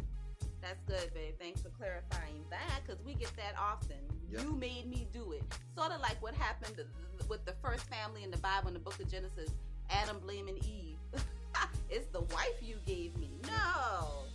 [0.61, 1.35] That's good, babe.
[1.39, 3.97] Thanks for clarifying that because we get that often.
[4.35, 4.43] Yeah.
[4.43, 5.43] You made me do it.
[5.77, 6.87] Sort of like what happened th-
[7.17, 9.49] th- with the first family in the Bible in the book of Genesis
[9.89, 10.97] Adam blaming Eve.
[11.89, 13.29] it's the wife you gave me.
[13.43, 14.25] No.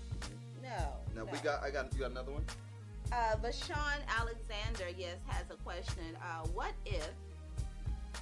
[0.63, 0.69] No.
[1.15, 1.25] Now no.
[1.25, 2.45] we got I got you got another one?
[3.13, 6.17] Uh, Vashawn Alexander, yes, has a question.
[6.23, 7.11] Uh, what if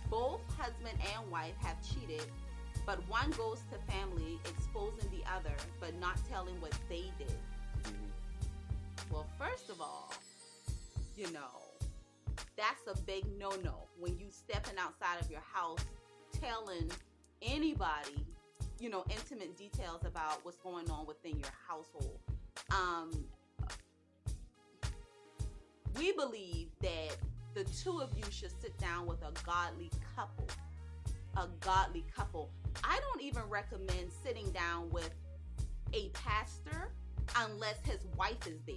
[0.08, 2.24] both husband and wife have cheated,
[2.86, 7.34] but one goes to family exposing the other, but not telling what they did?
[9.10, 10.10] Well, first of all,
[11.16, 11.67] you know,
[12.56, 15.84] that's a big no no when you stepping outside of your house
[16.32, 16.90] telling
[17.42, 18.26] anybody,
[18.78, 22.18] you know, intimate details about what's going on within your household.
[22.70, 23.24] Um,
[25.96, 27.16] we believe that
[27.54, 30.48] the two of you should sit down with a godly couple.
[31.36, 32.50] A godly couple.
[32.84, 35.10] I don't even recommend sitting down with
[35.92, 36.92] a pastor
[37.36, 38.76] unless his wife is there.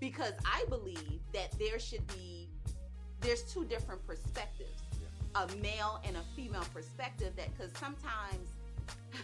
[0.00, 2.48] Because I believe that there should be
[3.20, 4.82] there's two different perspectives.
[5.34, 8.48] A male and a female perspective that cuz sometimes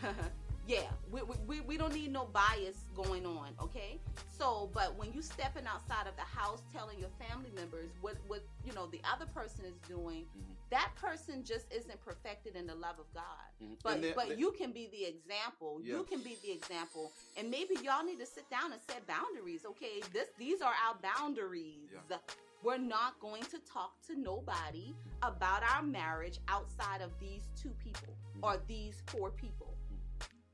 [0.66, 3.98] yeah, we, we, we don't need no bias going on, okay?
[4.38, 8.42] So, but when you stepping outside of the house, telling your family members what what
[8.64, 10.54] you know the other person is doing, Mhm.
[10.72, 13.48] That person just isn't perfected in the love of God.
[13.62, 13.76] Mhm.
[13.82, 15.80] But then- but then- you can be the example.
[15.82, 15.96] Yeah.
[15.96, 19.66] You can be the example, and maybe y'all need to sit down and set boundaries.
[19.66, 21.90] Okay, this these are our boundaries.
[21.92, 22.18] Yeah.
[22.62, 28.14] We're not going to talk to nobody about our marriage outside of these two people
[28.36, 28.42] Mhm.
[28.44, 29.76] or these four people.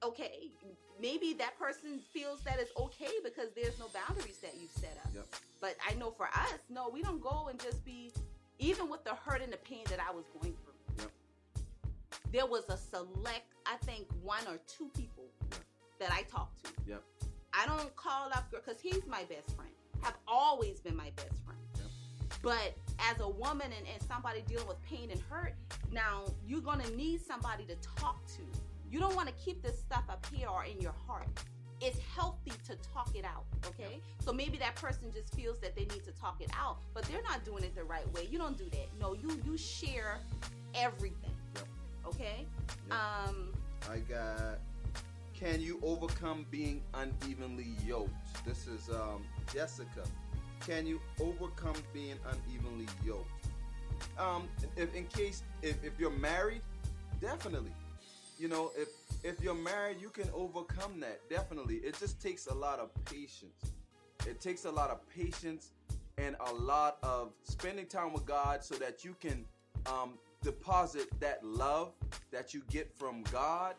[0.03, 0.51] Okay,
[0.99, 5.15] maybe that person feels that it's okay because there's no boundaries that you've set up.
[5.15, 5.27] Yep.
[5.61, 8.13] But I know for us, no, we don't go and just be
[8.59, 10.75] even with the hurt and the pain that I was going through.
[10.99, 11.11] Yep.
[12.33, 15.61] There was a select, I think, one or two people Yep.
[16.01, 16.73] that I talked to.
[16.87, 17.03] Yep.
[17.55, 19.71] I don't call up because he's my best friend.
[20.03, 21.61] Have always been my best friend.
[21.77, 21.87] Yep.
[22.43, 22.75] But
[23.11, 25.55] as a woman and, and somebody dealing with pain and hurt,
[25.93, 28.43] now you're gonna need somebody to talk to.
[28.91, 31.29] You don't want to keep this stuff up here or in your heart.
[31.81, 34.01] It's healthy to talk it out, okay?
[34.21, 37.23] So maybe that person just feels that they need to talk it out, but they're
[37.23, 38.27] not doing it the right way.
[38.31, 38.89] You don't do that.
[39.01, 40.19] No, you you share
[40.75, 41.31] everything.
[41.55, 41.65] Yep.
[42.07, 42.47] Okay?
[42.89, 42.99] Yep.
[42.99, 43.53] Um
[43.91, 44.59] I got.
[45.39, 48.11] Can you overcome being unevenly yoked?
[48.45, 49.23] This is um,
[49.53, 50.03] Jessica.
[50.67, 53.31] Can you overcome being unevenly yoked?
[54.19, 56.63] Um, if, in case if, if you're married,
[57.21, 57.71] definitely.
[58.39, 58.89] You know, if
[59.25, 61.21] if you're married, you can overcome that.
[61.29, 61.77] Definitely.
[61.77, 63.73] It just takes a lot of patience.
[64.27, 65.73] It takes a lot of patience
[66.19, 69.45] and a lot of spending time with God so that you can
[69.87, 71.93] um, deposit that love
[72.31, 73.75] that you get from God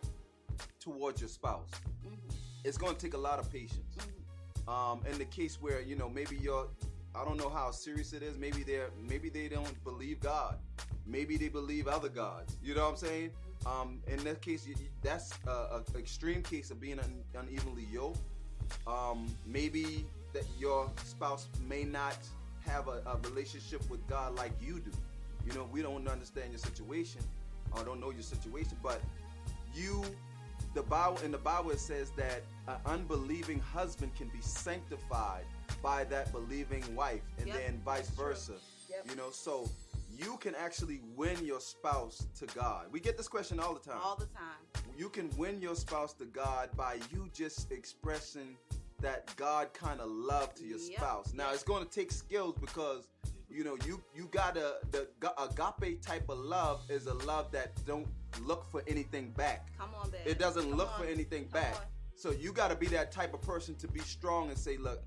[0.80, 1.70] towards your spouse.
[2.06, 2.18] mhm,
[2.64, 3.96] It's going to take a lot of patience.
[3.98, 4.16] mhm.
[4.72, 6.68] Um, in the case where you know maybe you're,
[7.16, 8.38] I don't know how serious it is.
[8.38, 10.60] Maybe they're maybe they don't believe God.
[11.06, 12.58] Maybe they believe other gods.
[12.62, 13.32] You know what I'm saying?
[13.66, 14.68] Um, in that case,
[15.02, 18.20] that's a, a extreme case of being un, unevenly yoked.
[18.88, 22.18] Um, maybe that your spouse may not
[22.66, 24.92] have a, a relationship with God like you do.
[25.46, 27.22] You know, we don't understand your situation
[27.76, 29.02] or don't know your situation, but
[29.74, 30.04] you,
[30.74, 35.46] the Bible in the Bible it says that an unbelieving husband can be sanctified
[35.82, 38.54] by that believing wife, and Yep, then vice that's versa.
[38.90, 39.08] Yep.
[39.10, 39.70] You know, so
[40.20, 42.88] you can actually win your spouse to God.
[42.92, 44.84] We get this question all the time all the time.
[44.98, 48.58] you can win your spouse to God by you just expressing
[49.02, 51.34] that God kind of love to your Yep, spouse.
[51.34, 51.54] Now yep.
[51.54, 53.08] it's going to take skills because
[53.50, 57.72] you know you you got to the agape type of love is a love that
[57.86, 58.08] don't
[58.42, 59.70] look for anything back.
[59.78, 60.22] Come on, babe.
[60.26, 61.00] It doesn't Come look on.
[61.02, 61.76] for anything Come back.
[61.76, 61.82] on.
[62.16, 65.02] So you got to be that type of person to be strong and say, "Look,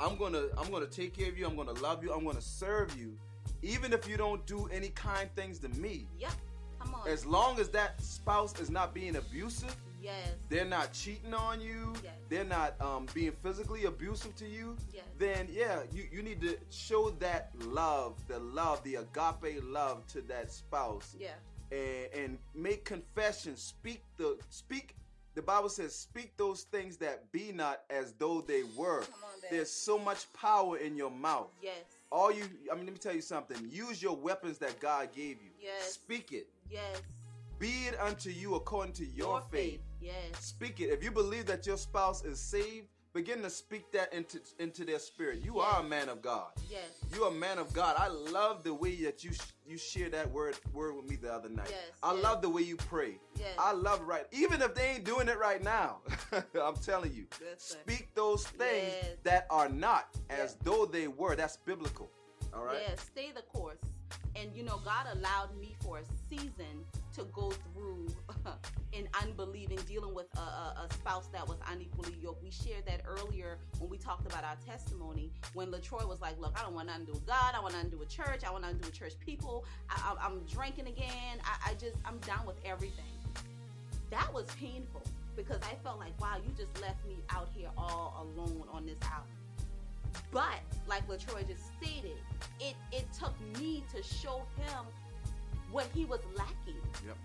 [0.00, 1.46] I'm going to I'm going to take care of you.
[1.46, 2.12] I'm going to love you.
[2.14, 3.18] I'm going to serve you
[3.62, 6.32] even if you don't do any kind things to me." Yep.
[6.78, 7.08] Come on.
[7.08, 10.28] As long as that spouse is not being abusive, yes.
[10.48, 12.14] they're not cheating on you, Yes.
[12.28, 15.04] they're not um, being physically abusive to you, Yes.
[15.18, 20.20] then yeah, you, you need to show that love, the love, the agape love to
[20.22, 21.30] that spouse, Yeah.
[21.72, 23.56] and, and make confession.
[23.56, 24.94] Speak the speak.
[25.34, 29.40] The Bible says, "Speak those things that be not as though they were." Come on.
[29.50, 31.50] There's so much power in your mouth.
[31.62, 31.84] Yes.
[32.12, 33.56] All you, I mean, let me tell you something.
[33.68, 35.50] Use your weapons that God gave you.
[35.60, 35.94] Yes.
[35.94, 36.48] Speak it.
[36.70, 37.02] Yes.
[37.58, 39.80] Be it unto you according to your, faith.
[40.00, 40.14] Yes.
[40.38, 40.90] Speak it.
[40.90, 44.98] If you believe that your spouse is saved, begin to speak that into into their
[44.98, 45.40] spirit.
[45.42, 46.48] You are a man of God.
[46.70, 46.82] Yes.
[47.14, 47.96] You're a man of God.
[47.98, 49.30] I love the way that you
[49.66, 51.68] you share that word word with me the other night.
[51.70, 52.22] Yes, I yes.
[52.22, 53.18] love the way you pray.
[53.38, 53.48] Yes.
[53.58, 54.26] I love right.
[54.32, 55.98] Even if they ain't doing it right now,
[56.62, 57.24] I'm telling you.
[57.40, 57.78] Listen.
[57.80, 59.06] Speak those things Yes.
[59.24, 60.56] that are not as Yes.
[60.62, 61.34] though they were.
[61.36, 62.10] That's biblical.
[62.54, 62.78] All right.
[62.86, 63.78] Yes, stay the course.
[64.36, 66.84] And you know, God allowed me for a season
[67.16, 68.06] to go through
[68.92, 72.42] in unbelieving, dealing with a, a, a spouse that was unequally yoked.
[72.42, 75.32] We shared that earlier when we talked about our testimony.
[75.54, 77.54] When Latroy was like, "Look, I don't want nothing to do with God.
[77.54, 78.42] I want nothing to do with church.
[78.46, 79.64] I want nothing to do with church people.
[79.88, 81.40] I, I'm drinking again.
[81.42, 83.04] I, I just, I'm down with everything."
[84.10, 85.02] That was painful
[85.36, 88.98] because I felt like, "Wow, you just left me out here all alone on this
[89.02, 89.32] island."
[90.30, 92.18] But like Latroy just stated,
[92.60, 94.84] it it took me to show him
[95.70, 96.80] what he was lacking.
[97.06, 97.16] Yep.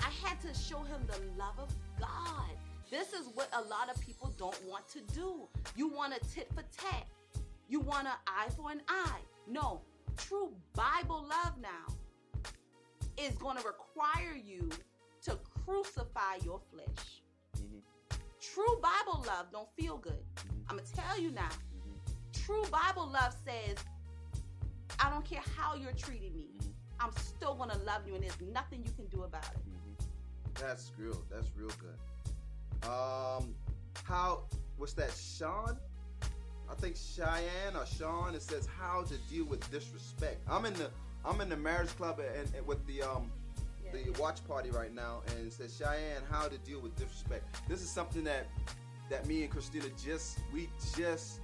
[0.00, 2.50] I had to show him the love of God.
[2.90, 5.48] This is what a lot of people don't want to do.
[5.76, 7.06] You want a tit for tat.
[7.68, 9.20] You want an eye for an eye.
[9.46, 9.82] No,
[10.16, 11.94] true Bible love now
[13.18, 14.70] is going to require you
[15.22, 17.22] to crucify your flesh.
[17.56, 17.82] Mhm.
[18.40, 20.24] True Bible love don't feel good.
[20.68, 21.48] I'm going to tell you now.
[21.48, 22.44] Mm-hmm.
[22.44, 23.76] True Bible love says,
[25.00, 26.50] I don't care how you're treating me.
[26.58, 26.70] Mm-hmm.
[27.00, 29.60] I'm still going to love you and there's nothing you can do about it.
[29.68, 30.04] Mhm.
[30.60, 31.22] That's real.
[31.30, 32.88] That's real good.
[32.88, 33.54] Um,
[34.04, 34.42] how?
[34.76, 35.10] What's that?
[35.12, 35.78] Sean?
[36.70, 38.34] I think Cheyenne or Sean.
[38.34, 40.40] It says how to deal with disrespect.
[40.48, 40.90] I'm in the
[41.24, 43.30] I'm in the marriage club and, and with the um
[43.84, 43.92] Yeah.
[43.92, 47.44] the watch party right now, and it says Cheyenne how to deal with disrespect.
[47.68, 48.46] This is something that
[49.10, 51.40] that me and Christina just we just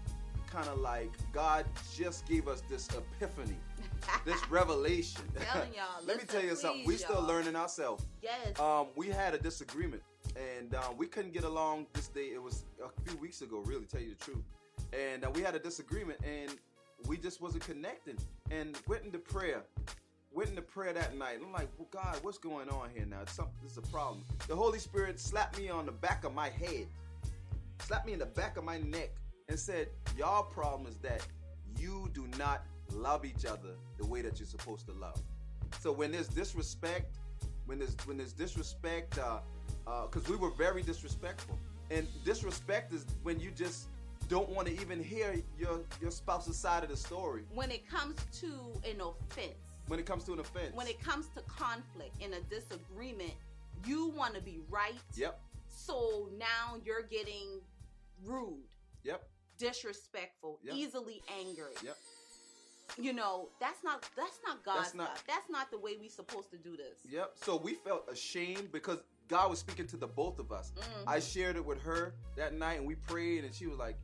[0.54, 1.66] kind of like God
[1.96, 3.56] just gave us this epiphany,
[4.24, 5.22] this revelation.
[6.06, 6.86] Let me tell you something.
[6.86, 8.06] We please, still learning ourselves.
[8.22, 8.58] Yes.
[8.60, 10.02] Um, we had a disagreement,
[10.36, 12.26] and um, we couldn't get along this day.
[12.32, 14.44] It was a few weeks ago, really, tell you the truth.
[14.92, 16.56] And uh, we had a disagreement, and
[17.08, 18.16] we just wasn't connecting.
[18.52, 19.64] And went into prayer.
[20.32, 21.38] Went into prayer that night.
[21.44, 23.22] I'm like, well, God, what's going on here now?
[23.26, 24.24] Something, this is a problem.
[24.46, 26.86] The Holy Spirit slapped me on the back of my head,
[27.80, 29.10] slapped me in the back of my neck,
[29.48, 31.26] and said, "Y'all problem is that
[31.78, 35.20] you do not love each other the way that you're supposed to love.
[35.80, 37.16] So when there's disrespect,
[37.66, 39.40] when there's when there's disrespect, uh,
[40.06, 41.58] because we were very disrespectful,
[41.90, 43.86] and disrespect is when you just
[44.28, 48.16] don't want to even hear your your spouse's side of the story when it comes
[48.40, 48.46] to
[48.88, 49.54] an offense,
[49.88, 50.74] when it comes to an offense.
[50.74, 53.34] when it comes to conflict and a disagreement,
[53.84, 54.94] you want to be right.
[55.14, 57.60] yep, So now you're getting
[58.24, 58.64] rude,
[59.02, 59.28] yep,
[59.58, 60.74] disrespectful, Yep.
[60.74, 61.74] easily angered.
[61.82, 61.96] yep.
[62.98, 65.24] You know, that's not that's not God's That's not- stuff.
[65.26, 66.98] That's not the way we supposed to do this.
[67.08, 67.32] Yep.
[67.42, 70.72] So we felt ashamed because God was speaking to the both of us.
[70.76, 71.04] Mhm.
[71.06, 73.96] I shared it with her that night and we prayed and she was like,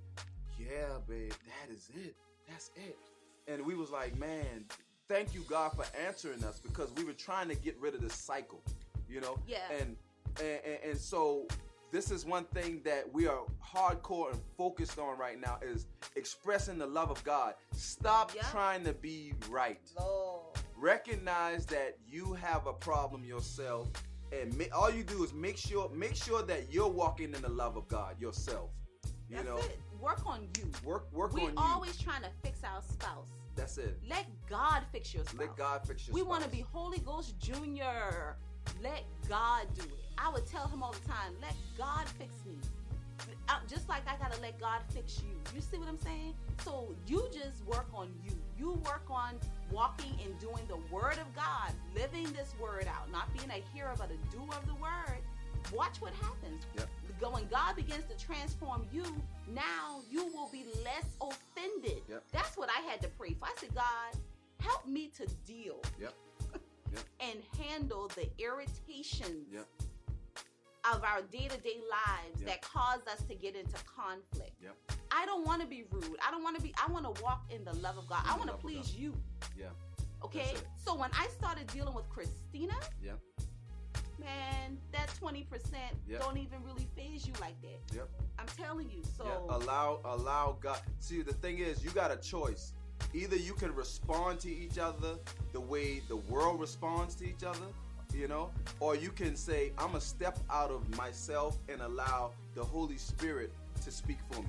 [0.59, 2.17] "Yeah, babe, that is it.
[2.49, 2.99] That's it."
[3.47, 4.67] And we was like, "Man,
[5.09, 8.15] thank you God for answering us because we were trying to get rid of this
[8.15, 8.63] cycle,
[9.09, 9.71] you know?" Yeah.
[9.73, 9.97] And
[10.39, 11.47] and, and, and so
[11.91, 15.87] this is one thing that we are hardcore and focused on right now is
[16.17, 17.55] expressing the love of God.
[17.73, 20.57] Stop trying to be right Lord.
[20.77, 23.89] recognize that you have a problem yourself
[24.33, 27.49] and ma- all you do is make sure make sure that you're walking in the
[27.49, 28.71] love of God yourself
[29.29, 29.79] you That's know it.
[30.01, 30.71] Work on you.
[30.85, 33.29] work work we on you We're always trying to fix our spouse.
[33.57, 35.39] that's it Let God fix your spouse.
[35.39, 38.37] let God fix your we want to be Holy Ghost Junior.
[38.83, 40.00] Let God do it.
[40.19, 42.57] I would tell him all the time, let God fix me.
[43.69, 45.37] Just like I gotta let God fix you.
[45.55, 46.35] You see what I'm saying?
[46.65, 48.33] So you just work on you.
[48.59, 49.35] You work on
[49.71, 53.95] walking and doing the word of God, living this word out, not being a hearer
[53.97, 55.21] but a doer of the word.
[55.75, 56.65] Watch what happens.
[56.77, 56.89] Yep.
[57.33, 59.05] When God begins to transform you,
[59.55, 62.03] now you will be less offended.
[62.09, 62.25] Yep.
[62.33, 63.45] That's what I had to pray for.
[63.45, 64.17] I said, God,
[64.61, 66.15] help me to deal Yep.
[66.93, 67.03] Yep.
[67.21, 69.47] and handle the irritations.
[70.85, 72.47] Of our day-to-day lives Yep.
[72.49, 74.53] that cause us to get into conflict.
[74.63, 74.77] Yep.
[75.11, 76.17] I don't want to be rude.
[76.27, 78.25] I don't want to be I want to walk in the love of God.
[78.25, 79.15] In I want to please you.
[79.59, 79.67] Yeah.
[80.25, 80.55] Okay?
[80.85, 83.13] So when I started dealing with Christina, yeah.
[84.19, 85.47] man, that 20%
[86.09, 86.21] Yep.
[86.21, 87.95] don't even really faze you like that.
[87.95, 88.09] Yep.
[88.39, 89.03] I'm telling you.
[89.17, 89.57] So yeah.
[89.57, 92.73] allow allow God see the thing is you got a choice
[93.15, 95.17] either you can respond to each other
[95.53, 97.67] the way the world responds to each other
[98.15, 98.51] you know?
[98.81, 103.53] Or you can say i'm gonna step out of myself and allow the holy spirit
[103.85, 104.49] to speak for me.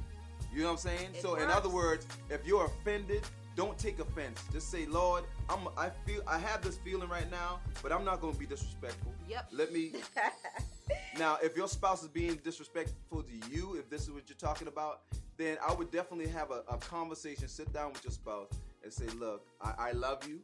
[0.53, 1.09] You know what i'm saying?
[1.13, 3.21] It so in other words if you're offended
[3.57, 4.41] don't take offense.
[4.51, 8.21] Just say lord i'm i feel i have this feeling right now but i'm not
[8.21, 9.13] gonna be disrespectful.
[9.29, 9.47] Yep.
[9.51, 9.93] let me
[11.17, 14.67] now, if your spouse is being disrespectful to you, if this is what you're talking
[14.67, 15.01] about,
[15.37, 17.47] then I would definitely have a, a conversation.
[17.47, 18.49] Sit down with your spouse
[18.83, 20.39] and say, "Look, I, I love you,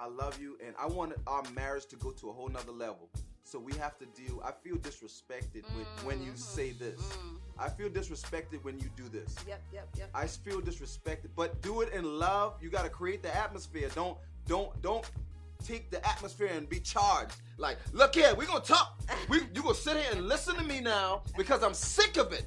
[0.00, 3.08] I love you, and I want our marriage to go to a whole nother level.
[3.42, 4.42] So we have to deal.
[4.44, 7.00] I feel disrespected when, when you say this.
[7.00, 7.38] Mm.
[7.58, 9.34] I feel disrespected when you do this.
[9.48, 10.10] Yep, yep, yep.
[10.14, 12.54] I feel disrespected, but do it in love.
[12.60, 13.88] You got to create the atmosphere.
[13.94, 15.10] Don't don't don't
[15.64, 17.34] take the atmosphere and be charged.
[17.56, 19.00] Like, look here, we're gonna talk.
[19.28, 22.44] We you gonna sit here and listen to me now because I'm sick of it.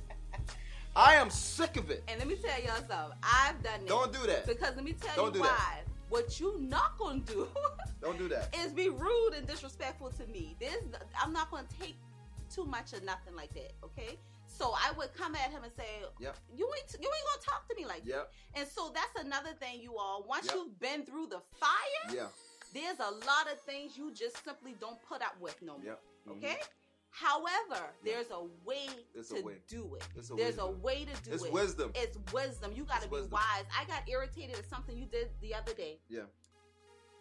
[0.96, 2.04] I am sick of it.
[2.08, 3.18] And let me tell y'all something.
[3.24, 3.90] I've done this.
[3.90, 4.46] Don't do that.
[4.46, 5.48] Because let me tell Don't you do why.
[5.48, 5.91] that.
[6.12, 7.48] What you not gonna do
[8.02, 8.54] Don't do that.
[8.66, 10.58] is be rude and disrespectful to me.
[10.60, 10.76] This
[11.22, 11.96] I'm not gonna take
[12.54, 13.72] too much of nothing like that.
[13.82, 14.20] Okay.
[14.46, 15.86] So I would come at him and say,
[16.20, 16.36] Yep.
[16.54, 18.34] "You ain't you ain't gonna talk to me like that." Yep.
[18.56, 20.26] And so that's another thing, you all.
[20.28, 20.56] Once Yep.
[20.56, 22.28] you've been through the fire, Yeah.
[22.74, 25.86] there's a lot of things you just simply don't put up with no more.
[25.86, 26.04] Yep.
[26.28, 26.38] Mhm.
[26.38, 26.60] Okay.
[27.12, 29.56] However, there's a way There's a to way.
[29.68, 30.04] do it.
[30.16, 30.84] It's a There's way to a do it.
[30.84, 31.52] way to do It's it.
[31.54, 31.92] wisdom.
[31.96, 32.72] It's wisdom.
[32.76, 33.32] You got to be wisdom.
[33.32, 33.66] wise.
[33.78, 36.00] I got irritated at something you did the other day.
[36.10, 36.22] Yeah.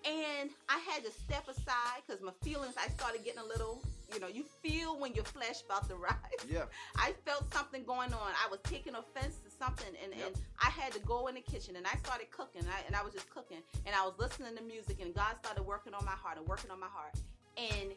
[0.08, 3.82] And I had to step aside because my feelings, I started getting a little,
[4.14, 6.14] you know, you feel when your flesh about to rise.
[6.48, 6.64] Yeah.
[6.96, 8.32] I felt something going on.
[8.42, 10.26] I was taking offense to something, and, Yep.
[10.28, 13.02] and I had to go in the kitchen, and I started cooking, I, and I
[13.02, 16.12] was just cooking, and I was listening to music, and God started working on my
[16.12, 17.12] heart and working on my heart,
[17.58, 17.90] and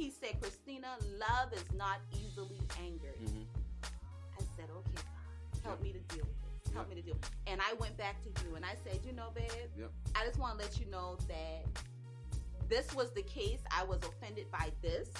[0.00, 3.20] He said, Christina, love is not easily angered.
[3.20, 3.44] Mhm.
[4.32, 5.82] I said, okay, God, help Yep.
[5.82, 6.72] me to deal with this.
[6.72, 6.96] Help Yep.
[6.96, 7.14] me to deal.
[7.16, 7.30] With it.
[7.48, 9.92] And I went back to you and I said, you know, babe, Yep.
[10.14, 11.66] I just want to let you know that
[12.66, 13.60] this was the case.
[13.70, 15.10] I was offended by this.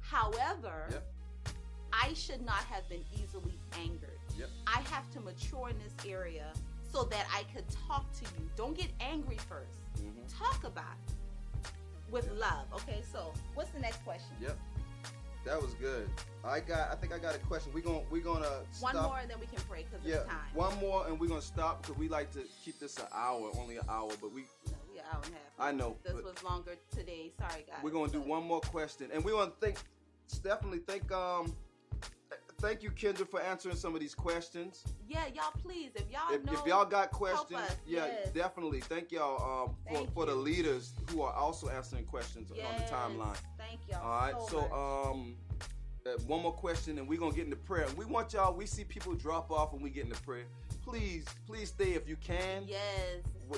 [0.00, 1.02] However.
[1.96, 4.18] I should not have been easily angered.
[4.66, 6.52] I have to mature in this area
[6.92, 8.50] so that I could talk to you.
[8.56, 10.26] Don't get angry 1st Mhm.
[10.28, 11.13] Talk about it
[12.14, 12.66] with love.
[12.72, 14.30] Okay, so what's the next question?
[14.40, 14.56] Yep.
[15.44, 16.08] That was good.
[16.42, 16.90] I got.
[16.90, 17.70] I think I got a question.
[17.74, 18.00] We're gonna.
[18.10, 20.16] We're gonna One more and then we can pray because Yeah.
[20.16, 20.38] it's time.
[20.54, 23.76] One more, and we're gonna stop because we like to keep this an hour, only
[23.76, 24.10] an hour.
[24.22, 24.42] But we.
[24.70, 25.68] No, we an hour and a half.
[25.68, 25.96] I know.
[26.02, 27.32] This was longer today.
[27.38, 27.82] Sorry, guys.
[27.82, 29.78] we're gonna do one more question, and we want to thank.
[30.42, 31.10] Definitely thank.
[31.12, 31.54] Um.
[32.60, 34.84] Thank you, Kendra, for answering some of these questions.
[35.08, 38.30] Yeah, y'all please, if y'all if, know, if y'all got questions, us, yeah, yes.
[38.30, 38.80] definitely.
[38.80, 42.84] Thank y'all um, for, Thank for the leaders who are also answering questions on the
[42.84, 43.36] timeline.
[43.58, 44.02] Thank y'all.
[44.02, 45.36] All right, so, so, um,
[46.06, 47.86] uh, one more question, and we're gonna get into prayer.
[47.96, 48.54] We want y'all.
[48.54, 50.44] We see people drop off when we get into prayer.
[50.84, 52.80] Please, please stay if you can yes,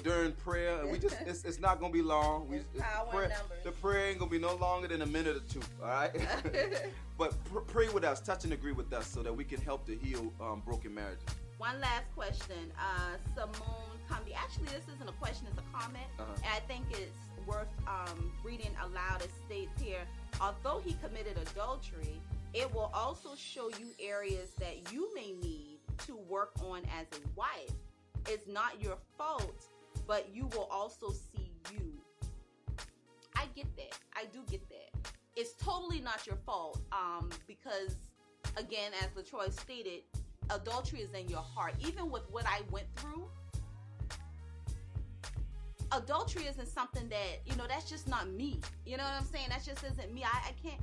[0.02, 2.48] during prayer, and we just it's, it's not gonna be long.
[2.48, 3.58] We, There's power the, prayer, numbers.
[3.64, 5.60] the prayer ain't gonna be no longer than a minute or two.
[5.82, 6.10] All right,
[7.18, 9.86] but pr- pray with us, touch and agree with us, so that we can help
[9.86, 11.24] to heal um, broken marriages.
[11.58, 12.70] One last question.
[12.78, 14.34] Uh, Simone Cumby.
[14.36, 16.32] Actually, this isn't a question; it's a comment, Uh-huh.
[16.36, 19.22] and I think it's worth um, reading aloud.
[19.22, 20.02] It states here:
[20.40, 22.20] although he committed adultery,
[22.52, 27.22] it will also show you areas that you may need to work on as a
[27.34, 27.72] wife.
[28.28, 29.64] It's not your fault,
[30.06, 31.92] but you will also see you.
[33.34, 33.98] I get that.
[34.14, 35.12] I do get that.
[35.34, 37.96] It's totally not your fault, um, because
[38.56, 40.02] again, as Latroy stated,
[40.50, 41.74] adultery is in your heart.
[41.80, 43.28] Even with what I went through,
[45.92, 47.66] adultery isn't something that you know.
[47.68, 48.60] That's just not me.
[48.86, 49.48] You know what I'm saying?
[49.50, 50.24] That just isn't me.
[50.24, 50.80] I, I can't.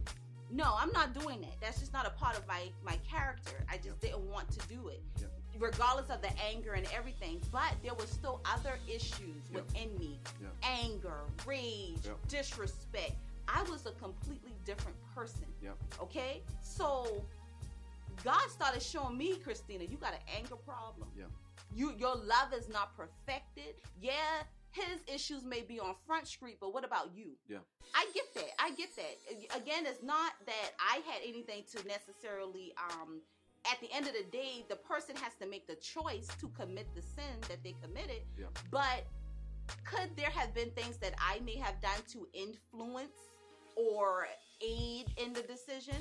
[0.52, 1.56] No, I'm not doing that.
[1.60, 3.66] That's just not a part of my my character.
[3.72, 5.32] I just didn't want to do it, Yep.
[5.68, 7.42] Regardless of the anger and everything.
[7.52, 9.66] But there was still other issues Yep.
[9.66, 10.52] within me: Yep.
[10.64, 12.28] anger, rage, Yep.
[12.28, 13.16] disrespect.
[13.48, 15.46] I was a completely different person.
[16.00, 17.26] Okay, so
[18.24, 21.10] God started showing me, Christina, you got an anger problem.
[21.16, 21.26] Yeah.
[21.74, 23.76] You your love is not perfected.
[24.00, 27.38] Yeah, his issues may be on Front Street, but what about you?
[27.48, 27.60] Yeah.
[27.94, 28.50] I get that.
[28.60, 29.56] I get that.
[29.56, 33.22] Again, it's not that I had anything to necessarily um
[33.72, 36.88] at the end of the day, the person has to make the choice to commit
[36.96, 38.22] the sin that they committed.
[38.38, 38.48] Yeah.
[38.72, 39.06] But
[39.86, 43.32] could there have been things that I may have done to influence
[43.76, 44.28] or
[44.62, 45.96] aid in the decision?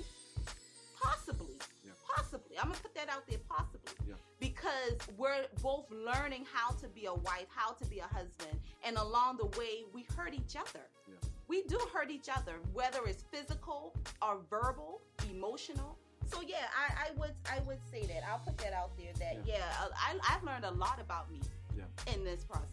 [1.01, 1.56] Possibly.
[1.84, 1.93] Yeah.
[2.16, 2.59] Possibly.
[2.59, 3.39] I'm gonna put that out there.
[3.48, 3.93] Possibly.
[4.09, 4.14] Yeah.
[4.40, 8.97] Because we're both learning how to be a wife, how to be a husband, and
[8.97, 10.84] along the way, we hurt each other.
[11.09, 11.14] Yeah.
[11.48, 15.98] We do hurt each other, whether it's physical or verbal, emotional.
[16.32, 18.22] So yeah, I, I would I would say that.
[18.28, 19.12] I'll put that out there.
[19.18, 21.40] That yeah, uh, I, I've learned a lot about me
[21.76, 22.14] Yeah.
[22.14, 22.68] in this process.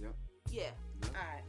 [0.00, 0.08] Yeah.
[0.50, 0.62] Yeah.
[1.02, 1.08] Yeah.
[1.08, 1.44] All right.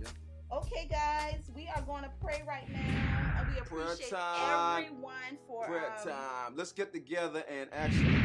[0.00, 0.56] Yeah.
[0.58, 4.84] Okay, guys, we are going to pray right now, and we appreciate time.
[4.84, 6.56] everyone for prayer um, time.
[6.56, 8.20] Let's get together and actually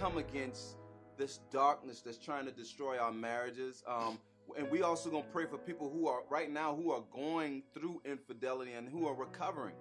[0.00, 0.76] come against
[1.16, 3.82] this darkness that's trying to destroy our marriages.
[3.86, 4.18] Um,
[4.58, 8.02] and we also gonna pray for people who are right now who are going through
[8.04, 9.74] infidelity and who are recovering,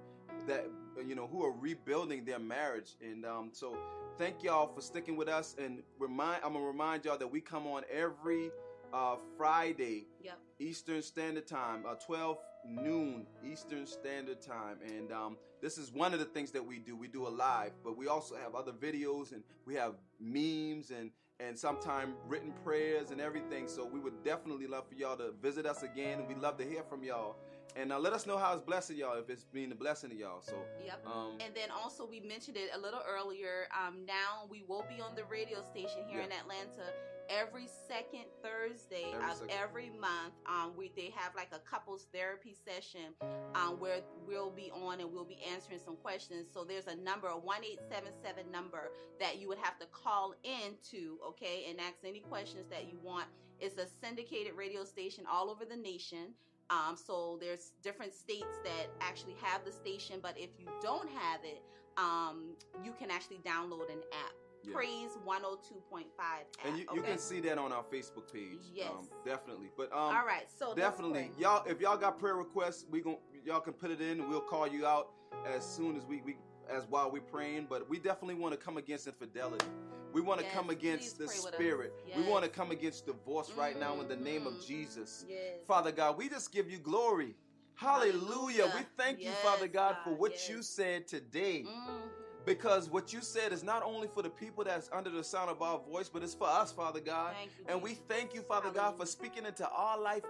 [0.47, 0.65] that
[1.05, 2.95] you know who are rebuilding their marriage.
[3.01, 3.77] And um, so,
[4.17, 5.55] thank y'all for sticking with us.
[5.59, 8.51] And remind I'm gonna remind y'all that we come on every
[8.93, 10.39] uh, Friday Yep.
[10.59, 14.77] Eastern Standard Time, uh, 12 noon Eastern Standard Time.
[14.85, 16.95] And um, this is one of the things that we do.
[16.95, 21.11] We do a live, but we also have other videos and we have memes and
[21.39, 23.67] and sometimes written prayers and everything.
[23.67, 26.63] So we would definitely love for y'all to visit us again, and we'd love to
[26.63, 27.35] hear from y'all.
[27.75, 30.15] And uh, let us know how it's blessing y'all, if it's been a blessing to
[30.15, 30.41] y'all.
[30.41, 31.05] So, Yep.
[31.07, 33.67] um, And then also we mentioned it a little earlier.
[33.71, 36.91] Um, now we will be on the radio station here in Atlanta
[37.29, 39.51] every second Thursday Every of second.
[39.51, 40.33] every month.
[40.45, 43.13] Um, we they have like a couples therapy session
[43.55, 46.47] um, where we'll be on and we'll be answering some questions.
[46.53, 48.91] So there's a number, a one eight seven seven number
[49.21, 52.99] that you would have to call in to, okay, and ask any questions that you
[53.01, 53.27] want.
[53.61, 56.33] It's a syndicated radio station all over the nation.
[56.71, 61.41] Um, so there's different states that actually have the station, but if you don't have
[61.43, 61.61] it,
[61.97, 64.31] um, you can actually download an app.
[64.63, 64.73] yeah.
[64.73, 66.45] Praise 102.5 app.
[66.63, 67.09] and you, you okay?
[67.09, 68.61] can see that on our Facebook page.
[68.73, 68.89] Yes.
[68.89, 69.69] Um, definitely.
[69.75, 73.59] But um, All right, so definitely y'all if y'all got prayer requests we gon' y'all
[73.59, 75.09] can put it in and we'll call you out
[75.45, 76.37] as soon as we, we
[76.69, 79.65] as while we're praying but we definitely want to come against infidelity
[80.13, 81.59] we want to Yes, come against the please pray with us.
[81.59, 84.65] spirit we want to come against divorce right now in the name of Mhm.
[84.67, 85.59] jesus Yes.
[85.67, 87.35] father god we just give you glory
[87.75, 88.71] Hallelujah.
[88.75, 90.49] We thank you, Father God, for what Yes.
[90.49, 91.63] you said today.
[91.67, 92.01] Mhm.
[92.45, 95.61] Because what you said is not only for the people that's under the sound of
[95.61, 97.35] our voice, but it's for us, Father God.
[97.37, 100.23] Thank you, And we thank you, Father God, for speaking into our life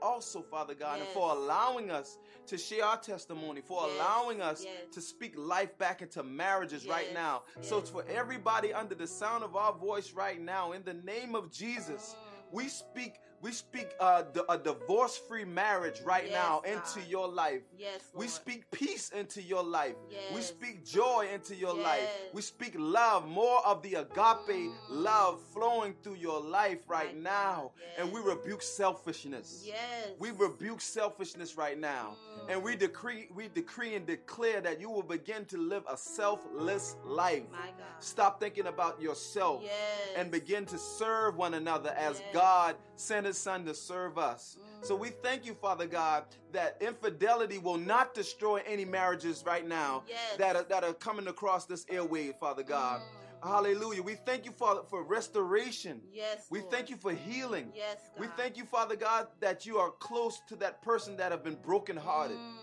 [0.00, 4.64] also, Father God, and for allowing us to share our testimony, for Yes, allowing us
[4.64, 4.74] yes.
[4.92, 7.42] to speak life back into marriages right Yes, now.
[7.60, 11.34] So it's for everybody under the sound of our voice right now, in the name
[11.34, 12.16] of Jesus,
[12.50, 13.14] we speak.
[13.40, 16.72] We speak uh, a divorce-free marriage right Yes, now God.
[16.72, 17.62] into your life.
[17.78, 19.94] Yes, We speak peace into your life.
[20.34, 22.08] We speak joy into your life.
[22.32, 24.74] We speak love, more of the agape Mm.
[24.88, 27.70] love flowing through your life right now.
[27.76, 29.62] God, And we rebuke selfishness.
[29.64, 30.08] Yes.
[30.18, 32.16] We rebuke selfishness right now.
[32.40, 32.50] Mm.
[32.54, 36.96] And we decree we decree and declare that you will begin to live a selfless
[37.04, 37.44] life.
[37.52, 38.02] My God.
[38.02, 39.74] Stop thinking about yourself Yes.
[40.16, 42.34] and begin to serve one another as Yes.
[42.34, 44.58] God sent his son to serve us.
[44.82, 50.02] So we thank you, Father God, that infidelity will not destroy any marriages right now
[50.08, 50.36] Yes.
[50.38, 53.00] that are, that are coming across this airway, Father God.
[53.00, 53.48] Mm.
[53.48, 54.02] Hallelujah.
[54.02, 56.00] We thank you, Father, for restoration.
[56.12, 56.46] Yes.
[56.50, 56.72] We Lord.
[56.72, 57.72] thank you for healing.
[57.74, 58.20] Yes, God.
[58.20, 61.56] We thank you, Father God, that you are close to that person that have been
[61.62, 62.36] brokenhearted.
[62.36, 62.54] Mm.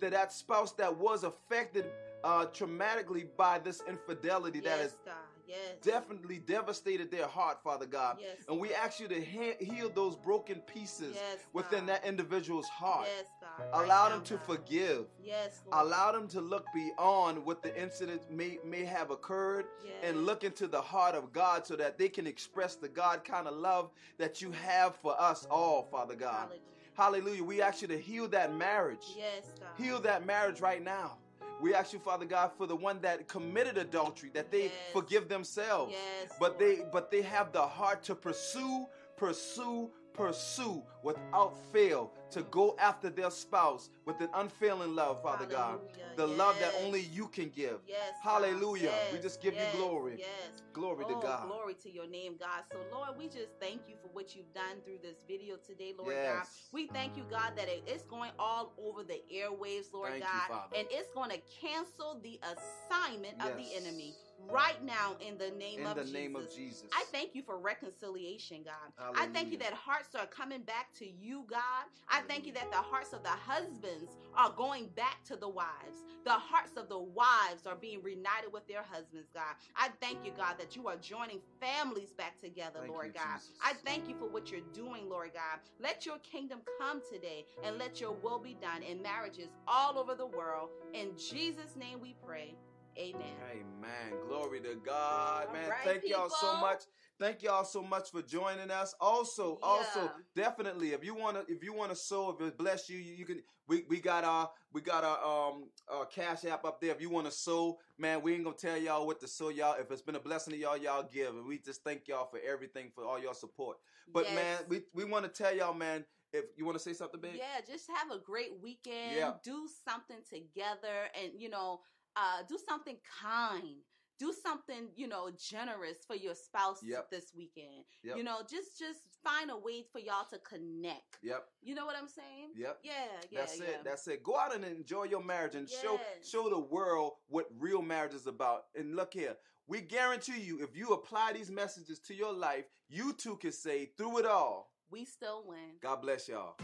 [0.00, 1.86] That that spouse that was affected
[2.24, 5.14] uh, traumatically by this infidelity that yes, has God.
[5.50, 5.76] Yes.
[5.82, 8.18] definitely devastated their heart, Father God.
[8.20, 8.36] Yes.
[8.48, 13.06] And we ask you to he- heal those broken pieces Yes, within that individual's heart.
[13.06, 13.50] Yes, God.
[13.72, 14.46] Right Allow now, them to God.
[14.46, 15.06] forgive.
[15.22, 15.86] Yes, Lord.
[15.86, 19.66] Allow them to look beyond what the incident may, may have occurred
[20.02, 23.46] and look into the heart of God so that they can express the God kind
[23.48, 26.48] of love that you have for us all, Father God.
[26.50, 26.60] Hallelujah.
[26.94, 27.44] Hallelujah.
[27.44, 29.04] We ask you to heal that marriage.
[29.16, 29.68] Yes, God.
[29.82, 31.16] Heal that marriage right now.
[31.60, 34.72] We ask you, Father God, for the one that committed adultery, that they Yes.
[34.92, 35.92] forgive themselves.
[35.92, 36.60] Yes, But Lord.
[36.60, 43.10] they but they have the heart to pursue, pursue, pursue without fail to go after
[43.10, 45.80] their spouse with an unfailing love, Father God.
[45.80, 46.16] Hallelujah.
[46.16, 47.78] The love that only you can give.
[47.86, 48.12] Yes.
[48.24, 48.44] God.
[48.44, 48.92] Hallelujah.
[49.12, 50.16] We just give you glory.
[50.18, 50.62] Yes.
[50.72, 51.46] Glory to oh, God.
[51.46, 52.62] glory to your name, God.
[52.70, 56.14] So, Lord, we just thank you for what you've done through this video today, Lord
[56.14, 56.44] God.
[56.72, 60.48] We thank you, God, that it's going all over the airwaves, Lord Thank God.
[60.48, 60.76] Father.
[60.76, 64.14] and it's going to cancel the assignment of the enemy
[64.48, 66.14] right now in the name In of the Jesus.
[66.14, 66.84] name of Jesus.
[66.94, 69.14] I thank you for reconciliation, God.
[69.16, 71.60] I thank you that hearts are coming back to you, God.
[72.08, 76.04] I thank you that the hearts of the husbands are going back to the wives.
[76.24, 79.54] The hearts of the wives are being reunited with their husbands, God.
[79.76, 83.38] I thank you, God, that you are joining families back together, Thank Lord you, God.
[83.38, 83.52] Jesus.
[83.64, 85.60] I thank you for what you're doing, Lord God.
[85.80, 90.14] Let your kingdom come today and let your will be done in marriages all over
[90.14, 90.70] the world.
[90.94, 92.54] In Jesus' name we pray.
[92.98, 93.22] Amen.
[93.50, 94.18] Amen.
[94.28, 95.70] Glory to God, All man.
[95.70, 96.82] right, Thank y'all so much.
[97.20, 98.94] Thank y'all so much for joining us.
[98.98, 99.68] Also, Yeah.
[99.68, 103.26] also, definitely, if you wanna, if you wanna sow, if it bless you, you, you
[103.26, 103.42] can.
[103.68, 106.92] We, we got our we got our um our cash app up there.
[106.92, 109.76] If you wanna sow, man, we ain't gonna tell y'all what to sow, y'all.
[109.78, 112.40] If it's been a blessing to y'all, y'all give, and we just thank y'all for
[112.40, 113.76] everything for all your support.
[114.08, 114.34] But Yes.
[114.34, 116.06] man, we we want to tell y'all, man.
[116.32, 119.12] If you want to say something, big, Yeah, just have a great weekend.
[119.12, 119.32] Yeah.
[119.42, 121.80] Do something together and, you know,
[122.16, 123.82] uh, do something kind.
[124.20, 127.10] Do something, you know, generous for your spouse Yep.
[127.10, 127.84] this weekend.
[128.04, 128.16] Yep.
[128.18, 131.16] You know, just just find a way for y'all to connect.
[131.22, 131.42] Yep.
[131.62, 132.50] You know what I'm saying?
[132.54, 132.78] Yep.
[132.84, 132.92] Yeah,
[133.30, 133.64] yeah, That's yeah.
[133.66, 133.80] it.
[133.84, 134.22] That's it.
[134.22, 138.26] Go out and enjoy your marriage and show show the world what real marriage is
[138.26, 138.64] about.
[138.76, 139.36] And look here,
[139.66, 143.86] we guarantee you, if you apply these messages to your life, you too can say
[143.96, 144.70] through it all.
[144.90, 145.78] we still win.
[145.80, 146.56] God bless y'all.